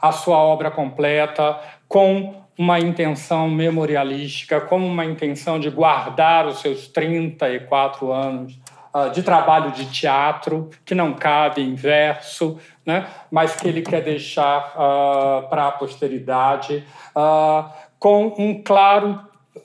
a 0.00 0.12
sua 0.12 0.38
obra 0.38 0.70
completa 0.70 1.58
com 1.88 2.37
uma 2.58 2.80
intenção 2.80 3.48
memorialística, 3.48 4.60
com 4.60 4.84
uma 4.84 5.04
intenção 5.04 5.60
de 5.60 5.70
guardar 5.70 6.46
os 6.46 6.60
seus 6.60 6.88
34 6.88 8.12
anos 8.12 8.58
uh, 8.92 9.10
de 9.10 9.22
trabalho 9.22 9.70
de 9.70 9.86
teatro, 9.86 10.68
que 10.84 10.94
não 10.94 11.14
cabe 11.14 11.62
em 11.62 11.74
verso, 11.74 12.58
né? 12.84 13.06
mas 13.30 13.54
que 13.54 13.68
ele 13.68 13.80
quer 13.80 14.02
deixar 14.02 14.74
uh, 14.74 15.48
para 15.48 15.68
a 15.68 15.72
posteridade, 15.72 16.84
uh, 17.14 17.70
com 17.98 18.34
um 18.36 18.60
claro, 18.62 19.20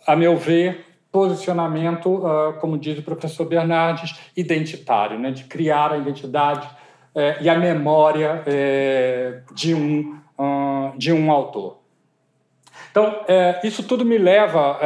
a 0.06 0.16
meu 0.16 0.38
ver, 0.38 0.86
posicionamento, 1.12 2.24
como 2.60 2.76
diz 2.76 2.98
o 2.98 3.04
professor 3.04 3.46
Bernardes, 3.46 4.16
identitário, 4.36 5.20
né? 5.20 5.30
de 5.30 5.44
criar 5.44 5.92
a 5.92 5.98
identidade 5.98 6.68
eh, 7.16 7.38
e 7.42 7.50
a 7.50 7.58
memória 7.58 8.42
eh, 8.48 9.42
de, 9.54 9.76
um, 9.76 10.20
de 10.98 11.14
um 11.14 11.32
autor. 11.32 11.83
Então, 12.94 13.26
eh, 13.28 13.60
isso 13.64 13.82
tudo 13.82 14.06
me 14.06 14.20
leva 14.20 14.78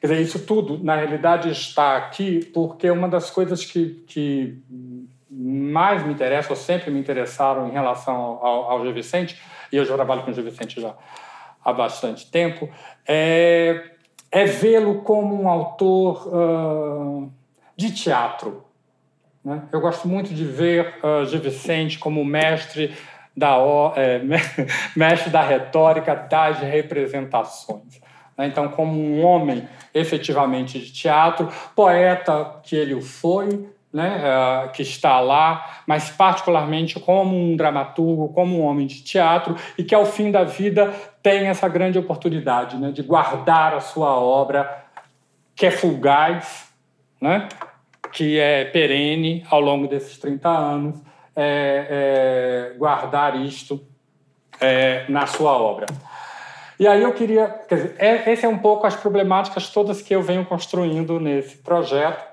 Quer 0.00 0.06
dizer, 0.06 0.22
isso 0.22 0.46
tudo, 0.46 0.82
na 0.82 0.94
realidade, 0.94 1.50
está 1.50 1.96
aqui 1.96 2.44
porque 2.54 2.88
uma 2.88 3.08
das 3.08 3.30
coisas 3.30 3.64
que, 3.64 4.04
que 4.06 4.56
mais 5.28 6.06
me 6.06 6.12
interessa, 6.12 6.50
ou 6.50 6.56
sempre 6.56 6.90
me 6.90 7.00
interessaram 7.00 7.68
em 7.68 7.72
relação 7.72 8.14
ao, 8.14 8.70
ao 8.70 8.84
G. 8.84 8.92
Vicente, 8.92 9.40
e 9.72 9.76
eu 9.76 9.84
já 9.84 9.94
trabalho 9.96 10.22
com 10.22 10.30
o 10.30 10.34
G. 10.34 10.40
Vicente 10.40 10.80
já 10.80 10.94
há 11.64 11.72
bastante 11.72 12.30
tempo, 12.30 12.70
é, 13.06 13.90
é 14.30 14.44
vê-lo 14.44 15.02
como 15.02 15.42
um 15.42 15.48
autor 15.48 16.28
uh, 16.28 17.32
de 17.76 17.92
teatro. 17.92 18.64
Né? 19.44 19.64
Eu 19.72 19.80
gosto 19.80 20.06
muito 20.06 20.32
de 20.32 20.44
ver 20.44 20.94
uh, 21.02 21.26
G. 21.26 21.38
Vicente 21.38 21.98
como 21.98 22.24
mestre 22.24 22.96
da, 23.38 23.56
é, 23.96 24.20
mestre 24.96 25.30
da 25.30 25.42
retórica 25.42 26.14
das 26.14 26.58
representações. 26.58 28.00
Né? 28.36 28.46
Então, 28.46 28.68
como 28.68 29.00
um 29.00 29.24
homem 29.24 29.68
efetivamente 29.94 30.78
de 30.78 30.92
teatro, 30.92 31.48
poeta 31.74 32.60
que 32.62 32.76
ele 32.76 33.00
foi, 33.00 33.68
né, 33.92 34.20
uh, 34.22 34.70
que 34.70 34.82
está 34.82 35.18
lá, 35.18 35.82
mas 35.86 36.10
particularmente 36.10 37.00
como 37.00 37.34
um 37.34 37.56
dramaturgo, 37.56 38.28
como 38.34 38.60
um 38.60 38.62
homem 38.62 38.86
de 38.86 39.02
teatro 39.02 39.56
e 39.78 39.82
que 39.82 39.94
ao 39.94 40.04
fim 40.04 40.30
da 40.30 40.44
vida 40.44 40.92
tem 41.22 41.46
essa 41.46 41.66
grande 41.68 41.98
oportunidade 41.98 42.76
né, 42.76 42.90
de 42.90 43.02
guardar 43.02 43.72
a 43.74 43.80
sua 43.80 44.10
obra, 44.18 44.84
que 45.56 45.64
é 45.64 45.70
fugaz, 45.70 46.68
né, 47.18 47.48
que 48.12 48.38
é 48.38 48.66
perene 48.66 49.44
ao 49.50 49.60
longo 49.60 49.88
desses 49.88 50.18
30 50.18 50.48
anos, 50.48 51.07
é, 51.40 52.72
é, 52.72 52.76
guardar 52.76 53.40
isto 53.40 53.86
é, 54.60 55.08
na 55.08 55.24
sua 55.24 55.52
obra. 55.52 55.86
E 56.80 56.86
aí 56.86 57.00
eu 57.00 57.12
queria, 57.12 57.48
quer 57.68 57.74
dizer, 57.76 57.94
é, 57.96 58.32
esse 58.32 58.44
é 58.44 58.48
um 58.48 58.58
pouco 58.58 58.88
as 58.88 58.96
problemáticas 58.96 59.70
todas 59.70 60.02
que 60.02 60.12
eu 60.12 60.20
venho 60.20 60.44
construindo 60.44 61.20
nesse 61.20 61.58
projeto. 61.58 62.24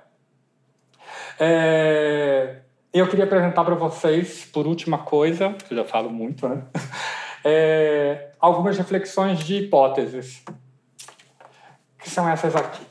É, 1.39 2.57
eu 2.91 3.07
queria 3.07 3.25
apresentar 3.25 3.63
para 3.63 3.75
vocês, 3.75 4.45
por 4.45 4.65
última 4.65 4.97
coisa, 4.97 5.53
que 5.53 5.73
eu 5.73 5.77
já 5.77 5.85
falo 5.85 6.09
muito, 6.09 6.49
né? 6.49 6.63
É, 7.47 8.31
algumas 8.39 8.75
reflexões 8.75 9.37
de 9.37 9.57
hipóteses, 9.57 10.43
que 11.99 12.09
são 12.09 12.27
essas 12.27 12.55
aqui. 12.55 12.83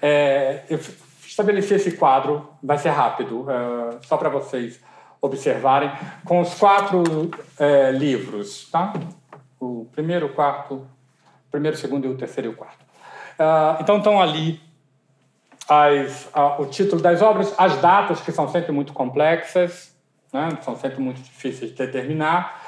É, 0.00 0.62
eu 0.70 0.80
estabeleci 1.26 1.74
esse 1.74 1.92
quadro, 1.92 2.48
vai 2.62 2.78
ser 2.78 2.88
rápido, 2.88 3.44
é, 3.50 3.98
só 4.06 4.16
para 4.16 4.30
vocês 4.30 4.80
observarem, 5.24 5.90
com 6.24 6.40
os 6.40 6.54
quatro 6.54 7.30
é, 7.58 7.90
livros, 7.90 8.68
tá? 8.70 8.92
o 9.64 9.86
primeiro, 9.92 10.26
o 10.26 10.28
quarto, 10.28 10.86
primeiro, 11.50 11.76
segundo 11.76 12.10
o 12.10 12.16
terceiro 12.16 12.50
e 12.50 12.52
o 12.52 12.56
quarto. 12.56 12.84
Uh, 13.34 13.80
então 13.80 13.98
estão 13.98 14.20
ali 14.20 14.60
as, 15.68 16.26
uh, 16.26 16.60
o 16.60 16.66
título 16.66 17.00
das 17.00 17.22
obras, 17.22 17.54
as 17.56 17.76
datas 17.78 18.20
que 18.20 18.30
são 18.30 18.48
sempre 18.48 18.70
muito 18.70 18.92
complexas, 18.92 19.96
né? 20.32 20.50
são 20.60 20.76
sempre 20.76 21.00
muito 21.00 21.20
difíceis 21.22 21.70
de 21.70 21.76
determinar. 21.76 22.62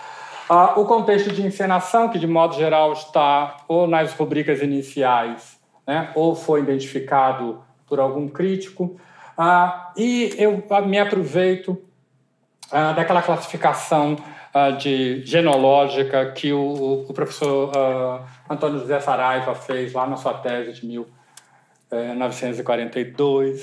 Uh, 0.49 0.81
o 0.81 0.87
contexto 0.87 1.31
de 1.31 1.45
encenação, 1.45 2.09
que 2.09 2.19
de 2.19 2.27
modo 2.27 2.55
geral 2.55 2.93
está 2.93 3.59
ou 3.69 3.87
nas 3.87 4.13
rubricas 4.15 4.63
iniciais, 4.63 5.59
né? 5.87 6.11
ou 6.15 6.35
foi 6.35 6.61
identificado 6.61 7.63
por 7.87 8.01
algum 8.01 8.29
crítico. 8.29 8.99
e 9.97 10.35
eu 10.39 10.65
me 10.87 10.99
aproveito 10.99 11.81
daquela 12.71 13.23
classificação 13.23 14.17
uh, 14.55 14.77
de 14.77 15.25
genológica 15.25 16.31
que 16.33 16.53
o, 16.53 17.07
o 17.09 17.15
professor 17.15 17.73
uh, 17.77 18.21
Antônio 18.49 18.79
José 18.81 18.99
Saraiva 19.01 19.55
fez 19.55 19.93
lá 19.93 20.07
na 20.07 20.17
sua 20.17 20.33
tese 20.35 20.81
de 20.81 20.87
1942, 20.87 23.53
eh, 23.53 23.57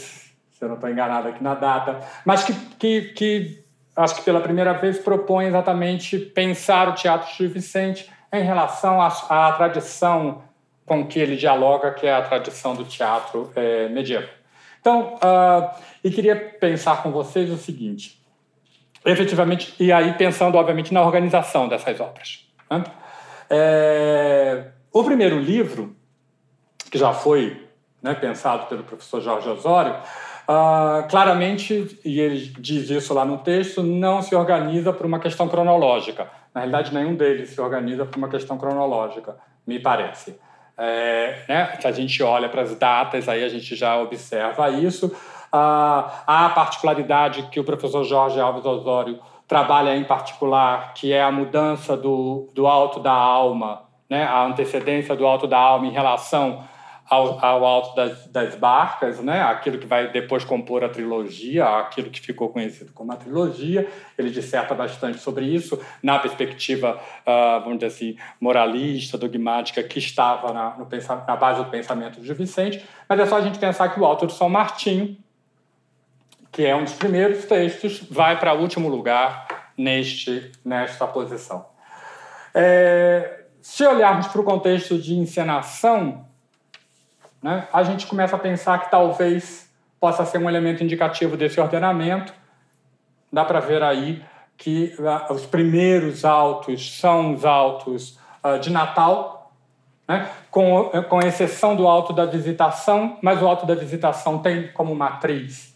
se 0.52 0.64
eu 0.64 0.68
não 0.68 0.76
estou 0.76 0.88
enganado 0.90 1.28
aqui 1.28 1.44
na 1.44 1.56
data, 1.56 2.00
mas 2.24 2.44
que, 2.44 2.54
que, 2.78 3.02
que 3.14 3.64
acho 3.96 4.16
que 4.16 4.22
pela 4.22 4.42
primeira 4.42 4.74
vez 4.74 5.00
propõe 5.00 5.48
exatamente 5.48 6.18
pensar 6.18 6.90
o 6.90 6.94
teatro 6.94 7.36
de 7.36 7.48
Vicente 7.48 8.12
em 8.32 8.44
relação 8.44 9.02
à, 9.02 9.08
à, 9.08 9.52
tradição 9.54 10.44
com 10.86 11.08
que 11.08 11.20
ele 11.20 11.36
dialoga, 11.36 11.92
que 11.92 12.08
é 12.08 12.14
a 12.14 12.22
tradição 12.22 12.76
do 12.76 12.84
teatro 12.84 13.52
é, 13.56 13.88
medieval. 13.90 14.30
Então, 14.82 15.16
e 16.04 16.12
queria 16.12 16.36
pensar 16.36 17.02
com 17.02 17.10
vocês 17.10 17.50
o 17.50 17.56
seguinte: 17.56 18.22
efetivamente, 19.06 19.74
e 19.80 19.92
aí 19.92 20.14
pensando, 20.14 20.58
obviamente, 20.58 20.94
na 20.94 21.02
organização 21.02 21.68
dessas 21.68 22.00
obras. 22.00 22.48
Né? 22.70 22.84
É, 23.50 24.66
o 24.92 25.04
primeiro 25.04 25.40
livro, 25.40 25.96
que 26.92 26.98
já 26.98 27.14
foi 27.14 27.68
né, 28.02 28.14
pensado 28.14 28.68
pelo 28.68 28.84
professor 28.84 29.22
Jorge 29.22 29.50
Osório, 29.50 29.96
uh, 30.44 31.08
claramente, 31.10 32.00
e 32.04 32.20
ele 32.20 32.54
diz 32.60 32.90
isso 32.90 33.14
lá 33.14 33.26
no 33.26 33.38
texto, 33.40 33.82
não 33.82 34.22
se 34.22 34.36
organiza 34.36 34.92
por 34.92 35.06
uma 35.06 35.20
questão 35.20 35.48
cronológica. 35.48 36.30
Na 36.54 36.62
realidade, 36.62 36.94
nenhum 36.94 37.16
deles 37.16 37.50
se 37.50 37.62
organiza 37.62 38.06
por 38.06 38.18
uma 38.18 38.28
questão 38.28 38.58
cronológica, 38.58 39.38
me 39.66 39.80
parece. 39.80 40.38
É, 40.78 41.44
né, 41.48 41.78
se 41.80 41.88
a 41.88 41.92
gente 41.92 42.22
olha 42.22 42.50
para 42.50 42.62
as 42.62 42.76
datas, 42.76 43.30
aí 43.30 43.44
a 43.44 43.50
gente 43.50 43.76
já 43.76 43.98
observa 43.98 44.70
isso. 44.70 45.16
Ah, 45.56 46.24
a 46.26 46.50
particularidade 46.50 47.44
que 47.52 47.60
o 47.60 47.64
professor 47.64 48.04
Jorge 48.04 48.40
Alves 48.40 48.66
Osório 48.66 49.20
trabalha 49.48 49.96
em 49.96 50.04
particular, 50.04 50.96
que 50.96 51.14
é 51.14 51.22
a 51.22 51.32
mudança 51.32 51.96
do, 51.96 52.50
do 52.56 52.66
alto 52.66 53.00
da 53.00 53.12
alma, 53.12 53.84
né? 54.10 54.24
a 54.24 54.48
antecedência 54.48 55.16
do 55.16 55.28
alto 55.28 55.46
da 55.46 55.60
alma 55.60 55.86
em 55.86 55.92
relação 55.92 56.64
ao, 57.08 57.46
ao 57.46 57.64
alto 57.64 57.96
das, 57.96 58.26
das 58.30 58.56
barcas, 58.56 59.20
né? 59.20 59.44
aquilo 59.44 59.78
que 59.78 59.86
vai 59.86 60.12
depois 60.12 60.44
compor 60.44 60.84
a 60.84 60.90
trilogia, 60.90 61.68
aquilo 61.78 62.10
que 62.10 62.20
ficou 62.20 62.50
conhecido 62.50 62.92
como 62.92 63.12
a 63.12 63.16
trilogia. 63.16 63.88
Ele 64.18 64.32
disserta 64.32 64.74
bastante 64.74 65.20
sobre 65.20 65.46
isso, 65.46 65.80
na 66.02 66.18
perspectiva, 66.18 67.00
uh, 67.28 67.60
vamos 67.60 67.76
dizer 67.76 67.94
assim, 67.94 68.18
moralista, 68.42 69.20
dogmática, 69.20 69.84
que 69.84 70.00
estava 70.00 70.52
na, 70.52 70.78
no, 70.78 70.88
na 71.28 71.36
base 71.36 71.64
do 71.64 71.70
pensamento 71.70 72.20
de 72.20 72.34
Vicente. 72.34 72.84
Mas 73.08 73.20
é 73.20 73.26
só 73.28 73.38
a 73.38 73.42
gente 73.42 73.60
pensar 73.60 73.90
que 73.90 74.00
o 74.00 74.06
Alto 74.06 74.26
de 74.26 74.34
São 74.34 74.50
Martinho, 74.50 75.16
que 76.54 76.64
é 76.64 76.76
um 76.76 76.84
dos 76.84 76.94
primeiros 76.94 77.46
textos, 77.46 78.04
vai 78.10 78.40
para 78.40 78.54
último 78.54 78.88
lugar 78.88 79.72
neste, 79.76 80.52
nesta 80.64 81.08
posição. 81.08 81.66
É, 82.54 83.46
se 83.60 83.84
olharmos 83.84 84.28
para 84.28 84.40
o 84.40 84.44
contexto 84.44 85.00
de 85.00 85.16
encenação, 85.16 86.28
né, 87.42 87.68
a 87.74 87.82
gente 87.82 88.06
começa 88.06 88.36
a 88.36 88.40
pensar 88.40 88.78
que 88.78 88.92
talvez 88.92 89.68
possa 90.00 90.24
ser 90.26 90.38
um 90.38 90.48
elemento 90.48 90.84
indicativo 90.84 91.36
desse 91.36 91.60
ordenamento. 91.60 92.32
Dá 93.32 93.44
para 93.44 93.60
ver 93.60 93.82
aí 93.82 94.24
que 94.56 94.96
uh, 95.00 95.34
os 95.34 95.48
primeiros 95.48 96.24
autos 96.24 97.00
são 97.00 97.34
os 97.34 97.44
autos 97.44 98.20
uh, 98.44 98.60
de 98.60 98.70
Natal, 98.70 99.52
né? 100.08 100.30
com, 100.52 100.92
com 101.10 101.20
exceção 101.20 101.76
do 101.76 101.88
auto 101.88 102.14
da 102.14 102.26
visitação, 102.26 103.18
mas 103.24 103.42
o 103.42 103.48
auto 103.48 103.66
da 103.66 103.74
visitação 103.74 104.38
tem 104.38 104.72
como 104.72 104.94
matriz 104.94 105.73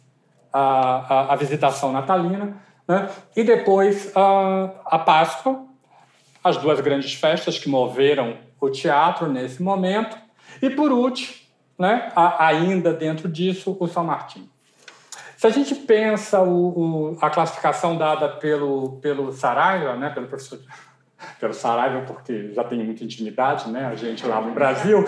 a, 0.58 1.14
a, 1.14 1.34
a 1.34 1.36
visitação 1.36 1.92
natalina, 1.92 2.58
né? 2.88 3.10
e 3.36 3.44
depois 3.44 4.08
uh, 4.16 4.72
a 4.86 4.98
Páscoa, 5.00 5.66
as 6.44 6.58
duas 6.58 6.80
grandes 6.80 7.14
festas 7.14 7.60
que 7.60 7.70
moveram 7.70 8.38
o 8.60 8.70
teatro 8.70 9.28
nesse 9.28 9.62
momento, 9.62 10.18
e 10.62 10.70
por 10.70 10.92
último, 10.92 11.36
né, 11.78 12.12
ainda 12.40 12.92
dentro 12.92 13.30
disso, 13.30 13.78
o 13.80 13.88
São 13.88 14.04
Martinho. 14.04 14.50
Se 15.38 15.46
a 15.46 15.52
gente 15.52 15.76
pensa 15.76 16.42
o, 16.42 17.12
o, 17.12 17.18
a 17.22 17.30
classificação 17.30 17.96
dada 17.96 18.28
pelo, 18.28 18.94
pelo 19.00 19.32
Saraiva, 19.32 19.96
né, 19.96 20.10
pelo 20.10 20.28
professor 20.28 20.60
pelo 21.40 21.54
Saraiva, 21.54 22.02
porque 22.02 22.54
já 22.54 22.64
tem 22.64 22.84
muita 22.84 23.04
intimidade, 23.04 23.70
né? 23.70 23.88
A 23.88 23.96
gente 23.96 24.26
lá 24.26 24.42
no 24.42 24.54
Brasil, 24.54 25.04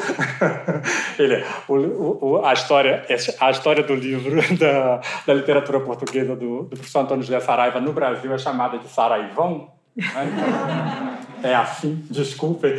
ele, 1.17 1.43
o, 1.67 2.25
o, 2.25 2.45
a 2.45 2.53
história, 2.53 3.05
a 3.39 3.51
história 3.51 3.83
do 3.83 3.95
livro 3.95 4.35
da, 4.57 5.01
da 5.25 5.33
literatura 5.33 5.79
portuguesa 5.79 6.35
do, 6.35 6.63
do 6.63 6.75
professor 6.75 7.01
Antônio 7.01 7.23
José 7.23 7.39
Saraiva 7.39 7.79
no 7.79 7.93
Brasil 7.93 8.33
é 8.33 8.37
chamada 8.37 8.77
de 8.77 8.87
Saraivão. 8.87 9.71
Né? 9.95 11.19
é 11.43 11.55
assim, 11.55 12.05
desculpem. 12.09 12.75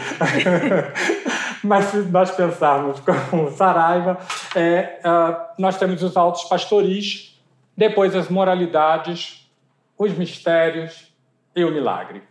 Mas 1.63 1.87
se 1.87 1.99
nós 1.99 2.31
pensarmos 2.31 3.01
como 3.01 3.51
Saraiva, 3.51 4.19
é, 4.57 5.01
uh, 5.05 5.37
nós 5.59 5.77
temos 5.77 6.03
os 6.03 6.17
autos 6.17 6.45
pastoris 6.45 7.31
depois 7.77 8.15
as 8.15 8.29
moralidades, 8.29 9.51
os 9.97 10.13
mistérios 10.13 11.11
e 11.57 11.65
o 11.65 11.71
milagre. 11.71 12.23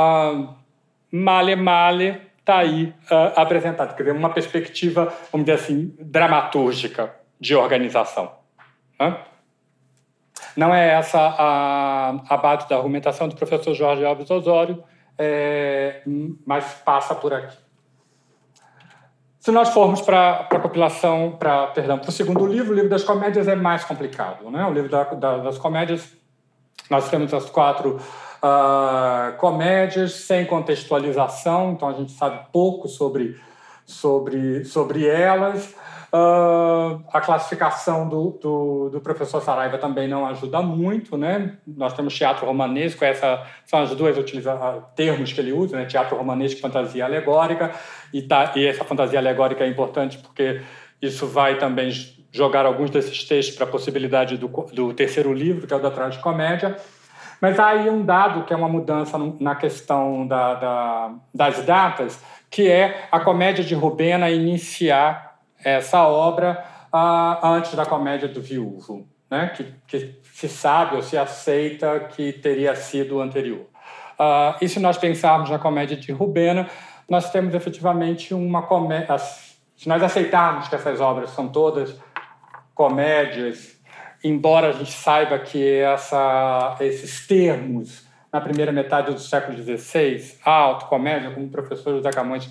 Uh, 0.00 0.48
male 1.10 1.56
Male 1.56 2.20
está 2.38 2.58
aí 2.58 2.94
uh, 3.10 3.40
apresentado, 3.40 3.94
quer 3.94 4.02
dizer, 4.02 4.16
uma 4.16 4.30
perspectiva, 4.30 5.12
vamos 5.30 5.46
dizer 5.46 5.62
assim, 5.62 5.94
dramatúrgica 5.98 7.14
de 7.38 7.54
organização. 7.54 8.32
Uh? 9.00 9.14
Não 10.56 10.74
é 10.74 10.90
essa 10.94 11.18
a, 11.18 12.10
a 12.28 12.36
base 12.36 12.68
da 12.68 12.76
argumentação 12.76 13.28
do 13.28 13.36
professor 13.36 13.74
Jorge 13.74 14.04
Alves 14.04 14.30
Osório, 14.30 14.82
é, 15.16 16.02
mas 16.46 16.64
passa 16.84 17.14
por 17.14 17.32
aqui. 17.32 17.56
Se 19.38 19.50
nós 19.50 19.70
formos 19.70 20.00
para 20.00 20.46
a 20.50 20.58
compilação, 20.58 21.36
para 21.38 21.68
perdão, 21.68 21.98
para 21.98 22.10
o 22.10 22.12
segundo 22.12 22.46
livro, 22.46 22.72
o 22.72 22.74
livro 22.74 22.90
das 22.90 23.04
comédias 23.04 23.48
é 23.48 23.54
mais 23.54 23.84
complicado, 23.84 24.50
né? 24.50 24.66
O 24.66 24.72
livro 24.72 24.90
da, 24.90 25.04
da, 25.04 25.38
das 25.38 25.56
comédias, 25.56 26.12
nós 26.90 27.08
temos 27.08 27.32
as 27.32 27.48
quatro 27.48 27.98
uh, 28.42 29.36
comédias 29.38 30.12
sem 30.12 30.44
contextualização, 30.44 31.72
então 31.72 31.88
a 31.88 31.92
gente 31.92 32.12
sabe 32.12 32.46
pouco 32.52 32.88
sobre 32.88 33.38
sobre 33.84 34.64
sobre 34.64 35.06
elas. 35.06 35.74
Uh, 36.12 37.04
a 37.12 37.20
classificação 37.20 38.08
do, 38.08 38.30
do, 38.42 38.90
do, 38.90 39.00
professor 39.00 39.40
Saraiva 39.40 39.78
também 39.78 40.08
não 40.08 40.26
ajuda 40.26 40.60
muito, 40.60 41.16
né? 41.16 41.56
Nós 41.64 41.92
temos 41.92 42.16
teatro 42.16 42.44
romanesco, 42.46 43.04
essa 43.04 43.46
são 43.64 43.80
as 43.80 43.94
duas 43.94 44.18
utiliza, 44.18 44.58
termos 44.96 45.32
que 45.32 45.40
ele 45.40 45.52
usa, 45.52 45.76
né? 45.76 45.84
Teatro 45.84 46.16
romanesco 46.16 46.60
fantasia 46.60 47.04
alegórica, 47.04 47.70
e, 48.12 48.22
tá, 48.22 48.52
e 48.56 48.66
essa 48.66 48.82
fantasia 48.82 49.20
alegórica 49.20 49.62
é 49.62 49.68
importante 49.68 50.18
porque 50.18 50.60
isso 51.00 51.28
vai 51.28 51.58
também 51.58 51.92
jogar 52.32 52.66
alguns 52.66 52.90
desses 52.90 53.22
textos 53.22 53.54
para 53.54 53.66
a 53.66 53.70
possibilidade 53.70 54.36
do, 54.36 54.48
do 54.48 54.92
terceiro 54.92 55.32
livro, 55.32 55.64
que 55.64 55.72
é 55.72 55.76
o 55.76 55.80
da 55.80 55.92
Tragicomédia. 55.92 56.76
Mas 57.40 57.58
há 57.58 57.68
aí 57.68 57.88
um 57.88 58.04
dado 58.04 58.44
que 58.44 58.52
é 58.52 58.56
uma 58.56 58.68
mudança 58.68 59.16
na 59.40 59.54
questão 59.54 60.26
da, 60.26 60.54
da, 60.54 61.14
das 61.34 61.64
datas, 61.64 62.22
que 62.50 62.68
é 62.68 63.08
a 63.10 63.20
comédia 63.20 63.64
de 63.64 63.74
Rubena 63.74 64.30
iniciar 64.30 65.38
essa 65.64 66.06
obra 66.06 66.64
ah, 66.92 67.40
antes 67.42 67.74
da 67.74 67.86
comédia 67.86 68.28
do 68.28 68.42
viúvo, 68.42 69.06
né? 69.30 69.52
que, 69.54 69.74
que 69.86 70.20
se 70.34 70.48
sabe 70.48 70.96
ou 70.96 71.02
se 71.02 71.16
aceita 71.16 72.00
que 72.00 72.32
teria 72.32 72.74
sido 72.74 73.20
anterior. 73.20 73.66
Uh, 74.18 74.52
e 74.60 74.68
se 74.68 74.78
nós 74.78 74.98
pensarmos 74.98 75.48
na 75.48 75.58
comédia 75.58 75.96
de 75.96 76.12
Rubena, 76.12 76.68
nós 77.08 77.30
temos 77.30 77.54
efetivamente 77.54 78.34
uma 78.34 78.62
comédia. 78.62 79.16
Se 79.18 79.88
nós 79.88 80.02
aceitarmos 80.02 80.68
que 80.68 80.74
essas 80.74 81.00
obras 81.00 81.30
são 81.30 81.48
todas 81.48 81.98
comédias, 82.74 83.79
embora 84.22 84.68
a 84.68 84.72
gente 84.72 84.92
saiba 84.92 85.38
que 85.38 85.78
essa, 85.80 86.76
esses 86.80 87.26
termos 87.26 88.06
na 88.32 88.40
primeira 88.40 88.70
metade 88.70 89.12
do 89.12 89.18
século 89.18 89.56
XVI, 89.56 90.36
alto, 90.44 90.86
comédia, 90.86 91.30
como 91.30 91.46
o 91.46 91.50
professor 91.50 91.96
José 91.96 92.10
Camões 92.10 92.48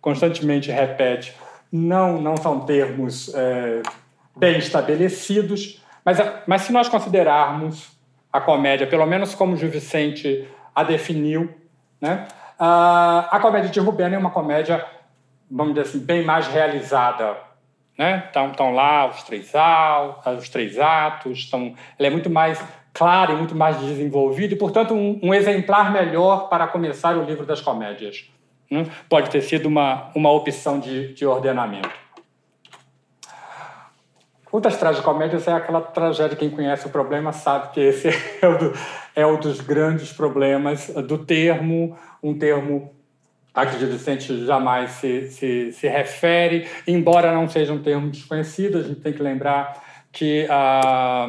constantemente 0.00 0.70
repete, 0.70 1.34
não, 1.70 2.20
não 2.20 2.36
são 2.36 2.60
termos 2.60 3.34
é, 3.34 3.82
bem 4.36 4.58
estabelecidos, 4.58 5.82
mas, 6.04 6.18
mas 6.46 6.62
se 6.62 6.72
nós 6.72 6.88
considerarmos 6.88 7.90
a 8.32 8.40
comédia, 8.40 8.86
pelo 8.86 9.04
menos 9.06 9.34
como 9.34 9.56
Gil 9.56 9.70
Vicente 9.70 10.48
a 10.74 10.82
definiu, 10.82 11.54
né, 12.00 12.26
a, 12.58 13.28
a 13.30 13.40
comédia 13.40 13.68
de 13.68 13.80
Rubens 13.80 14.12
é 14.12 14.18
uma 14.18 14.30
comédia, 14.30 14.84
vamos 15.50 15.74
dizer 15.74 15.88
assim, 15.88 15.98
bem 15.98 16.24
mais 16.24 16.46
realizada. 16.46 17.36
Né? 17.96 18.24
Estão, 18.26 18.50
estão 18.50 18.74
lá 18.74 19.08
os 19.08 19.22
três, 19.22 19.52
os 20.38 20.48
três 20.48 20.78
atos, 20.78 21.38
estão, 21.38 21.74
ela 21.98 22.08
é 22.08 22.10
muito 22.10 22.28
mais 22.28 22.62
clara 22.92 23.32
e 23.32 23.36
muito 23.36 23.54
mais 23.54 23.78
desenvolvida 23.78 24.54
e, 24.54 24.56
portanto, 24.56 24.94
um, 24.94 25.20
um 25.22 25.34
exemplar 25.34 25.92
melhor 25.92 26.48
para 26.48 26.66
começar 26.66 27.16
o 27.16 27.24
livro 27.24 27.44
das 27.44 27.60
comédias. 27.60 28.30
Né? 28.70 28.86
Pode 29.08 29.30
ter 29.30 29.42
sido 29.42 29.66
uma, 29.66 30.10
uma 30.14 30.30
opção 30.30 30.80
de, 30.80 31.12
de 31.14 31.26
ordenamento. 31.26 32.06
O 34.50 34.60
das 34.60 34.78
tragicomédias 34.78 35.46
é 35.46 35.52
aquela 35.52 35.82
tragédia, 35.82 36.36
quem 36.36 36.48
conhece 36.48 36.86
o 36.86 36.90
problema 36.90 37.32
sabe 37.32 37.72
que 37.72 37.80
esse 37.80 38.08
é 38.40 38.48
um, 38.48 38.56
do, 38.56 38.72
é 39.14 39.36
dos 39.36 39.60
grandes 39.60 40.12
problemas 40.12 40.88
do 40.88 41.18
termo, 41.18 41.94
um 42.22 42.38
termo 42.38 42.95
a 43.56 43.64
Vicente 43.64 44.44
jamais 44.44 44.90
se, 44.90 45.30
se, 45.30 45.72
se 45.72 45.88
refere, 45.88 46.68
embora 46.86 47.32
não 47.32 47.48
seja 47.48 47.72
um 47.72 47.82
termo 47.82 48.10
desconhecido, 48.10 48.76
a 48.76 48.82
gente 48.82 49.00
tem 49.00 49.14
que 49.14 49.22
lembrar 49.22 49.82
que 50.12 50.46
a, 50.50 51.26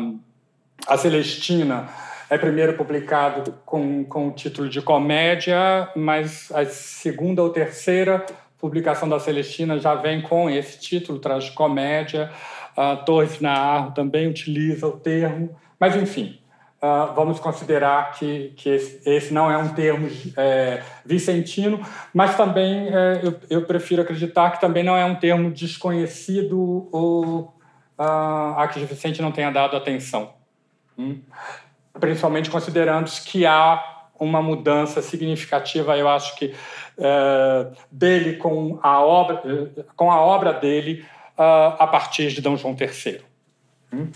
a 0.86 0.98
Celestina 0.98 1.88
é 2.30 2.38
primeiro 2.38 2.74
publicado 2.74 3.54
com, 3.66 4.04
com 4.04 4.28
o 4.28 4.32
título 4.32 4.68
de 4.68 4.82
comédia, 4.82 5.90
mas 5.96 6.52
a 6.52 6.66
segunda 6.66 7.42
ou 7.42 7.50
terceira 7.50 8.26
publicação 8.58 9.08
da 9.08 9.20
Celestina 9.20 9.80
já 9.80 9.96
vem 9.96 10.22
com 10.22 10.50
esse 10.50 10.80
título, 10.80 11.20
traz 11.20 11.50
comédia. 11.50 12.30
Uh, 12.76 13.06
Torres 13.06 13.40
Naarro 13.40 13.92
também 13.92 14.28
utiliza 14.28 14.86
o 14.86 14.92
termo, 14.92 15.56
mas 15.80 15.96
enfim, 15.96 16.38
uh, 16.82 17.14
vamos 17.16 17.40
considerar 17.40 18.12
que, 18.12 18.54
que 18.56 18.70
esse, 18.70 19.10
esse, 19.10 19.34
não 19.34 19.50
é 19.50 19.58
um 19.58 19.70
termo 19.70 20.10
é, 20.36 20.82
vicentino, 21.06 21.80
mas 22.14 22.36
também 22.36 22.88
é, 22.88 23.22
eu, 23.24 23.40
eu, 23.50 23.66
prefiro 23.66 24.02
acreditar 24.02 24.52
que 24.52 24.62
também 24.62 24.84
não 24.84 24.96
é 24.96 25.06
um 25.06 25.16
termo 25.16 25.52
desconhecido 25.52 26.90
ou 26.92 27.56
uh, 27.98 28.58
a 28.58 28.68
que 28.68 28.80
Vicente 28.86 29.22
não 29.22 29.32
tenha 29.32 29.52
dado 29.52 29.76
atenção. 29.76 30.34
Hum? 30.98 31.22
principalmente 32.00 32.50
considerando 32.50 33.10
que 33.26 33.46
há 33.46 34.06
uma 34.20 34.42
mudança 34.42 35.02
significativa, 35.02 35.98
eu 35.98 36.10
acho 36.10 36.36
que 36.36 36.54
é, 36.98 37.68
dele 37.92 38.38
com 38.38 38.80
a 38.82 39.00
obra, 39.00 39.44
com 39.96 40.12
a 40.12 40.20
obra 40.20 40.54
dele 40.54 41.06
uh, 41.38 41.76
a 41.78 41.88
partir 41.88 42.30
de 42.30 42.42
D. 42.42 42.56
João 42.56 42.76
III. 42.80 43.22
Hum? 43.94 44.10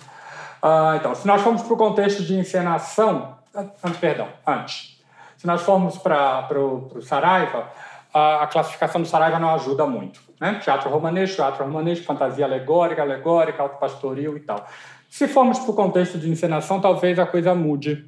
Uh, 0.64 0.96
então, 0.96 1.16
se 1.16 1.26
nós 1.26 1.42
formos 1.42 1.64
para 1.64 1.74
o 1.74 1.78
contexto 1.78 2.24
de 2.24 2.36
encenação, 2.36 3.36
uh, 3.56 3.92
perdão, 4.00 4.28
antes, 4.46 5.02
se 5.38 5.48
nós 5.48 5.62
formos 5.64 5.98
para 5.98 6.60
o 6.60 7.02
Saraiva, 7.02 7.68
a, 8.14 8.44
a, 8.44 8.48
classificação 8.48 9.02
do 9.02 9.08
Saraiva 9.08 9.40
não 9.40 9.50
ajuda 9.56 9.88
muito. 9.88 10.22
Né? 10.40 10.60
Teatro 10.64 10.90
romanesco, 10.90 11.38
teatro 11.38 11.66
romanesco, 11.66 12.06
fantasia 12.06 12.46
alegórica, 12.46 13.02
alegórica, 13.02 13.64
alto 13.64 13.80
pastoril 13.80 14.38
e 14.38 14.42
tal. 14.42 14.68
Se 15.10 15.28
formos 15.28 15.60
para 15.60 15.72
o 15.72 15.74
contexto 15.74 16.18
de 16.18 16.30
encenação, 16.30 16.80
talvez 16.80 17.18
a 17.18 17.26
coisa 17.26 17.56
mude. 17.56 18.06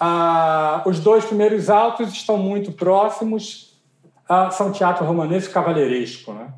Ah, 0.00 0.82
os 0.86 1.00
dois 1.00 1.24
primeiros 1.24 1.68
autos 1.68 2.12
estão 2.12 2.36
muito 2.36 2.72
próximos, 2.72 3.78
ah, 4.28 4.50
são 4.50 4.72
teatro 4.72 5.04
romanesco 5.04 5.50
e 5.50 5.54
cavalheiresco, 5.54 6.32
né? 6.32 6.48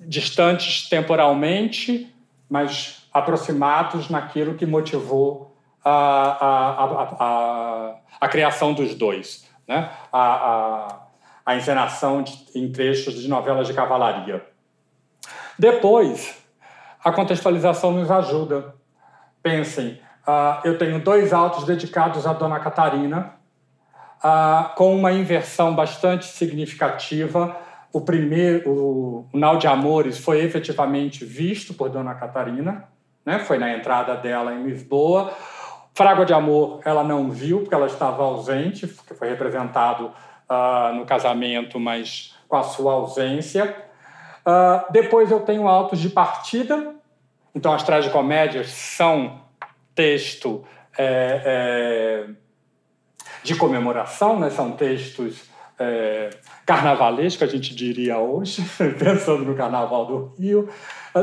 distantes 0.00 0.88
temporalmente, 0.88 2.12
mas 2.48 2.99
aproximados 3.12 4.08
naquilo 4.08 4.54
que 4.54 4.66
motivou 4.66 5.56
a, 5.84 5.90
a, 5.90 6.84
a, 6.84 7.16
a, 7.18 7.94
a 8.20 8.28
criação 8.28 8.72
dos 8.72 8.94
dois. 8.94 9.48
Né? 9.66 9.90
A, 10.12 11.00
a 11.44 11.56
encenação 11.56 12.22
de, 12.22 12.46
em 12.54 12.70
trechos 12.70 13.14
de 13.14 13.28
novelas 13.28 13.66
de 13.66 13.74
cavalaria. 13.74 14.44
Depois, 15.58 16.38
a 17.02 17.10
contextualização 17.12 17.92
nos 17.92 18.10
ajuda. 18.10 18.74
Pensem, 19.42 20.00
uh, 20.26 20.60
eu 20.64 20.78
tenho 20.78 21.00
dois 21.00 21.32
autos 21.32 21.64
dedicados 21.64 22.26
à 22.26 22.32
Dona 22.32 22.60
Catarina, 22.60 23.34
uh, 24.22 24.74
com 24.76 24.94
uma 24.94 25.12
inversão 25.12 25.74
bastante 25.74 26.26
significativa. 26.26 27.56
O 27.92 28.00
primeiro, 28.02 28.70
o, 28.70 29.28
o 29.32 29.38
Nau 29.38 29.56
de 29.56 29.66
Amores, 29.66 30.18
foi 30.18 30.40
efetivamente 30.44 31.24
visto 31.24 31.74
por 31.74 31.88
Dona 31.88 32.14
Catarina, 32.14 32.88
né? 33.24 33.38
foi 33.40 33.58
na 33.58 33.72
entrada 33.72 34.16
dela 34.16 34.54
em 34.54 34.64
Lisboa. 34.64 35.32
Frágua 35.94 36.24
de 36.24 36.32
Amor 36.32 36.80
ela 36.84 37.04
não 37.04 37.30
viu, 37.30 37.60
porque 37.60 37.74
ela 37.74 37.86
estava 37.86 38.22
ausente, 38.22 38.86
porque 38.86 39.14
foi 39.14 39.28
representado 39.28 40.06
uh, 40.48 40.94
no 40.94 41.04
casamento, 41.04 41.78
mas 41.78 42.34
com 42.48 42.56
a 42.56 42.62
sua 42.62 42.92
ausência. 42.94 43.76
Uh, 44.40 44.92
depois 44.92 45.30
eu 45.30 45.40
tenho 45.40 45.68
autos 45.68 45.98
de 45.98 46.08
partida. 46.08 46.94
Então, 47.54 47.72
as 47.72 47.82
tragicomédias 47.82 48.68
são 48.68 49.40
texto 49.94 50.64
é, 50.96 51.42
é, 51.44 52.28
de 53.42 53.54
comemoração, 53.56 54.38
né? 54.38 54.50
são 54.50 54.72
textos 54.72 55.49
é, 55.80 56.30
carnavalescos, 56.66 57.48
a 57.48 57.50
gente 57.50 57.74
diria 57.74 58.18
hoje, 58.18 58.62
pensando 58.98 59.44
no 59.44 59.56
Carnaval 59.56 60.06
do 60.06 60.34
Rio. 60.38 60.68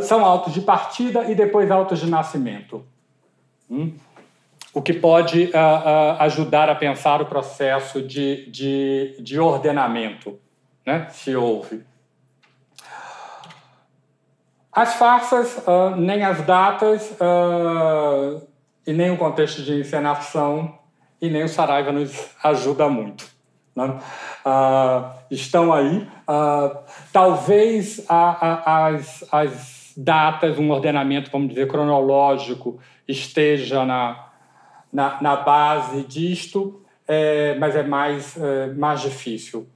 São 0.02 0.26
autos 0.26 0.54
de 0.54 0.62
partida 0.62 1.24
e 1.32 1.36
depois 1.36 1.72
autos 1.72 2.00
de 2.00 2.10
nascimento. 2.10 2.84
Hum? 3.70 3.94
o 4.78 4.82
que 4.82 4.94
pode 4.94 5.46
uh, 5.46 5.48
uh, 5.48 6.22
ajudar 6.22 6.70
a 6.70 6.76
pensar 6.76 7.20
o 7.20 7.26
processo 7.26 8.00
de, 8.00 8.48
de, 8.52 9.16
de 9.20 9.40
ordenamento, 9.40 10.40
né? 10.86 11.08
se 11.10 11.36
houve. 11.36 11.84
As 14.72 14.94
farsas, 14.94 15.58
uh, 15.66 15.96
nem 15.96 16.24
as 16.24 16.44
datas, 16.44 17.18
e 18.86 18.94
nem 18.94 19.10
o 19.10 19.18
contexto 19.18 19.64
de 19.64 19.80
encenação, 19.80 20.78
e 21.20 21.28
nem 21.28 21.44
o 21.44 21.50
Saraiva 21.50 21.92
nos 21.92 22.30
ajuda 22.44 22.88
muito. 22.88 23.26
Né? 23.78 24.00
estão 25.30 25.72
aí. 25.72 26.08
talvez 27.14 28.04
a, 28.10 28.48
a, 28.48 28.88
as, 28.88 29.24
as 29.32 29.94
datas, 29.96 30.58
um 30.58 30.72
ordenamento, 30.72 31.30
vamos 31.30 31.50
dizer, 31.50 31.68
cronológico, 31.68 32.80
esteja 33.08 33.86
na, 33.86 34.30
na, 34.92 35.22
na 35.22 35.36
base 35.36 36.04
disto, 36.04 36.82
é, 37.08 37.56
mas 37.60 37.76
é 37.76 37.84
mais, 37.84 38.36
é, 38.36 38.74
mais 38.74 39.02
difícil. 39.02 39.68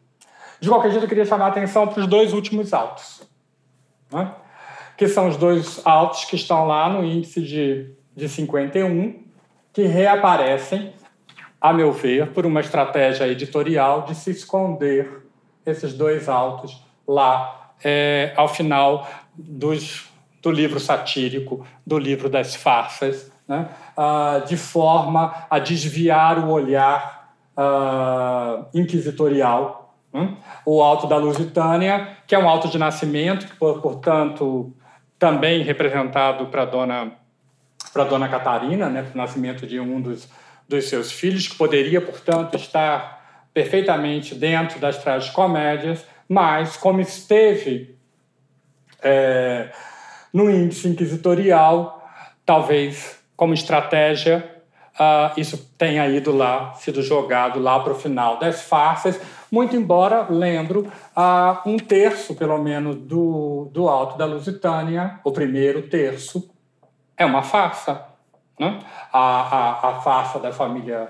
De 0.60 0.68
qualquer 0.68 0.90
jeito, 0.90 1.04
eu 1.04 1.10
queria 1.10 1.26
chamar 1.26 1.46
a 1.46 1.50
atenção 1.50 1.88
para 1.88 2.00
os 2.02 2.08
dois 2.08 2.34
últimos 2.34 2.74
autos, 2.74 3.22
né? 4.12 4.34
que 4.98 5.08
são 5.08 5.28
os 5.28 5.38
dois 5.38 5.82
autos 5.86 6.26
que 6.26 6.36
estão 6.36 6.66
lá 6.66 6.90
no 6.90 7.04
índice 7.04 7.42
de, 7.42 7.94
de 8.16 8.28
51, 8.28 9.24
que 9.72 9.84
reaparecem, 9.84 10.94
a 11.62 11.72
meu 11.72 11.94
ver, 11.94 12.32
por 12.32 12.46
uma 12.46 12.60
estratégia 12.60 13.28
editorial 13.28 14.02
de 14.02 14.16
se 14.16 14.32
esconder 14.32 15.22
esses 15.64 15.94
dois 15.94 16.28
autos 16.28 16.84
lá 17.08 17.74
é, 17.84 18.34
ao 18.36 18.48
final 18.48 19.08
dos, 19.36 20.10
do 20.42 20.50
livro 20.50 20.80
satírico, 20.80 21.66
do 21.86 22.00
livro 22.00 22.30
das 22.30 22.56
farsas, 22.56 23.32
né? 23.48 23.70
uh, 23.96 24.46
de 24.48 24.58
forma 24.58 25.46
a 25.50 25.60
desviar 25.60 26.40
o 26.40 26.50
olhar 26.50 27.36
uh, 27.56 28.66
inquisitorial. 28.74 29.94
Né? 30.12 30.36
O 30.66 30.82
Alto 30.82 31.06
da 31.06 31.18
Lusitânia, 31.18 32.18
que 32.26 32.34
é 32.34 32.40
um 32.40 32.50
alto 32.50 32.70
de 32.70 32.78
nascimento, 32.80 33.56
portanto, 33.58 34.74
também 35.20 35.62
representado 35.62 36.48
para 36.48 36.66
dona 36.66 37.12
para 37.94 38.06
dona 38.06 38.30
Catarina, 38.30 38.90
né, 38.90 39.02
para 39.04 39.14
o 39.14 39.18
nascimento 39.18 39.68
de 39.68 39.78
um 39.78 40.00
dos, 40.00 40.30
dos 40.72 40.90
seus 40.90 41.12
filhos, 41.12 41.48
que 41.48 41.56
poderia, 41.56 42.02
portanto, 42.02 42.56
estar 42.56 43.46
perfeitamente 43.54 44.34
dentro 44.34 44.80
das 44.80 44.98
tragicomédias, 44.98 46.06
mas 46.28 46.78
como 46.78 47.02
esteve 47.02 47.96
é, 49.04 49.70
no 50.34 50.50
índice 50.50 50.88
inquisitorial, 50.88 52.02
talvez 52.46 53.20
como 53.36 53.54
estratégia, 53.54 54.62
uh, 54.94 55.40
isso 55.40 55.74
tenha 55.78 56.08
ido 56.08 56.36
lá, 56.36 56.74
sido 56.76 57.02
jogado 57.02 57.60
lá 57.60 57.80
para 57.80 57.94
o 57.94 57.96
final 57.96 58.38
das 58.40 58.62
farsas, 58.62 59.20
muito 59.52 59.76
embora, 59.76 60.28
lembro, 60.30 60.92
uh, 61.18 61.70
um 61.70 61.78
terço, 61.78 62.36
pelo 62.36 62.58
menos, 62.60 62.96
do, 62.96 63.70
do 63.74 63.90
Alto 63.90 64.18
da 64.18 64.26
Lusitânia, 64.26 65.20
o 65.24 65.32
primeiro 65.32 65.90
terço, 65.90 66.50
é 67.18 67.26
uma 67.26 67.42
farsa. 67.42 68.11
Né? 68.62 68.78
A, 69.12 69.20
a, 69.20 69.90
a 69.90 70.02
farsa 70.02 70.38
da 70.38 70.52
família, 70.52 71.10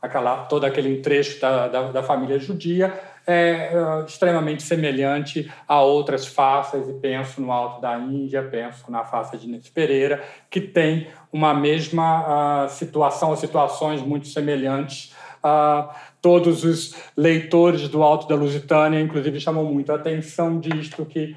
aquela, 0.00 0.44
todo 0.44 0.64
aquele 0.64 0.98
trecho 0.98 1.40
da, 1.40 1.66
da, 1.66 1.82
da 1.90 2.00
família 2.00 2.38
judia, 2.38 2.94
é 3.26 3.72
uh, 3.74 4.06
extremamente 4.06 4.62
semelhante 4.62 5.50
a 5.66 5.80
outras 5.82 6.28
faces, 6.28 6.88
e 6.88 6.92
penso 6.94 7.40
no 7.40 7.50
Alto 7.50 7.80
da 7.80 7.98
Índia, 7.98 8.40
penso 8.44 8.88
na 8.88 9.04
face 9.04 9.36
de 9.36 9.48
Inês 9.48 9.68
Pereira, 9.68 10.22
que 10.48 10.60
tem 10.60 11.08
uma 11.32 11.52
mesma 11.52 12.66
uh, 12.66 12.68
situação, 12.68 13.30
ou 13.30 13.36
situações 13.36 14.00
muito 14.00 14.28
semelhantes. 14.28 15.12
Uh, 15.44 15.92
todos 16.20 16.62
os 16.62 16.94
leitores 17.16 17.88
do 17.88 18.00
Alto 18.00 18.28
da 18.28 18.36
Lusitânia, 18.36 19.00
inclusive, 19.00 19.40
chamam 19.40 19.64
muito 19.64 19.90
a 19.90 19.96
atenção 19.96 20.60
disto, 20.60 21.04
que 21.04 21.34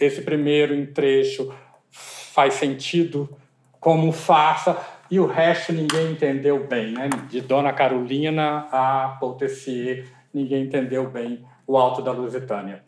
esse 0.00 0.22
primeiro 0.22 0.84
trecho 0.88 1.54
faz 1.88 2.54
sentido 2.54 3.28
como 3.78 4.10
farsa, 4.12 4.76
e 5.10 5.20
o 5.20 5.26
resto 5.26 5.72
ninguém 5.72 6.12
entendeu 6.12 6.66
bem, 6.66 6.92
né? 6.92 7.08
de 7.28 7.40
Dona 7.40 7.72
Carolina 7.72 8.66
a 8.72 9.16
Poutessier 9.20 10.06
ninguém 10.34 10.64
entendeu 10.64 11.08
bem 11.08 11.44
o 11.66 11.78
alto 11.78 12.02
da 12.02 12.10
Lusitânia. 12.10 12.82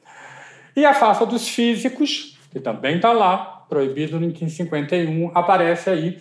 E 0.75 0.85
a 0.85 0.93
farsa 0.93 1.25
dos 1.25 1.49
físicos, 1.49 2.37
que 2.51 2.61
também 2.61 2.97
está 2.97 3.13
lá, 3.13 3.65
proibido 3.69 4.23
em 4.23 4.49
51, 4.49 5.31
aparece 5.35 5.89
aí 5.89 6.21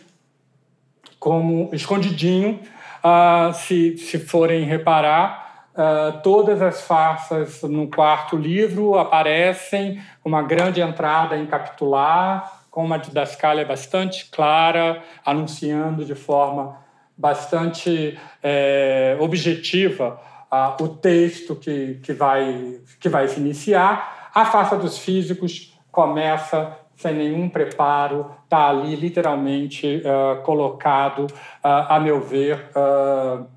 como 1.20 1.70
escondidinho. 1.74 2.60
Uh, 3.04 3.54
se, 3.54 3.98
se 3.98 4.18
forem 4.18 4.64
reparar, 4.64 5.68
uh, 5.74 6.22
todas 6.22 6.62
as 6.62 6.82
farsas 6.82 7.62
no 7.64 7.88
quarto 7.88 8.36
livro 8.36 8.98
aparecem 8.98 10.02
uma 10.24 10.42
grande 10.42 10.82
entrada 10.82 11.38
em 11.38 11.46
capitular, 11.46 12.55
com 12.76 12.84
uma 12.84 13.00
didascália 13.00 13.64
bastante 13.64 14.30
clara, 14.30 15.02
anunciando 15.26 16.04
de 16.04 16.14
forma 16.14 16.78
bastante 17.18 18.20
é, 18.44 19.16
objetiva 19.18 20.20
uh, 20.52 20.84
o 20.84 20.90
texto 20.90 21.56
que, 21.56 22.02
que, 22.04 22.12
vai, 22.12 22.82
que 23.00 23.08
vai 23.08 23.30
se 23.30 23.40
iniciar. 23.40 24.30
A 24.36 24.44
farsa 24.44 24.76
dos 24.76 24.98
físicos 24.98 25.74
começa 25.90 26.78
sem 26.98 27.14
nenhum 27.14 27.48
preparo, 27.48 28.30
está 28.44 28.68
ali 28.68 28.94
literalmente 28.98 30.02
uh, 30.04 30.42
colocado, 30.44 31.28
uh, 31.28 31.32
a 31.62 31.98
meu 31.98 32.20
ver, 32.20 32.72
uh, 32.76 33.48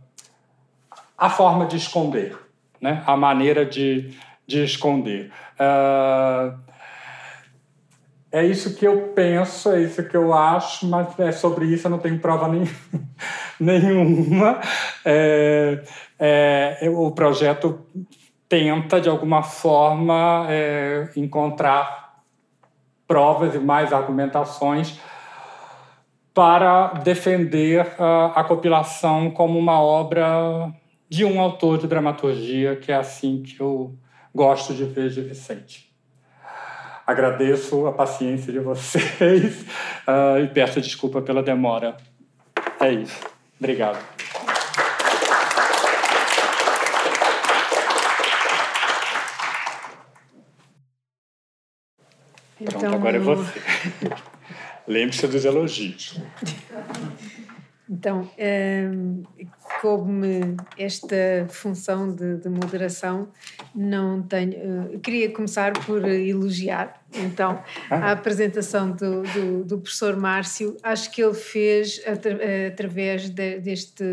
a 1.16 1.28
forma 1.28 1.66
de 1.66 1.76
esconder, 1.76 2.38
né? 2.80 3.02
a 3.04 3.16
maneira 3.16 3.66
de, 3.66 4.16
de 4.46 4.62
esconder. 4.62 5.32
É 8.30 8.44
isso 8.44 8.74
que 8.74 8.86
eu 8.86 9.08
penso, 9.14 9.72
é 9.72 9.82
isso 9.82 10.02
que 10.02 10.16
eu 10.16 10.34
acho, 10.34 10.86
mas 10.86 11.18
é 11.18 11.32
sobre 11.32 11.66
isso 11.66 11.86
eu 11.86 11.90
não 11.90 11.98
tenho 11.98 12.18
prova 12.18 12.48
nenhuma. 13.58 14.60
É, 15.04 15.82
é, 16.18 16.90
o 16.90 17.10
projeto 17.10 17.86
tenta, 18.48 19.00
de 19.00 19.08
alguma 19.08 19.42
forma, 19.42 20.46
é, 20.48 21.08
encontrar 21.16 22.22
provas 23.06 23.54
e 23.54 23.58
mais 23.58 23.92
argumentações 23.92 25.00
para 26.34 26.88
defender 27.02 27.94
a, 27.98 28.40
a, 28.40 28.44
compilação 28.44 29.30
como 29.30 29.58
uma 29.58 29.80
obra 29.80 30.70
de 31.08 31.24
um 31.24 31.40
autor 31.40 31.78
de 31.78 31.86
dramaturgia, 31.86 32.76
que 32.76 32.92
é 32.92 32.94
assim 32.94 33.42
que 33.42 33.58
eu 33.58 33.96
gosto 34.34 34.74
de 34.74 34.84
ver 34.84 35.08
de 35.08 35.22
Vicente. 35.22 35.87
Agradeço 37.08 37.86
a 37.86 37.92
paciência 37.92 38.52
de 38.52 38.58
vocês 38.58 39.62
uh, 40.06 40.38
e 40.44 40.48
peço 40.48 40.78
desculpa 40.78 41.22
pela 41.22 41.42
demora. 41.42 41.96
É 42.78 42.92
isso. 42.92 43.18
Obrigado. 43.58 43.98
Pronto, 52.58 52.76
então... 52.76 52.92
agora 52.92 53.16
é 53.16 53.20
você. 53.20 53.58
Lembre-se 54.86 55.26
dos 55.28 55.46
elogios. 55.46 56.20
Então, 57.90 58.28
é, 58.36 58.86
coube-me 59.80 60.56
esta 60.76 61.46
função 61.48 62.14
de, 62.14 62.36
de, 62.36 62.48
moderação, 62.48 63.28
não 63.74 64.22
tenho. 64.22 64.94
Uh, 64.94 64.98
queria 64.98 65.30
começar 65.32 65.72
por 65.86 66.06
elogiar, 66.06 67.00
então, 67.14 67.62
a 67.90 67.96
ah. 67.96 68.12
apresentação 68.12 68.90
do, 68.90 69.22
do, 69.22 69.64
do, 69.64 69.78
professor 69.78 70.16
Márcio. 70.16 70.76
Acho 70.82 71.10
que 71.10 71.22
ele 71.22 71.34
fez, 71.34 72.02
atra, 72.06 72.38
através 72.68 73.30
de, 73.30 73.58
deste 73.60 74.04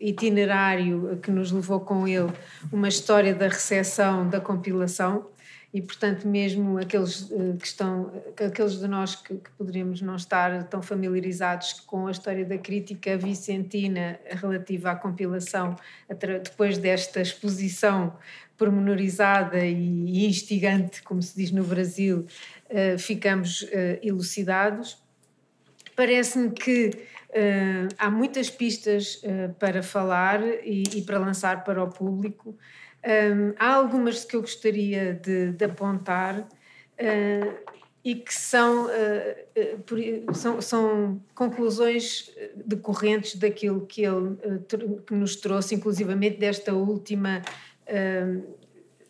itinerário 0.00 1.18
que 1.22 1.30
nos 1.30 1.52
levou 1.52 1.80
com 1.80 2.08
ele, 2.08 2.32
uma 2.72 2.88
história 2.88 3.34
da 3.34 3.48
recepção 3.48 4.28
da 4.28 4.40
compilação 4.40 5.26
e 5.72 5.82
portanto 5.82 6.26
mesmo 6.26 6.78
aqueles 6.78 7.30
eh, 7.30 7.56
que 7.58 7.66
estão 7.66 8.10
aqueles 8.34 8.78
de 8.78 8.88
nós 8.88 9.14
que, 9.14 9.34
que, 9.34 9.50
poderíamos 9.50 10.00
não 10.00 10.16
estar 10.16 10.64
tão 10.64 10.80
familiarizados 10.80 11.74
com 11.80 12.06
a 12.06 12.10
história 12.10 12.44
da 12.44 12.56
crítica 12.56 13.16
vicentina 13.18 14.18
relativa 14.26 14.92
à 14.92 14.96
compilação 14.96 15.76
depois 16.08 16.78
desta 16.78 17.20
exposição 17.20 18.16
pormenorizada 18.56 19.64
e 19.64 20.26
instigante 20.26 21.02
como 21.02 21.22
se 21.22 21.36
diz 21.36 21.50
no 21.50 21.64
Brasil 21.64 22.26
eh, 22.70 22.96
ficamos 22.96 23.66
eh, 23.70 24.00
elucidados. 24.02 25.02
Parece-me 25.94 26.50
que 26.50 26.90
há 27.98 28.08
muitas 28.08 28.48
pistas 28.48 29.20
para 29.58 29.82
falar 29.82 30.40
e, 30.64 30.84
e 30.94 31.02
para 31.02 31.18
lançar 31.18 31.62
para 31.62 31.82
o 31.82 31.88
público 31.88 32.56
um, 33.04 33.54
há 33.58 33.74
algumas 33.74 34.24
que 34.24 34.34
eu 34.34 34.40
gostaria 34.40 35.14
de, 35.14 35.52
de 35.52 35.64
apontar 35.64 36.40
uh, 36.40 37.78
e 38.04 38.14
que 38.14 38.34
são, 38.34 38.86
uh, 38.86 40.34
são, 40.34 40.60
são, 40.60 41.22
conclusões 41.34 42.30
decorrentes 42.54 43.36
daquilo 43.36 43.86
que 43.86 44.02
ele 44.02 44.36
que 45.06 45.14
nos 45.14 45.36
trouxe, 45.36 45.74
inclusivamente 45.74 46.38
desta 46.38 46.72
última. 46.74 47.42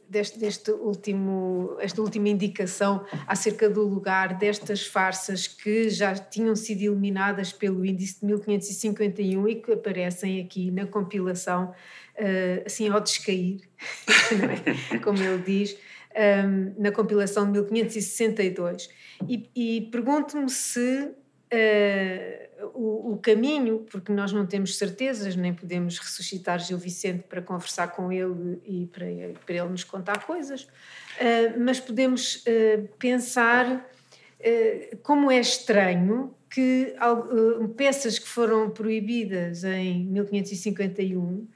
Deste, 0.08 0.38
deste, 0.38 0.70
último, 0.70 1.76
esta 1.80 2.00
última 2.00 2.30
indicação 2.30 3.04
acerca 3.26 3.68
do 3.68 3.82
lugar 3.82 4.38
destas 4.38 4.86
farsas 4.86 5.46
que 5.46 5.90
já 5.90 6.14
tinham 6.14 6.56
sido 6.56 6.80
eliminadas 6.80 7.52
pelo 7.52 7.84
índice 7.84 8.20
de 8.20 8.26
1551 8.26 9.48
e 9.48 9.56
que 9.56 9.72
aparecem 9.72 10.40
aqui 10.40 10.70
na 10.70 10.86
compilação 10.86 11.74
uh, 12.18 12.62
assim 12.64 12.88
ao 12.88 13.00
descair, 13.00 13.60
é? 14.92 14.98
como 14.98 15.22
ele 15.22 15.42
diz, 15.42 15.76
ehm, 16.14 16.72
na 16.78 16.90
compilação 16.90 17.50
de 17.52 17.60
1562. 17.60 18.88
E, 19.28 19.50
e 19.54 19.90
pergunto-me 19.90 20.48
se 20.48 21.10
uh, 21.52 22.70
o, 22.74 23.12
o, 23.12 23.18
caminho, 23.18 23.86
porque 23.90 24.12
nós 24.12 24.32
não 24.32 24.46
temos 24.46 24.76
certezas, 24.76 25.36
nem 25.36 25.52
podemos 25.54 25.98
ressuscitar 25.98 26.58
Gil 26.60 26.78
Vicente 26.78 27.24
para 27.28 27.42
conversar 27.42 27.88
com 27.88 28.12
ele 28.12 28.60
e 28.64 28.86
para, 28.86 29.06
para 29.44 29.54
ele 29.54 29.68
nos 29.68 29.84
contar 29.84 30.24
coisas, 30.26 30.62
uh, 30.62 31.58
mas 31.58 31.80
podemos 31.80 32.44
pensar 32.98 33.88
como 35.02 35.32
é 35.32 35.40
estranho 35.40 36.32
que 36.48 36.94
peças 37.76 38.20
que 38.20 38.28
foram 38.28 38.70
proibidas 38.70 39.64
em 39.64 40.04
1551 40.04 41.48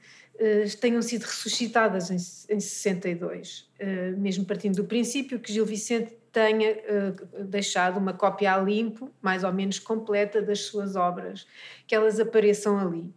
eh, 0.43 0.65
tenham 0.79 1.01
sido 1.01 1.23
ressuscitadas 1.23 2.09
em, 2.09 2.15
em 2.55 2.59
62, 2.59 3.69
eh, 3.77 4.11
mesmo 4.11 4.45
partindo 4.45 4.75
do 4.75 4.85
princípio 4.85 5.39
que 5.39 5.53
Gil 5.53 5.65
Vicente 5.65 6.17
tenha 6.33 6.69
eh, 6.69 7.13
deixado 7.45 7.97
uma 7.97 8.11
cópia 8.11 8.53
a 8.53 8.57
limpo, 8.57 9.09
mais 9.21 9.45
ou 9.45 9.53
menos 9.53 9.79
completa, 9.79 10.41
das 10.41 10.61
suas 10.61 10.97
obras, 10.97 11.47
que 11.87 11.95
elas 11.95 12.19
apareçam 12.19 12.77
ali. 12.77 13.13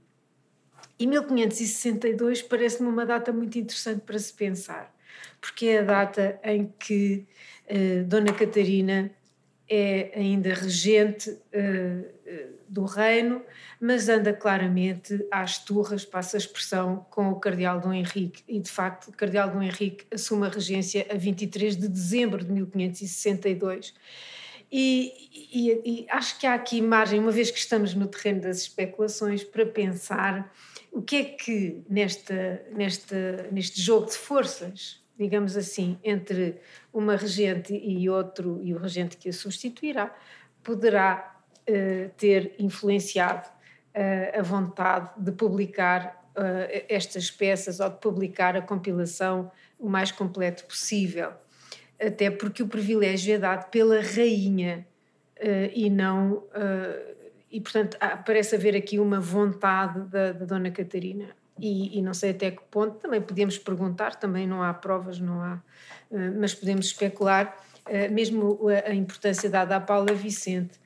E 0.98 1.06
1562 1.06 2.42
parece-me 2.42 2.88
uma 2.88 3.04
data 3.04 3.32
muito 3.32 3.58
interessante 3.58 4.02
para 4.02 4.18
se 4.18 4.32
pensar, 4.32 4.94
porque 5.40 5.66
é 5.66 5.78
a 5.80 5.82
data 5.82 6.38
em 6.44 6.72
que 6.78 7.26
Dona 8.06 8.32
Catarina 8.32 9.10
é 9.68 10.12
ainda 10.14 10.54
regente 10.54 11.30
uh, 11.30 12.55
do 12.68 12.84
reino, 12.84 13.42
mas 13.80 14.08
anda 14.08 14.32
claramente 14.32 15.26
às 15.30 15.58
turras, 15.58 16.04
passa 16.04 16.36
a 16.36 16.38
expressão, 16.38 17.06
com 17.10 17.30
o 17.30 17.40
cardeal 17.40 17.80
Dom 17.80 17.92
Henrique. 17.92 18.42
E, 18.48 18.60
de 18.60 18.70
facto, 18.70 19.08
o 19.08 19.12
cardeal 19.12 19.50
Dom 19.50 19.62
Henrique 19.62 20.06
assume 20.12 20.46
a 20.46 20.50
regência 20.50 21.06
a 21.10 21.14
23 21.14 21.76
de 21.76 21.88
dezembro 21.88 22.44
de 22.44 22.52
1562. 22.52 23.94
E, 24.70 25.12
e, 25.32 25.82
e 25.84 26.06
acho 26.10 26.38
que 26.38 26.46
há 26.46 26.54
aqui 26.54 26.82
margem, 26.82 27.20
uma 27.20 27.30
vez 27.30 27.50
que 27.50 27.58
estamos 27.58 27.94
no 27.94 28.06
terreno 28.06 28.40
das 28.40 28.58
especulações, 28.58 29.44
para 29.44 29.64
pensar 29.64 30.52
o 30.90 31.02
que 31.02 31.16
é 31.16 31.24
que 31.24 31.82
nesta, 31.88 32.62
nesta, 32.72 33.48
neste 33.52 33.80
jogo 33.80 34.06
de 34.06 34.16
forças 34.16 35.04
digamos 35.18 35.56
assim, 35.56 35.98
entre 36.04 36.60
uma 36.92 37.16
regente 37.16 37.74
e 37.74 38.08
outro, 38.08 38.60
e 38.62 38.74
o 38.74 38.78
regente 38.78 39.16
que 39.16 39.28
a 39.28 39.32
substituirá, 39.32 40.14
poderá 40.62 41.35
uh, 41.68 42.10
ter 42.16 42.54
influenciado 42.58 43.48
uh, 43.48 44.38
a 44.38 44.42
vontade 44.42 45.10
de 45.16 45.32
publicar 45.32 46.24
uh, 46.36 46.84
estas 46.88 47.30
peças 47.30 47.80
ou 47.80 47.88
de 47.88 47.96
publicar 47.98 48.56
a 48.56 48.62
compilação 48.62 49.50
o 49.78 49.88
mais 49.88 50.10
completo 50.10 50.64
possível. 50.64 51.32
Até 52.00 52.30
porque 52.30 52.62
o 52.62 52.68
privilégio 52.68 53.34
é 53.34 53.38
dado 53.38 53.70
pela 53.70 54.00
rainha 54.00 54.86
e 55.74 55.88
não. 55.88 56.44
e, 57.50 57.58
portanto, 57.60 57.96
parece 58.24 58.54
haver 58.54 58.76
aqui 58.76 58.98
uma 58.98 59.18
vontade 59.18 60.00
da, 60.10 60.32
da 60.32 60.44
Dona 60.44 60.70
Catarina 60.70 61.34
e, 61.58 61.98
e, 61.98 62.02
não 62.02 62.12
sei 62.12 62.30
até 62.30 62.50
que 62.50 62.62
ponto, 62.70 62.96
também 62.98 63.20
podemos 63.20 63.56
perguntar, 63.58 64.16
também 64.16 64.46
não 64.46 64.62
há 64.62 64.74
provas, 64.74 65.18
não 65.18 65.40
há, 65.40 65.58
eh, 66.10 66.30
mas 66.30 66.54
podemos 66.54 66.86
especular, 66.86 67.56
eh, 67.86 68.08
mesmo 68.08 68.58
a 68.68 68.92
importância 68.94 69.48
dada 69.48 69.76
à 69.76 69.80
Paula 69.80 70.12
Vicente 70.12 70.78
eh, 70.78 70.85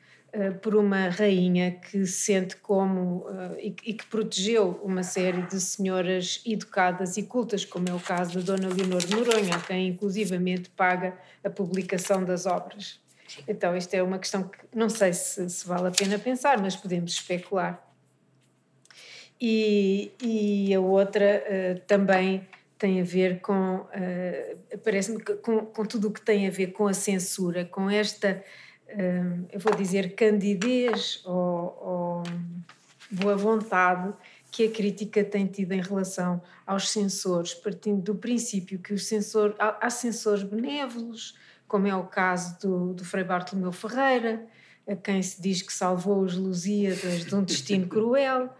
por 0.62 0.74
uma 0.74 1.08
rainha 1.08 1.72
que 1.72 2.06
se 2.06 2.32
sente 2.32 2.56
como 2.56 3.26
e 3.58 3.70
que 3.72 4.06
protegeu 4.06 4.80
uma 4.82 5.02
série 5.02 5.42
de 5.42 5.60
senhoras 5.60 6.40
educadas 6.46 7.16
e 7.16 7.22
cultas, 7.24 7.64
como 7.64 7.88
é 7.88 7.92
o 7.92 8.00
caso 8.00 8.40
da 8.40 8.56
Dona 8.56 8.72
Leonor 8.72 9.04
de 9.04 9.14
Noronha, 9.14 9.58
quem 9.66 9.88
inclusivamente 9.88 10.70
paga 10.70 11.18
a 11.42 11.50
publicação 11.50 12.24
das 12.24 12.46
obras. 12.46 13.00
Então, 13.46 13.76
isto 13.76 13.94
é 13.94 14.02
uma 14.02 14.18
questão 14.18 14.44
que 14.44 14.58
não 14.74 14.88
sei 14.88 15.12
se, 15.12 15.48
se 15.48 15.66
vale 15.66 15.88
a 15.88 15.90
pena 15.90 16.18
pensar, 16.18 16.60
mas 16.60 16.76
podemos 16.76 17.12
especular. 17.12 17.86
E, 19.40 20.12
e 20.22 20.74
a 20.74 20.80
outra 20.80 21.42
uh, 21.46 21.80
também 21.86 22.46
tem 22.78 23.00
a 23.00 23.04
ver 23.04 23.40
com, 23.40 23.76
uh, 23.76 24.78
parece-me, 24.84 25.22
com, 25.22 25.66
com 25.66 25.84
tudo 25.84 26.08
o 26.08 26.12
que 26.12 26.20
tem 26.20 26.46
a 26.46 26.50
ver 26.50 26.68
com 26.68 26.86
a 26.86 26.92
censura, 26.92 27.64
com 27.64 27.88
esta, 27.88 28.42
eu 29.52 29.60
vou 29.60 29.74
dizer, 29.74 30.14
candidez 30.14 31.22
ou, 31.24 31.78
ou 31.80 32.22
boa 33.10 33.36
vontade 33.36 34.12
que 34.50 34.64
a 34.64 34.70
crítica 34.70 35.22
tem 35.22 35.46
tido 35.46 35.72
em 35.72 35.80
relação 35.80 36.42
aos 36.66 36.90
censores, 36.90 37.54
partindo 37.54 38.02
do 38.02 38.14
princípio 38.14 38.78
que 38.78 38.92
os 38.92 39.06
censor, 39.06 39.54
há, 39.58 39.86
há 39.86 39.90
censores 39.90 40.42
benévolos, 40.42 41.36
como 41.68 41.86
é 41.86 41.94
o 41.94 42.04
caso 42.04 42.58
do, 42.60 42.94
do 42.94 43.04
Frei 43.04 43.22
Bartolomeu 43.22 43.70
Ferreira, 43.70 44.44
a 44.88 44.96
quem 44.96 45.22
se 45.22 45.40
diz 45.40 45.62
que 45.62 45.72
salvou 45.72 46.20
os 46.20 46.36
Lusíadas 46.36 47.24
de 47.24 47.34
um 47.34 47.44
destino 47.44 47.86
cruel. 47.88 48.50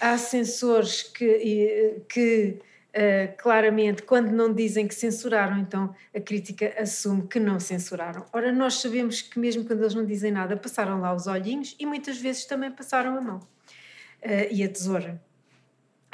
Há 0.00 0.18
censores 0.18 1.02
que, 1.02 2.02
que 2.08 2.58
uh, 2.96 3.36
claramente, 3.36 4.02
quando 4.02 4.30
não 4.30 4.52
dizem 4.52 4.88
que 4.88 4.94
censuraram, 4.94 5.58
então 5.58 5.94
a 6.14 6.20
crítica 6.20 6.74
assume 6.78 7.26
que 7.28 7.38
não 7.38 7.60
censuraram. 7.60 8.24
Ora, 8.32 8.50
nós 8.52 8.74
sabemos 8.74 9.20
que 9.20 9.38
mesmo 9.38 9.64
quando 9.64 9.80
eles 9.80 9.94
não 9.94 10.04
dizem 10.04 10.32
nada, 10.32 10.56
passaram 10.56 11.00
lá 11.00 11.14
os 11.14 11.26
olhinhos 11.26 11.76
e 11.78 11.84
muitas 11.84 12.18
vezes 12.18 12.46
também 12.46 12.70
passaram 12.70 13.16
a 13.16 13.20
mão 13.20 13.38
uh, 13.38 14.48
e 14.50 14.64
a 14.64 14.68
tesoura. 14.68 15.20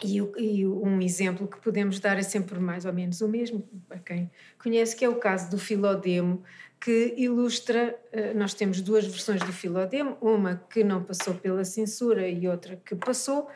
E, 0.02 0.16
e, 0.16 0.66
um 0.66 1.00
exemplo 1.00 1.46
que 1.46 1.60
podemos 1.60 2.00
dar 2.00 2.18
é 2.18 2.22
sempre 2.22 2.58
mais 2.58 2.84
ou 2.84 2.92
menos 2.92 3.20
o 3.20 3.28
mesmo, 3.28 3.62
para 3.88 3.98
quem 4.00 4.28
conhece, 4.58 4.96
que 4.96 5.04
é 5.04 5.08
o 5.08 5.14
caso 5.14 5.48
do 5.48 5.58
Filodemo, 5.58 6.42
que 6.80 7.14
ilustra, 7.16 7.96
eh, 8.10 8.34
nós 8.34 8.54
temos 8.54 8.80
duas 8.80 9.06
versões 9.06 9.40
do 9.40 9.52
Filodemo, 9.52 10.18
uma 10.20 10.60
que 10.68 10.82
não 10.82 11.04
passou 11.04 11.34
pela 11.34 11.64
censura 11.64 12.28
e 12.28 12.48
outra 12.48 12.74
que 12.84 12.96
passou, 12.96 13.48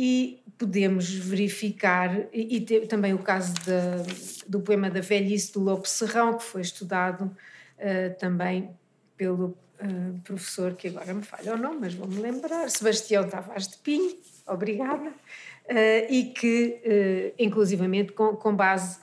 e 0.00 0.40
podemos 0.56 1.12
verificar, 1.12 2.28
e, 2.32 2.56
e 2.56 2.86
também 2.86 3.12
o 3.14 3.18
caso 3.18 3.52
de, 3.54 4.44
do 4.46 4.60
poema 4.60 4.88
da 4.88 5.00
velhice 5.00 5.52
do 5.52 5.60
Lobo 5.60 5.88
Serrão, 5.88 6.38
que 6.38 6.44
foi 6.44 6.60
estudado 6.60 7.24
uh, 7.24 8.16
também 8.16 8.70
pelo 9.16 9.58
uh, 9.80 10.20
professor, 10.22 10.74
que 10.74 10.86
agora 10.86 11.12
me 11.12 11.24
falha 11.24 11.52
o 11.54 11.58
nome, 11.58 11.78
mas 11.80 11.94
vou-me 11.94 12.20
lembrar, 12.20 12.70
Sebastião 12.70 13.28
Tavares 13.28 13.66
de 13.66 13.76
Pinho, 13.78 14.16
obrigada, 14.46 15.08
uh, 15.08 16.06
e 16.08 16.32
que, 16.32 17.34
inclusivamente, 17.36 18.12
com, 18.12 18.36
com 18.36 18.54
base 18.54 19.00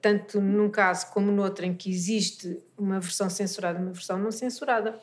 tanto 0.00 0.40
num 0.40 0.70
caso 0.70 1.10
como 1.10 1.32
no 1.32 1.42
outro 1.42 1.64
em 1.64 1.74
que 1.74 1.90
existe 1.90 2.62
uma 2.78 3.00
versão 3.00 3.28
censurada 3.28 3.80
e 3.80 3.82
uma 3.82 3.92
versão 3.92 4.16
não 4.16 4.30
censurada, 4.30 4.96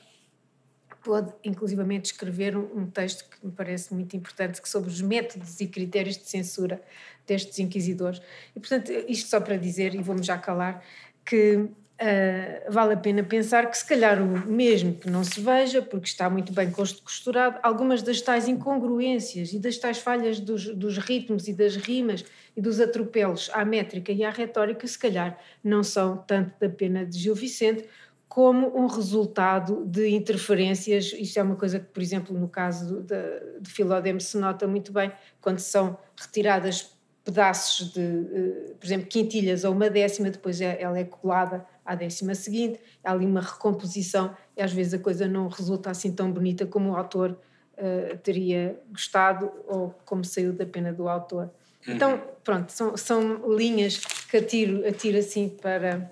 pôde 1.04 1.34
inclusivamente 1.44 2.06
escrever 2.06 2.58
um 2.58 2.88
texto 2.88 3.30
que 3.30 3.46
me 3.46 3.52
parece 3.52 3.94
muito 3.94 4.16
importante 4.16 4.62
que 4.62 4.70
sobre 4.70 4.90
os 4.90 5.02
métodos 5.02 5.60
e 5.60 5.68
critérios 5.68 6.18
de 6.18 6.30
censura 6.30 6.82
destes 7.28 7.60
inquisidores. 7.60 8.22
E, 8.56 8.60
portanto, 8.60 8.92
isto 9.08 9.30
só 9.30 9.40
para 9.40 9.58
dizer, 9.58 9.94
e 9.94 10.02
vou-me 10.02 10.24
já 10.24 10.38
calar, 10.38 10.84
que 11.26 11.70
Uh, 11.94 12.70
vale 12.72 12.96
a 12.96 12.98
pena 12.98 13.24
pensar 13.24 13.70
que 13.70 13.78
se 13.78 13.86
calhar 13.86 14.22
o 14.22 14.48
mesmo 14.48 14.96
que 14.96 15.10
não 15.10 15.24
se 15.24 15.40
veja, 15.40 15.80
porque 15.80 16.08
está 16.08 16.28
muito 16.28 16.52
bem 16.52 16.70
costurado, 16.72 17.60
algumas 17.62 18.02
das 18.02 18.20
tais 18.20 18.48
incongruências 18.48 19.54
e 19.54 19.60
das 19.60 19.78
tais 19.78 20.00
falhas 20.00 20.40
dos, 20.40 20.66
dos 20.76 20.98
ritmos 20.98 21.48
e 21.48 21.54
das 21.54 21.76
rimas 21.76 22.26
e 22.58 22.62
dos 22.62 22.82
atropelos 22.82 23.50
à 23.54 23.64
métrica 23.64 24.12
e 24.12 24.24
à 24.24 24.32
retórica, 24.32 24.86
se 24.88 24.98
calhar 24.98 25.40
não 25.64 25.84
são 25.84 26.18
tanto 26.18 26.60
da 26.60 26.68
pena 26.68 27.06
de 27.06 27.18
Gil 27.18 27.36
Vicente, 27.36 27.86
como 28.34 28.76
um 28.76 28.88
resultado 28.88 29.86
de 29.86 30.10
interferências. 30.10 31.14
Isto 31.14 31.38
é 31.38 31.44
uma 31.44 31.56
coisa 31.56 31.80
que, 31.80 31.86
por 31.86 32.02
exemplo, 32.02 32.36
no 32.36 32.48
caso 32.48 33.04
de, 33.04 33.60
de 33.62 33.70
Filodemo 33.70 34.20
se 34.20 34.40
nota 34.40 34.68
muito 34.68 34.92
bem, 34.92 35.12
quando 35.40 35.60
são 35.60 35.96
retiradas 36.20 36.98
pedaços 37.24 37.94
de, 37.94 38.02
uh, 38.02 38.76
por 38.80 38.86
exemplo, 38.88 39.06
quintilhas 39.06 39.64
ou 39.64 39.72
uma 39.72 39.88
décima, 39.88 40.32
depois 40.32 40.60
é, 40.62 40.82
ela 40.82 40.98
é 40.98 41.04
colada 41.04 41.64
à 41.86 41.94
décima 41.94 42.34
seguinte, 42.34 42.80
há 43.04 43.12
ali 43.12 43.24
uma 43.24 43.40
recomposição 43.40 44.36
e 44.58 44.64
às 44.64 44.74
vezes 44.74 44.96
a 44.96 45.00
coisa 45.00 45.28
não 45.28 45.48
resulta 45.48 45.92
assim 45.92 46.12
tão 46.12 46.32
bonita 46.32 46.66
como 46.66 46.90
o 46.90 46.96
autor 46.96 47.38
uh, 47.78 48.18
teria 48.24 48.82
gostado 48.90 49.52
ou 49.68 49.94
como 50.06 50.26
saiu 50.26 50.54
da 50.54 50.66
pena 50.66 50.92
do 50.92 51.08
autor. 51.08 51.52
Uhum. 51.88 51.94
Então, 51.94 52.24
pronto, 52.44 52.72
são, 52.72 52.98
são 52.98 53.56
linhas 53.56 53.98
que 54.00 54.38
atiro, 54.38 54.88
atiro 54.88 55.20
assim 55.20 55.50
para, 55.50 56.12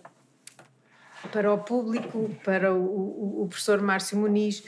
para 1.31 1.53
o 1.53 1.57
público, 1.59 2.29
para 2.43 2.73
o, 2.73 3.43
o, 3.43 3.47
professor 3.47 3.81
Márcio 3.81 4.17
Muniz 4.17 4.63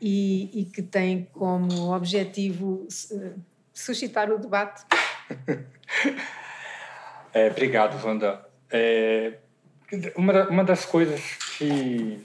e, 0.00 0.60
e 0.60 0.64
que 0.66 0.82
tem 0.82 1.28
como 1.32 1.94
objetivo 1.94 2.86
uh, 3.12 3.40
suscitar 3.72 4.30
o 4.30 4.38
debate. 4.38 4.84
É, 7.34 7.48
obrigado, 7.50 8.02
Wanda. 8.02 8.48
É, 8.70 9.34
uma, 10.16 10.48
uma 10.48 10.64
das 10.64 10.86
coisas 10.86 11.20
que, 11.58 12.18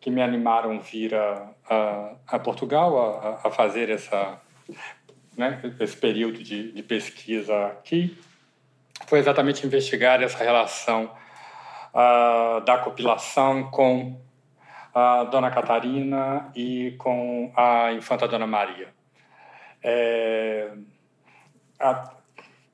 que 0.00 0.10
me 0.10 0.20
animaram 0.20 0.80
vir 0.80 1.14
a, 1.14 1.50
a, 1.70 2.16
a 2.26 2.38
Portugal 2.40 2.98
a, 2.98 3.46
a 3.46 3.50
fazer 3.52 3.90
essa, 3.90 4.40
né, 5.36 5.60
esse 5.78 5.96
período 5.96 6.42
de, 6.42 6.72
de 6.72 6.82
pesquisa 6.82 7.66
aqui 7.66 8.18
foi 9.06 9.20
exatamente 9.20 9.64
investigar 9.64 10.20
essa 10.20 10.42
relação 10.42 11.10
uh, 11.94 12.60
da 12.64 12.76
compilação 12.78 13.70
com 13.70 14.20
a 14.94 15.24
Dona 15.24 15.50
Catarina 15.50 16.50
e 16.54 16.94
com 16.98 17.52
a 17.56 17.92
Infanta 17.92 18.28
Dona 18.28 18.46
Maria. 18.46 18.88
É, 19.82 20.70
a, 21.80 22.14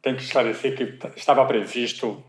tem 0.03 0.15
que 0.15 0.23
esclarecer 0.23 0.77
que 0.77 0.99
estava 1.17 1.45
previsto 1.45 2.23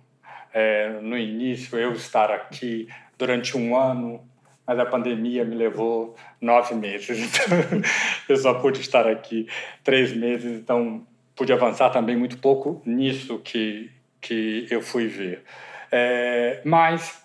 é, 0.53 0.89
no 1.01 1.17
início 1.17 1.77
eu 1.77 1.93
estar 1.93 2.31
aqui 2.31 2.87
durante 3.17 3.57
um 3.57 3.75
ano, 3.75 4.25
mas 4.65 4.79
a 4.79 4.85
pandemia 4.85 5.45
me 5.45 5.55
levou 5.55 6.15
nove 6.39 6.73
meses, 6.73 7.19
então 7.19 7.81
eu 8.27 8.35
só 8.37 8.55
pude 8.55 8.81
estar 8.81 9.07
aqui 9.07 9.47
três 9.83 10.15
meses, 10.15 10.59
então 10.59 11.05
pude 11.35 11.53
avançar 11.53 11.89
também 11.89 12.15
muito 12.15 12.37
pouco 12.37 12.81
nisso 12.85 13.39
que, 13.39 13.91
que 14.19 14.67
eu 14.69 14.81
fui 14.81 15.07
ver. 15.07 15.43
É, 15.91 16.61
mas, 16.63 17.21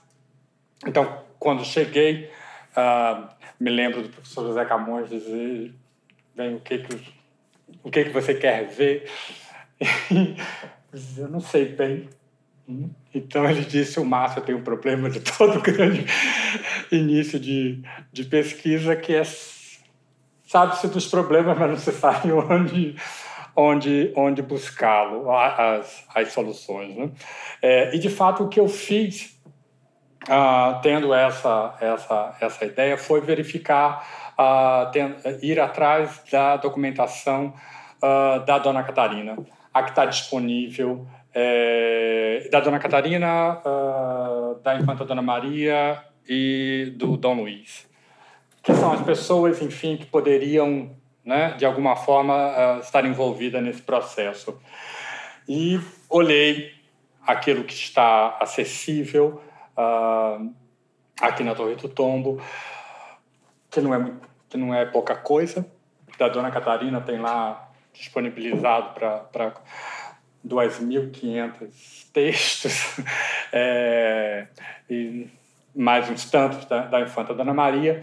então, 0.87 1.23
quando 1.39 1.65
cheguei, 1.65 2.31
uh, 2.77 3.29
me 3.61 3.71
lembro 3.71 4.03
do 4.03 4.09
professor 4.09 4.47
José 4.47 4.65
Camões 4.65 5.09
dizer, 5.09 5.73
bem, 6.35 6.55
o 6.55 6.61
que 6.61 6.79
que, 6.79 7.15
o 7.83 7.91
que, 7.91 8.05
que 8.05 8.11
você 8.11 8.35
quer 8.35 8.67
ver? 8.69 9.11
eu 11.19 11.29
não 11.29 11.41
sei 11.41 11.67
bem, 11.67 12.09
então 13.15 13.49
ele 13.49 13.63
disse: 13.63 14.01
o 14.01 14.05
Márcio 14.05 14.43
tem 14.43 14.55
um 14.55 14.63
problema 14.63 15.09
de 15.09 15.21
todo 15.21 15.61
grande 15.61 16.05
início 16.91 17.39
de, 17.39 17.83
de 18.13 18.25
pesquisa, 18.25 18.97
que 18.97 19.15
é 19.15 19.23
sabe-se 20.47 20.89
dos 20.89 21.07
problemas, 21.07 21.57
mas 21.59 21.71
não 21.71 21.79
se 21.79 21.93
sabe 21.93 22.33
onde, 22.33 22.97
onde, 23.57 24.13
onde 24.15 24.43
buscá-lo, 24.43 25.31
as, 25.31 26.05
as 26.15 26.33
soluções. 26.33 26.95
Né? 26.95 27.11
É, 27.63 27.95
e 27.95 27.99
de 27.99 28.11
fato 28.11 28.45
o 28.45 28.49
que 28.49 28.61
eu 28.61 28.69
fiz, 28.69 29.41
ah, 30.29 30.79
tendo 30.83 31.15
essa, 31.15 31.75
essa, 31.81 32.37
essa 32.41 32.65
ideia, 32.65 32.99
foi 32.99 33.21
verificar, 33.21 34.35
ah, 34.37 34.91
ir 35.43 35.59
atrás 35.59 36.23
da 36.31 36.57
documentação 36.57 37.55
ah, 38.03 38.39
da 38.47 38.59
Dona 38.59 38.83
Catarina, 38.83 39.37
a 39.73 39.83
que 39.83 39.91
está 39.91 40.05
disponível 40.05 41.07
é, 41.39 42.49
da 42.51 42.61
Dona 42.61 42.79
Catarina, 42.79 43.59
uh, 43.59 44.59
da 44.63 44.75
Infanta 44.75 45.05
Dona 45.05 45.21
Maria 45.21 46.03
e 46.27 46.95
do 46.97 47.15
Dom 47.19 47.43
Luiz, 47.43 47.87
que 48.63 48.73
são 48.73 48.93
as 48.93 49.03
pessoas, 49.03 49.61
enfim, 49.61 49.99
que 49.99 50.07
poderiam, 50.07 50.97
né, 51.27 51.55
de 51.59 51.67
alguma 51.67 51.97
forma, 51.97 52.35
uh, 52.35 52.81
estar 52.81 53.05
envolvidas 53.05 53.61
nesse 53.61 53.83
processo. 53.83 54.57
E 55.49 55.81
olhei 56.09 56.73
aquilo 57.27 57.65
que 57.65 57.75
está 57.75 58.37
acessível 58.41 59.43
uh, 59.77 60.55
aqui 61.21 61.43
na 61.43 61.57
Torre 61.57 61.75
do 61.75 61.89
Tombo, 61.89 62.41
que 63.69 63.81
não 63.81 63.93
é, 63.93 64.13
que 64.49 64.57
não 64.57 64.73
é 64.73 64.87
pouca 64.87 65.17
coisa. 65.17 65.67
Da 66.17 66.29
Dona 66.29 66.53
Catarina 66.53 67.01
tem 67.01 67.19
lá 67.19 67.71
disponibilizado 67.93 68.95
para 68.95 69.55
2.500 70.47 72.11
textos 72.13 73.01
é, 73.53 74.47
e 74.89 75.29
mais 75.75 76.09
uns 76.09 76.31
tantos 76.31 76.65
da, 76.67 76.83
da 76.83 77.01
Infanta 77.01 77.35
Dona 77.35 77.53
Maria, 77.53 78.03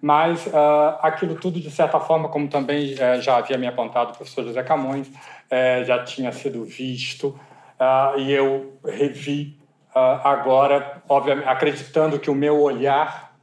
mas 0.00 0.46
uh, 0.46 0.98
aquilo 1.02 1.34
tudo, 1.34 1.60
de 1.60 1.70
certa 1.70 2.00
forma, 2.00 2.28
como 2.28 2.48
também 2.48 2.94
uh, 2.94 3.20
já 3.20 3.36
havia 3.36 3.58
me 3.58 3.66
apontado 3.66 4.12
o 4.12 4.16
professor 4.16 4.44
José 4.44 4.62
Camões, 4.62 5.08
uh, 5.08 5.84
já 5.84 6.02
tinha 6.04 6.32
sido 6.32 6.64
visto 6.64 7.38
ah, 7.78 8.12
e 8.18 8.30
eu 8.30 8.78
revi 8.84 9.58
agora, 9.94 11.02
obviamente, 11.08 11.48
acreditando 11.48 12.18
que 12.18 12.30
o 12.30 12.34
meu 12.34 12.60
olhar, 12.60 13.34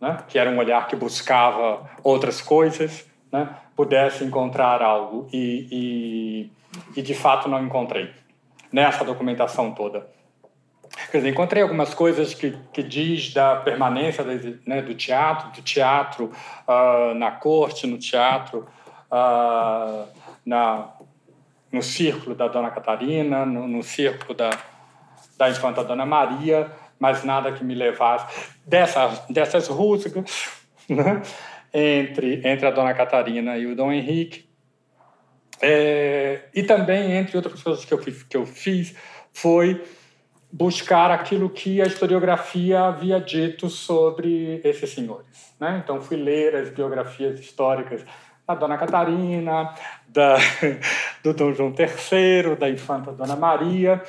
né, 0.00 0.18
que 0.26 0.38
era 0.38 0.50
um 0.50 0.56
olhar 0.56 0.88
que 0.88 0.96
buscava 0.96 1.88
outras 2.02 2.40
coisas, 2.40 3.06
né, 3.30 3.54
pudesse 3.76 4.24
encontrar 4.24 4.80
algo 4.80 5.28
e, 5.30 5.68
e 5.70 6.50
e 6.96 7.02
de 7.02 7.14
fato 7.14 7.48
não 7.48 7.62
encontrei 7.64 8.10
nessa 8.72 9.04
documentação 9.04 9.72
toda. 9.72 10.06
Quer 11.10 11.18
dizer, 11.18 11.30
encontrei 11.30 11.62
algumas 11.62 11.94
coisas 11.94 12.34
que, 12.34 12.56
que 12.72 12.82
diz 12.82 13.32
da 13.32 13.56
permanência 13.56 14.24
né, 14.66 14.82
do 14.82 14.94
teatro, 14.94 15.50
do 15.50 15.62
teatro 15.62 16.32
uh, 16.66 17.14
na 17.14 17.30
corte, 17.30 17.86
no 17.86 17.98
teatro, 17.98 18.66
uh, 19.10 20.06
na, 20.44 20.88
no 21.72 21.82
círculo 21.82 22.34
da 22.34 22.48
Dona 22.48 22.70
Catarina, 22.70 23.44
no, 23.44 23.66
no 23.66 23.82
círculo 23.82 24.34
da, 24.34 24.50
da 25.38 25.50
Infanta 25.50 25.84
Dona 25.84 26.06
Maria, 26.06 26.70
mas 26.98 27.24
nada 27.24 27.52
que 27.52 27.64
me 27.64 27.74
levasse 27.74 28.54
dessas, 28.66 29.20
dessas 29.28 29.68
rusgas 29.68 30.50
né, 30.88 31.22
entre, 31.72 32.40
entre 32.44 32.66
a 32.66 32.70
Dona 32.70 32.94
Catarina 32.94 33.56
e 33.56 33.66
o 33.66 33.76
Dom 33.76 33.92
Henrique, 33.92 34.46
é, 35.60 36.42
e 36.54 36.62
também, 36.62 37.12
entre 37.12 37.36
outras 37.36 37.62
coisas 37.62 37.84
que 37.84 37.94
eu, 37.94 37.98
que 37.98 38.36
eu 38.36 38.44
fiz, 38.44 38.94
foi 39.32 39.82
buscar 40.56 41.10
aquilo 41.10 41.50
que 41.50 41.82
a 41.82 41.86
historiografia 41.86 42.84
havia 42.84 43.20
dito 43.20 43.68
sobre 43.68 44.62
esses 44.64 44.88
senhores. 44.88 45.54
Né? 45.60 45.82
Então, 45.84 46.00
fui 46.00 46.16
ler 46.16 46.56
as 46.56 46.70
biografias 46.70 47.38
históricas 47.38 48.02
da 48.46 48.54
Dona 48.54 48.78
Catarina, 48.78 49.74
da, 50.08 50.36
do 51.22 51.34
Dom 51.34 51.52
João 51.52 51.74
III, 51.78 52.56
da 52.56 52.70
infanta 52.70 53.12
Dona 53.12 53.36
Maria, 53.36 54.02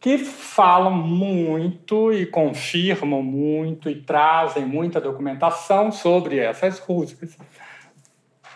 que 0.00 0.16
falam 0.16 0.90
muito 0.90 2.10
e 2.14 2.24
confirmam 2.24 3.22
muito 3.22 3.90
e 3.90 3.96
trazem 3.96 4.64
muita 4.64 5.02
documentação 5.02 5.92
sobre 5.92 6.38
essas 6.38 6.78
rusgas. 6.78 7.36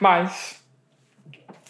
Mas 0.01 0.65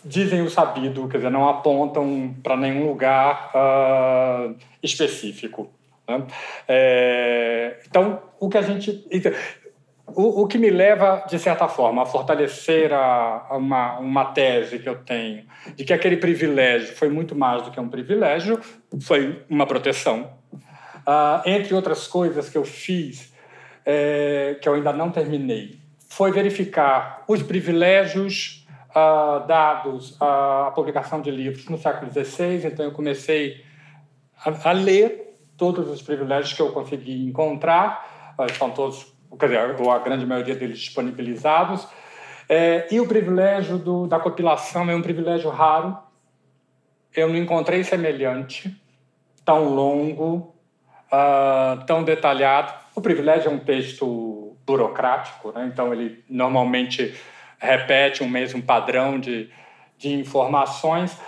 dizem 0.05 0.43
o 0.43 0.49
sabido, 0.49 1.09
quer 1.09 1.17
dizer, 1.17 1.31
não 1.31 1.49
apontam 1.49 2.33
para 2.43 2.57
nenhum 2.57 2.87
lugar 2.87 3.51
uh, 3.53 4.55
específico. 4.87 5.71
Né? 6.09 6.27
É, 6.69 7.79
então, 7.87 8.23
o 8.41 8.49
que 8.49 8.59
a 8.59 8.63
gente. 8.63 9.05
O, 10.09 10.43
o, 10.43 10.47
que 10.47 10.57
me 10.57 10.71
leva, 10.71 11.27
de 11.29 11.37
certa 11.37 11.67
forma, 11.67 12.03
a 12.03 12.07
fortalecer 12.07 12.93
a, 12.93 13.49
a 13.51 13.57
uma, 13.57 13.99
uma 13.99 14.25
tese 14.27 14.79
que 14.79 14.89
eu 14.89 14.97
tenho 14.99 15.45
de 15.75 15.85
que 15.85 15.93
aquele 15.93 16.17
privilégio 16.17 16.95
foi 16.95 17.09
muito 17.09 17.35
mais 17.35 17.63
do 17.63 17.73
que 17.73 17.81
um 17.81 17.89
privilégio, 17.89 18.61
foi 19.03 19.45
uma 19.51 19.67
proteção. 19.67 20.31
Uh, 21.07 21.43
entre 21.45 21.75
outras 21.75 22.07
coisas 22.07 22.49
que 22.49 22.57
eu 22.57 22.65
fiz, 22.65 23.35
é, 23.85 24.57
que 24.61 24.69
eu 24.69 24.75
ainda 24.75 24.93
não 24.93 25.11
terminei, 25.11 25.79
foi 26.09 26.31
verificar 26.31 27.25
os 27.29 27.43
privilégios 27.43 28.67
uh, 28.91 29.47
dados 29.47 30.17
à 30.21 30.73
publicação 30.75 31.21
de 31.21 31.31
livros 31.31 31.69
no 31.69 31.79
século 31.79 32.11
XVI. 32.11 32.67
Então, 32.67 32.87
eu 32.87 32.93
comecei 32.93 33.66
a, 34.47 34.71
a 34.71 34.73
ler 34.73 35.35
todos 35.57 35.89
os 35.89 36.03
privilégios 36.03 36.53
que 36.53 36.63
eu 36.63 36.73
consegui 36.73 37.27
encontrar, 37.27 38.35
uh, 38.39 38.45
estão 38.47 38.71
todos, 38.71 39.07
quer 39.39 39.47
dizer, 39.47 39.81
ou 39.81 39.91
a 39.91 39.99
grande 39.99 40.25
maioria 40.25 40.55
deles 40.55 40.79
disponibilizados. 40.79 41.87
É, 42.49 42.87
e 42.93 43.01
o 43.01 43.09
privilégio 43.09 43.77
do, 43.77 44.07
da 44.07 44.21
compilação 44.21 44.89
é 44.89 44.95
um 44.95 45.03
privilégio 45.03 45.51
raro. 45.51 45.99
Eu 47.15 47.29
não 47.29 47.37
encontrei 47.37 47.83
semelhante, 47.83 48.75
tão 49.45 49.65
longo, 49.65 50.55
uh, 51.07 51.85
tão 51.87 52.05
detalhado. 52.05 52.73
O 52.95 53.01
privilégio 53.01 53.51
é 53.51 53.55
um 53.55 53.59
texto 53.59 54.57
burocrático, 54.65 55.53
né? 55.53 55.69
então 55.73 55.93
ele 55.93 56.25
normalmente 56.29 57.15
repete 57.59 58.23
um 58.23 58.29
mesmo 58.29 58.63
padrão 58.63 59.19
de, 59.19 59.51
de 59.97 60.13
informações. 60.13 61.19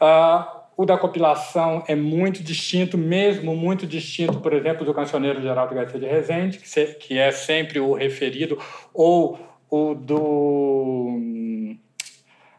Uh, 0.00 0.55
o 0.76 0.84
da 0.84 0.98
compilação 0.98 1.82
é 1.88 1.94
muito 1.94 2.42
distinto, 2.42 2.98
mesmo 2.98 3.56
muito 3.56 3.86
distinto, 3.86 4.40
por 4.40 4.52
exemplo, 4.52 4.84
do 4.84 4.92
Cancioneiro 4.92 5.40
Geraldo 5.40 5.74
Garcia 5.74 5.98
de 5.98 6.06
Rezende, 6.06 6.58
que, 6.98 7.18
é 7.18 7.32
sempre 7.32 7.80
o 7.80 7.94
referido, 7.94 8.58
ou 8.92 9.38
o 9.70 9.94
do, 9.94 11.18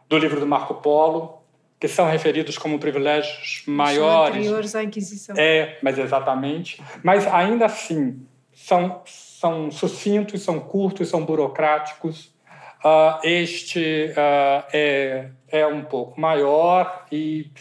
do 0.10 0.18
livro 0.18 0.40
do 0.40 0.48
Marco 0.48 0.74
Polo, 0.76 1.44
que 1.80 1.88
são 1.88 2.08
referidos 2.08 2.58
como 2.58 2.80
privilégios 2.80 3.62
maiores. 3.68 4.34
São 4.34 4.40
anteriores 4.40 4.76
à 4.76 4.84
Inquisição. 4.84 5.36
É, 5.38 5.78
mas 5.84 6.00
exatamente. 6.00 6.82
Mas 7.04 7.28
ainda 7.28 7.68
assim, 7.68 8.26
são, 8.52 9.04
são 9.06 9.70
sucintos, 9.70 10.42
são 10.42 10.60
curtos, 10.60 11.08
são 11.08 11.24
burocráticos. 11.24 12.36
Uh, 12.84 13.20
este 13.24 14.12
uh, 14.12 14.66
é, 14.74 15.30
é 15.50 15.68
um 15.68 15.84
pouco 15.84 16.20
maior 16.20 17.06
e, 17.12 17.52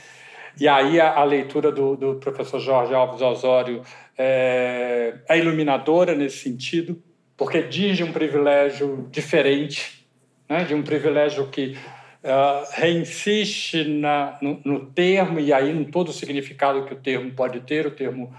e 0.59 0.66
aí 0.66 1.00
a, 1.00 1.18
a 1.18 1.24
leitura 1.24 1.70
do, 1.70 1.96
do, 1.96 2.14
professor 2.16 2.59
Jorge 2.59 2.94
Alves 2.94 3.20
Osório 3.20 3.82
é, 4.16 5.18
é 5.28 5.38
iluminadora 5.38 6.14
nesse 6.14 6.38
sentido, 6.38 7.02
porque 7.36 7.62
diz 7.62 7.96
de 7.96 8.04
um 8.04 8.12
privilégio 8.12 9.07
diferente, 9.11 10.07
né, 10.48 10.64
de 10.64 10.74
um 10.74 10.82
privilégio 10.82 11.46
que 11.48 11.76
uh, 12.24 12.66
reinsiste 12.72 13.84
na, 13.84 14.38
no, 14.40 14.61
no, 14.64 14.86
termo 14.86 15.38
e 15.38 15.52
aí 15.52 15.70
em 15.70 15.84
todo 15.84 16.09
o 16.09 16.12
significado 16.12 16.84
que 16.86 16.94
o 16.94 16.96
termo 16.96 17.30
pode 17.32 17.61
ter, 17.61 17.86
o 17.86 17.90
termo, 17.90 18.34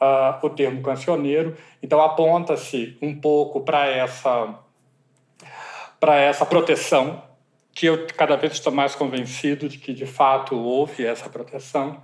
uh, 0.00 0.46
o 0.46 0.50
termo 0.50 0.80
cancioneiro. 0.82 1.56
Então 1.82 2.00
aponta-se 2.00 2.96
um 3.02 3.18
pouco 3.18 3.62
para 3.62 3.86
essa 3.86 4.60
para 5.98 6.20
essa 6.20 6.44
proteção 6.44 7.22
que 7.76 7.84
eu 7.84 8.06
cada 8.16 8.36
vez 8.36 8.54
estou 8.54 8.72
mais 8.72 8.94
convencido 8.94 9.68
de 9.68 9.76
que 9.76 9.92
de 9.92 10.06
fato 10.06 10.56
houve 10.56 11.04
essa 11.04 11.28
proteção. 11.28 12.02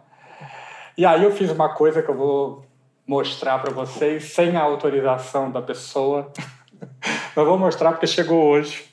E 0.99 1.07
aí 1.07 1.25
eu 1.25 1.33
fiz 1.33 1.51
uma 1.51 1.71
coisa 1.71 2.03
que 2.03 2.11
eu 2.11 2.15
vou 2.15 2.67
mostrar 3.07 3.59
para 3.59 3.73
vocês 3.73 4.25
sem 4.25 4.55
a 4.55 4.61
autorização 4.61 5.51
da 5.51 5.63
pessoa. 5.63 6.31
Mas 7.35 7.47
vou 7.47 7.57
mostrar 7.57 7.93
porque 7.93 8.07
chegou 8.07 8.45
hoje. 8.45 8.85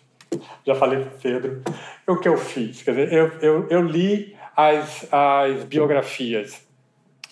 Já 0.65 0.73
falei 0.73 1.01
para 1.01 1.11
Pedro. 1.21 1.61
O 2.07 2.15
que 2.15 2.29
eu 2.29 2.37
fiz? 2.37 2.81
Quer 2.81 2.91
dizer, 2.91 3.13
eu, 3.13 3.27
eu, 3.41 3.67
eu 3.69 3.81
li 3.81 4.37
as, 4.55 5.05
as 5.11 5.65
biografias 5.65 6.65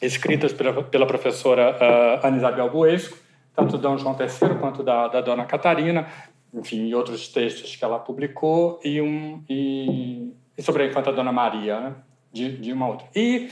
escritas 0.01 0.51
pela, 0.51 0.83
pela 0.83 1.07
professora 1.07 1.71
uh, 1.71 2.27
Ana 2.27 2.35
Isabel 2.35 2.69
Buesco, 2.69 3.17
tanto 3.55 3.77
do 3.77 3.81
Dom 3.81 3.97
João 3.97 4.17
III 4.19 4.55
quanto 4.59 4.83
da, 4.83 5.07
da 5.07 5.21
Dona 5.21 5.45
Catarina, 5.45 6.05
enfim, 6.53 6.93
outros 6.93 7.27
textos 7.27 7.75
que 7.75 7.83
ela 7.83 7.99
publicou, 7.99 8.79
e, 8.83 9.01
um, 9.01 9.43
e, 9.49 10.33
e 10.57 10.61
sobre 10.61 10.83
a 10.83 10.87
infanta 10.87 11.11
Dona 11.11 11.31
Maria, 11.31 11.79
né? 11.79 11.95
de, 12.31 12.57
de 12.57 12.73
uma 12.73 12.87
outra. 12.87 13.07
E 13.15 13.51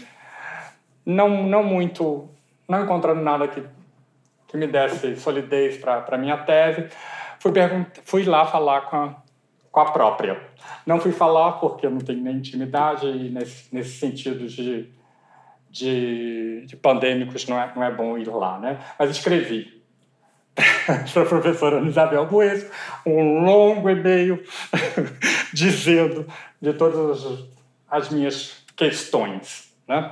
não, 1.06 1.44
não 1.44 1.64
muito 1.64 2.30
não 2.68 2.84
encontrando 2.84 3.22
nada 3.22 3.48
que, 3.48 3.64
que 4.48 4.58
me 4.58 4.68
desse 4.68 5.16
solidez 5.18 5.78
para 5.78 6.04
a 6.08 6.18
minha 6.18 6.38
tese, 6.38 6.88
fui, 7.40 7.52
fui 8.04 8.24
lá 8.24 8.46
falar 8.46 8.82
com 8.82 8.96
a, 8.98 9.16
com 9.72 9.80
a 9.80 9.92
própria. 9.92 10.42
Não 10.86 11.00
fui 11.00 11.12
falar 11.12 11.54
porque 11.54 11.86
eu 11.86 11.92
não 11.92 12.00
tenho 12.00 12.22
nem 12.22 12.38
intimidade 12.38 13.08
e 13.08 13.30
nesse, 13.30 13.74
nesse 13.74 14.00
sentido 14.00 14.48
de, 14.48 14.90
de, 15.70 16.66
de 16.66 16.76
pandêmicos 16.76 17.48
não 17.48 17.60
é, 17.60 17.72
não 17.76 17.84
é 17.84 17.92
bom 17.92 18.18
ir 18.18 18.28
lá, 18.28 18.60
né? 18.60 18.80
Mas 18.98 19.12
escrevi 19.12 19.75
para 21.14 21.24
a 21.24 21.26
professora 21.26 21.82
Isabel 21.82 22.26
Buesco 22.26 22.72
um 23.06 23.44
longo 23.44 23.90
e-mail 23.90 24.42
dizendo 25.54 26.26
de 26.62 26.74
todas 26.74 27.46
as 27.90 28.10
minhas 28.10 28.64
questões, 28.76 29.74
né? 29.88 30.12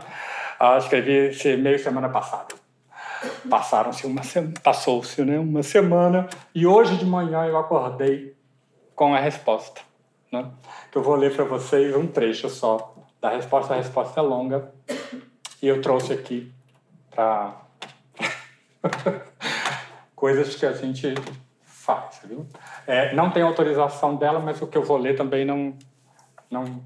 Ah, 0.59 0.77
escrevi 0.77 1.29
esse 1.29 1.53
e-mail 1.53 1.79
semana 1.79 2.09
passada. 2.09 2.55
Passaram-se 3.49 4.05
uma 4.05 4.21
passou-se 4.61 5.23
né, 5.23 5.39
uma 5.39 5.63
semana 5.63 6.27
e 6.53 6.67
hoje 6.67 6.97
de 6.97 7.05
manhã 7.05 7.45
eu 7.45 7.57
acordei 7.57 8.35
com 8.95 9.13
a 9.13 9.19
resposta, 9.19 9.81
né? 10.31 10.51
Que 10.91 10.97
eu 10.97 11.03
vou 11.03 11.15
ler 11.15 11.33
para 11.33 11.45
vocês 11.45 11.95
um 11.95 12.05
trecho 12.05 12.49
só 12.49 12.93
da 13.21 13.29
resposta. 13.29 13.73
A 13.73 13.77
resposta 13.77 14.19
é 14.19 14.23
longa 14.23 14.71
e 15.61 15.67
eu 15.67 15.81
trouxe 15.81 16.13
aqui 16.13 16.51
para 17.09 17.55
coisas 20.24 20.55
que 20.55 20.65
a 20.65 20.71
gente 20.71 21.13
faz, 21.65 22.21
viu? 22.24 22.47
É, 22.88 23.13
não 23.13 23.30
tem 23.30 23.43
autorização 23.43 24.15
dela, 24.15 24.39
mas 24.39 24.61
o 24.61 24.67
que 24.67 24.78
eu 24.78 24.82
vou 24.82 24.95
ler 24.95 25.17
também 25.17 25.43
não 25.43 25.74
não 26.49 26.82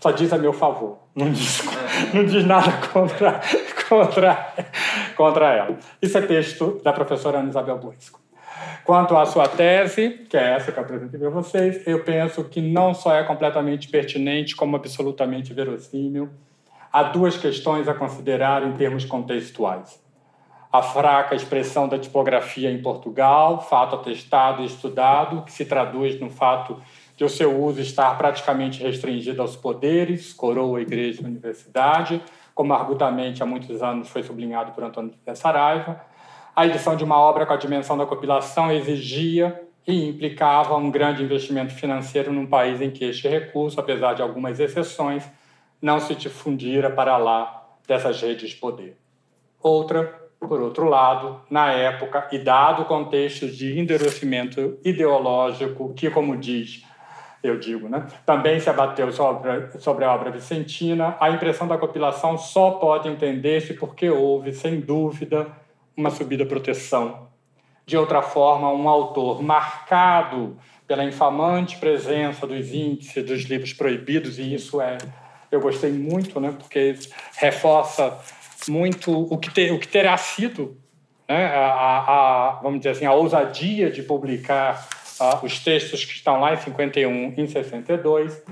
só 0.00 0.10
diz 0.10 0.32
a 0.32 0.36
meu 0.36 0.52
favor, 0.52 0.98
não 1.14 1.30
diz, 1.30 1.62
não 2.12 2.24
diz 2.24 2.44
nada 2.44 2.72
contra, 2.88 3.40
contra, 3.88 4.52
contra 5.16 5.54
ela. 5.54 5.78
Isso 6.02 6.18
é 6.18 6.22
texto 6.22 6.80
da 6.82 6.92
professora 6.92 7.38
Ana 7.38 7.50
Isabel 7.50 7.78
Buisco. 7.78 8.20
Quanto 8.84 9.16
à 9.16 9.24
sua 9.24 9.46
tese, 9.46 10.26
que 10.28 10.36
é 10.36 10.56
essa 10.56 10.72
que 10.72 10.78
eu 10.80 10.82
apresentei 10.82 11.20
para 11.20 11.30
vocês, 11.30 11.86
eu 11.86 12.02
penso 12.02 12.42
que 12.42 12.60
não 12.60 12.94
só 12.94 13.14
é 13.14 13.22
completamente 13.22 13.86
pertinente, 13.86 14.56
como 14.56 14.74
absolutamente 14.74 15.54
verossímil. 15.54 16.28
Há 16.92 17.04
duas 17.04 17.36
questões 17.36 17.86
a 17.86 17.94
considerar 17.94 18.66
em 18.66 18.72
termos 18.72 19.04
contextuais. 19.04 20.07
A 20.70 20.82
fraca 20.82 21.34
expressão 21.34 21.88
da 21.88 21.98
tipografia 21.98 22.70
em 22.70 22.82
Portugal, 22.82 23.60
fato 23.60 23.96
atestado 23.96 24.62
e 24.62 24.66
estudado, 24.66 25.42
que 25.42 25.52
se 25.52 25.64
traduz 25.64 26.20
no 26.20 26.28
fato 26.28 26.80
de 27.16 27.24
o 27.24 27.28
seu 27.28 27.58
uso 27.58 27.80
estar 27.80 28.16
praticamente 28.18 28.82
restringido 28.82 29.40
aos 29.40 29.56
poderes, 29.56 30.32
coroa, 30.32 30.80
igreja 30.80 31.22
e 31.22 31.24
universidade, 31.24 32.22
como 32.54 32.74
argutamente 32.74 33.42
há 33.42 33.46
muitos 33.46 33.82
anos 33.82 34.08
foi 34.10 34.22
sublinhado 34.22 34.72
por 34.72 34.84
Antônio 34.84 35.14
de 35.26 35.36
Saraiva. 35.36 36.00
A 36.54 36.66
edição 36.66 36.96
de 36.96 37.02
uma 37.02 37.16
obra 37.18 37.46
com 37.46 37.52
a 37.54 37.56
dimensão 37.56 37.96
da 37.96 38.04
compilação 38.04 38.70
exigia 38.70 39.62
e 39.86 40.06
implicava 40.06 40.76
um 40.76 40.90
grande 40.90 41.22
investimento 41.22 41.72
financeiro 41.72 42.30
num 42.30 42.46
país 42.46 42.80
em 42.82 42.90
que 42.90 43.06
este 43.06 43.26
recurso, 43.26 43.80
apesar 43.80 44.12
de 44.12 44.20
algumas 44.20 44.60
exceções, 44.60 45.24
não 45.80 45.98
se 45.98 46.14
difundira 46.14 46.90
para 46.90 47.16
lá 47.16 47.66
dessas 47.86 48.20
redes 48.20 48.50
de 48.50 48.56
poder. 48.56 48.98
Outra, 49.62 50.27
por 50.40 50.60
outro 50.60 50.88
lado, 50.88 51.40
na 51.50 51.72
época 51.72 52.28
e 52.30 52.38
dado 52.38 52.82
o 52.82 52.84
contexto 52.84 53.48
de 53.48 53.78
endurecimento 53.78 54.78
ideológico 54.84 55.92
que, 55.94 56.10
como 56.10 56.36
diz 56.36 56.86
eu 57.42 57.58
digo, 57.58 57.88
né? 57.88 58.06
Também 58.26 58.58
se 58.58 58.68
abateu 58.68 59.12
sobre, 59.12 59.78
sobre 59.78 60.04
a 60.04 60.12
obra 60.12 60.30
vicentina. 60.30 61.16
A 61.20 61.30
impressão 61.30 61.68
da 61.68 61.78
compilação 61.78 62.36
só 62.36 62.72
pode 62.72 63.08
entender-se 63.08 63.74
porque 63.74 64.10
houve, 64.10 64.52
sem 64.52 64.80
dúvida, 64.80 65.46
uma 65.96 66.10
subida 66.10 66.44
proteção. 66.44 67.28
De 67.86 67.96
outra 67.96 68.22
forma, 68.22 68.70
um 68.72 68.88
autor 68.88 69.42
marcado 69.42 70.58
pela 70.86 71.04
infamante 71.04 71.76
presença 71.78 72.46
dos 72.46 72.72
índices 72.72 73.24
dos 73.24 73.42
livros 73.42 73.72
proibidos, 73.72 74.38
e 74.38 74.54
isso 74.54 74.80
é, 74.80 74.98
eu 75.50 75.60
gostei 75.60 75.92
muito, 75.92 76.40
né? 76.40 76.54
Porque 76.58 76.96
reforça 77.36 78.18
muito 78.66 79.12
o 79.12 79.36
que, 79.38 79.50
ter, 79.50 79.72
o 79.72 79.78
que 79.78 79.86
terá 79.86 80.16
sido 80.16 80.76
né? 81.28 81.46
a, 81.46 81.68
a, 81.68 82.60
vamos 82.62 82.80
dizer 82.80 82.90
assim, 82.90 83.04
a 83.04 83.12
ousadia 83.12 83.90
de 83.90 84.02
publicar 84.02 84.88
uh, 85.20 85.44
os 85.44 85.62
textos 85.62 86.04
que 86.04 86.12
estão 86.12 86.40
lá 86.40 86.54
em 86.54 86.56
51 86.56 87.34
e 87.36 87.40
em 87.40 87.46
62, 87.46 88.42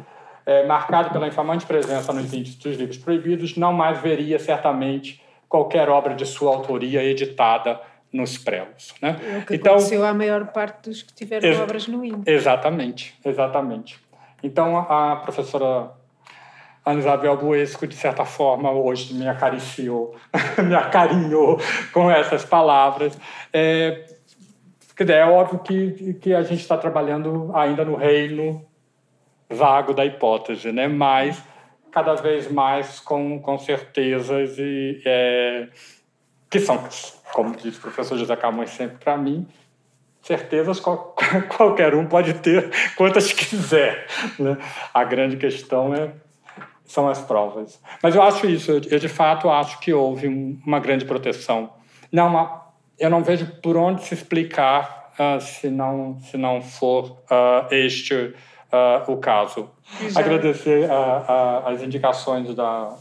é, 0.44 0.64
marcado 0.66 1.10
pela 1.10 1.26
infamante 1.26 1.66
presença 1.66 2.12
nos 2.12 2.32
índices 2.32 2.56
dos 2.56 2.76
livros 2.76 2.98
proibidos, 2.98 3.56
não 3.56 3.72
mais 3.72 4.00
veria 4.00 4.38
certamente 4.38 5.20
qualquer 5.48 5.88
obra 5.88 6.14
de 6.14 6.26
sua 6.26 6.54
autoria 6.54 7.02
editada 7.02 7.80
nos 8.12 8.38
prelos. 8.38 8.94
Né? 9.02 9.16
É 9.34 9.38
o 9.38 9.46
que 9.46 9.54
então, 9.56 9.74
aconteceu 9.74 10.04
à 10.04 10.14
maior 10.14 10.46
parte 10.48 10.88
dos 10.88 11.02
que 11.02 11.12
tiveram 11.12 11.62
obras 11.62 11.88
no 11.88 12.04
índice. 12.04 12.30
Exatamente, 12.30 13.14
exatamente. 13.24 13.98
Então, 14.42 14.78
a 14.78 15.16
professora 15.16 15.90
Ana 16.86 17.00
Isabel 17.00 17.36
Buesco, 17.36 17.84
de 17.84 17.96
certa 17.96 18.24
forma, 18.24 18.70
hoje 18.70 19.12
me 19.12 19.26
acariciou, 19.26 20.14
me 20.64 20.72
acarinhou 20.72 21.58
com 21.92 22.08
essas 22.08 22.44
palavras. 22.44 23.18
É, 23.52 24.04
é 24.96 25.26
óbvio 25.26 25.58
que, 25.58 26.14
que 26.14 26.32
a 26.32 26.42
gente 26.42 26.60
está 26.60 26.76
trabalhando 26.76 27.50
ainda 27.52 27.84
no 27.84 27.96
reino 27.96 28.64
vago 29.50 29.92
da 29.92 30.04
hipótese, 30.04 30.70
né? 30.70 30.86
mas 30.86 31.42
cada 31.90 32.14
vez 32.14 32.48
mais 32.50 33.00
com, 33.00 33.40
com 33.40 33.58
certezas 33.58 34.56
e, 34.56 35.02
é, 35.04 35.68
que 36.48 36.60
são, 36.60 36.88
como 37.32 37.56
diz 37.56 37.78
o 37.78 37.80
professor 37.80 38.16
José 38.16 38.36
Camões 38.36 38.70
sempre 38.70 38.98
para 38.98 39.16
mim, 39.16 39.44
certezas 40.22 40.78
qual, 40.78 41.16
qualquer 41.56 41.96
um 41.96 42.06
pode 42.06 42.34
ter 42.34 42.70
quantas 42.96 43.32
quiser. 43.32 44.06
Né? 44.38 44.56
A 44.94 45.02
grande 45.02 45.36
questão 45.36 45.92
é 45.92 46.12
são 46.86 47.08
as 47.08 47.20
provas. 47.20 47.80
Mas 48.02 48.14
eu 48.14 48.22
acho 48.22 48.46
isso, 48.46 48.72
eu, 48.72 48.80
de 48.80 49.08
fato 49.08 49.50
acho 49.50 49.78
que 49.80 49.92
houve 49.92 50.28
um, 50.28 50.58
uma 50.64 50.78
grande 50.78 51.04
proteção. 51.04 51.70
Não, 52.10 52.60
eu 52.98 53.10
não 53.10 53.22
vejo 53.22 53.46
por 53.60 53.76
onde 53.76 54.04
se 54.04 54.14
explicar 54.14 55.12
uh, 55.18 55.40
se, 55.40 55.68
não, 55.68 56.18
se 56.20 56.36
não 56.36 56.62
for 56.62 57.18
uh, 57.30 57.74
este 57.74 58.14
uh, 58.14 59.12
o 59.12 59.16
caso. 59.18 59.68
Já. 60.08 60.20
Agradecer 60.20 60.88
as 61.64 61.82
indicações 61.82 62.54
da, 62.54 62.96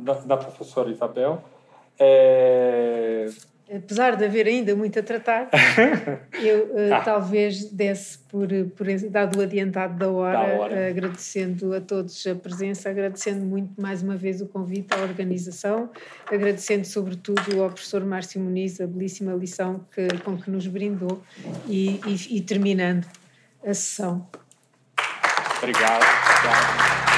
da, 0.00 0.14
da, 0.14 0.36
professora 0.36 0.90
Isabel. 0.90 1.42
É 1.98 3.26
apesar 3.74 4.16
de 4.16 4.24
haver 4.24 4.46
ainda 4.46 4.74
muito 4.76 4.98
a 4.98 5.02
tratar, 5.02 5.50
eu 6.40 6.66
uh, 6.66 6.94
ah. 6.94 7.00
talvez 7.00 7.70
desse 7.70 8.18
por, 8.18 8.48
por 8.76 8.86
dado 9.10 9.38
o 9.38 9.42
adiantado 9.42 9.98
da 9.98 10.08
hora, 10.10 10.38
da 10.38 10.54
hora. 10.54 10.88
agradecendo 10.88 11.74
a 11.74 11.80
todos 11.80 12.26
a 12.26 12.34
presença, 12.34 12.88
agradecendo 12.90 13.44
muito 13.44 13.80
mais 13.80 14.02
uma 14.02 14.16
vez 14.16 14.40
o 14.40 14.46
convite 14.46 14.94
à 14.94 14.98
organização, 14.98 15.90
agradecendo 16.26 16.86
sobretudo 16.86 17.62
ao 17.62 17.70
professor 17.70 18.04
Márcio 18.04 18.40
Muniz 18.40 18.80
a 18.80 18.86
belíssima 18.86 19.32
lição 19.32 19.84
que, 19.92 20.06
com 20.24 20.36
que 20.36 20.50
nos 20.50 20.66
brindou 20.66 21.22
e, 21.66 22.00
e, 22.06 22.36
e 22.36 22.40
terminando 22.40 23.06
a 23.64 23.74
sessão. 23.74 24.26
Obrigado. 25.58 26.02
Obrigado. 26.02 27.15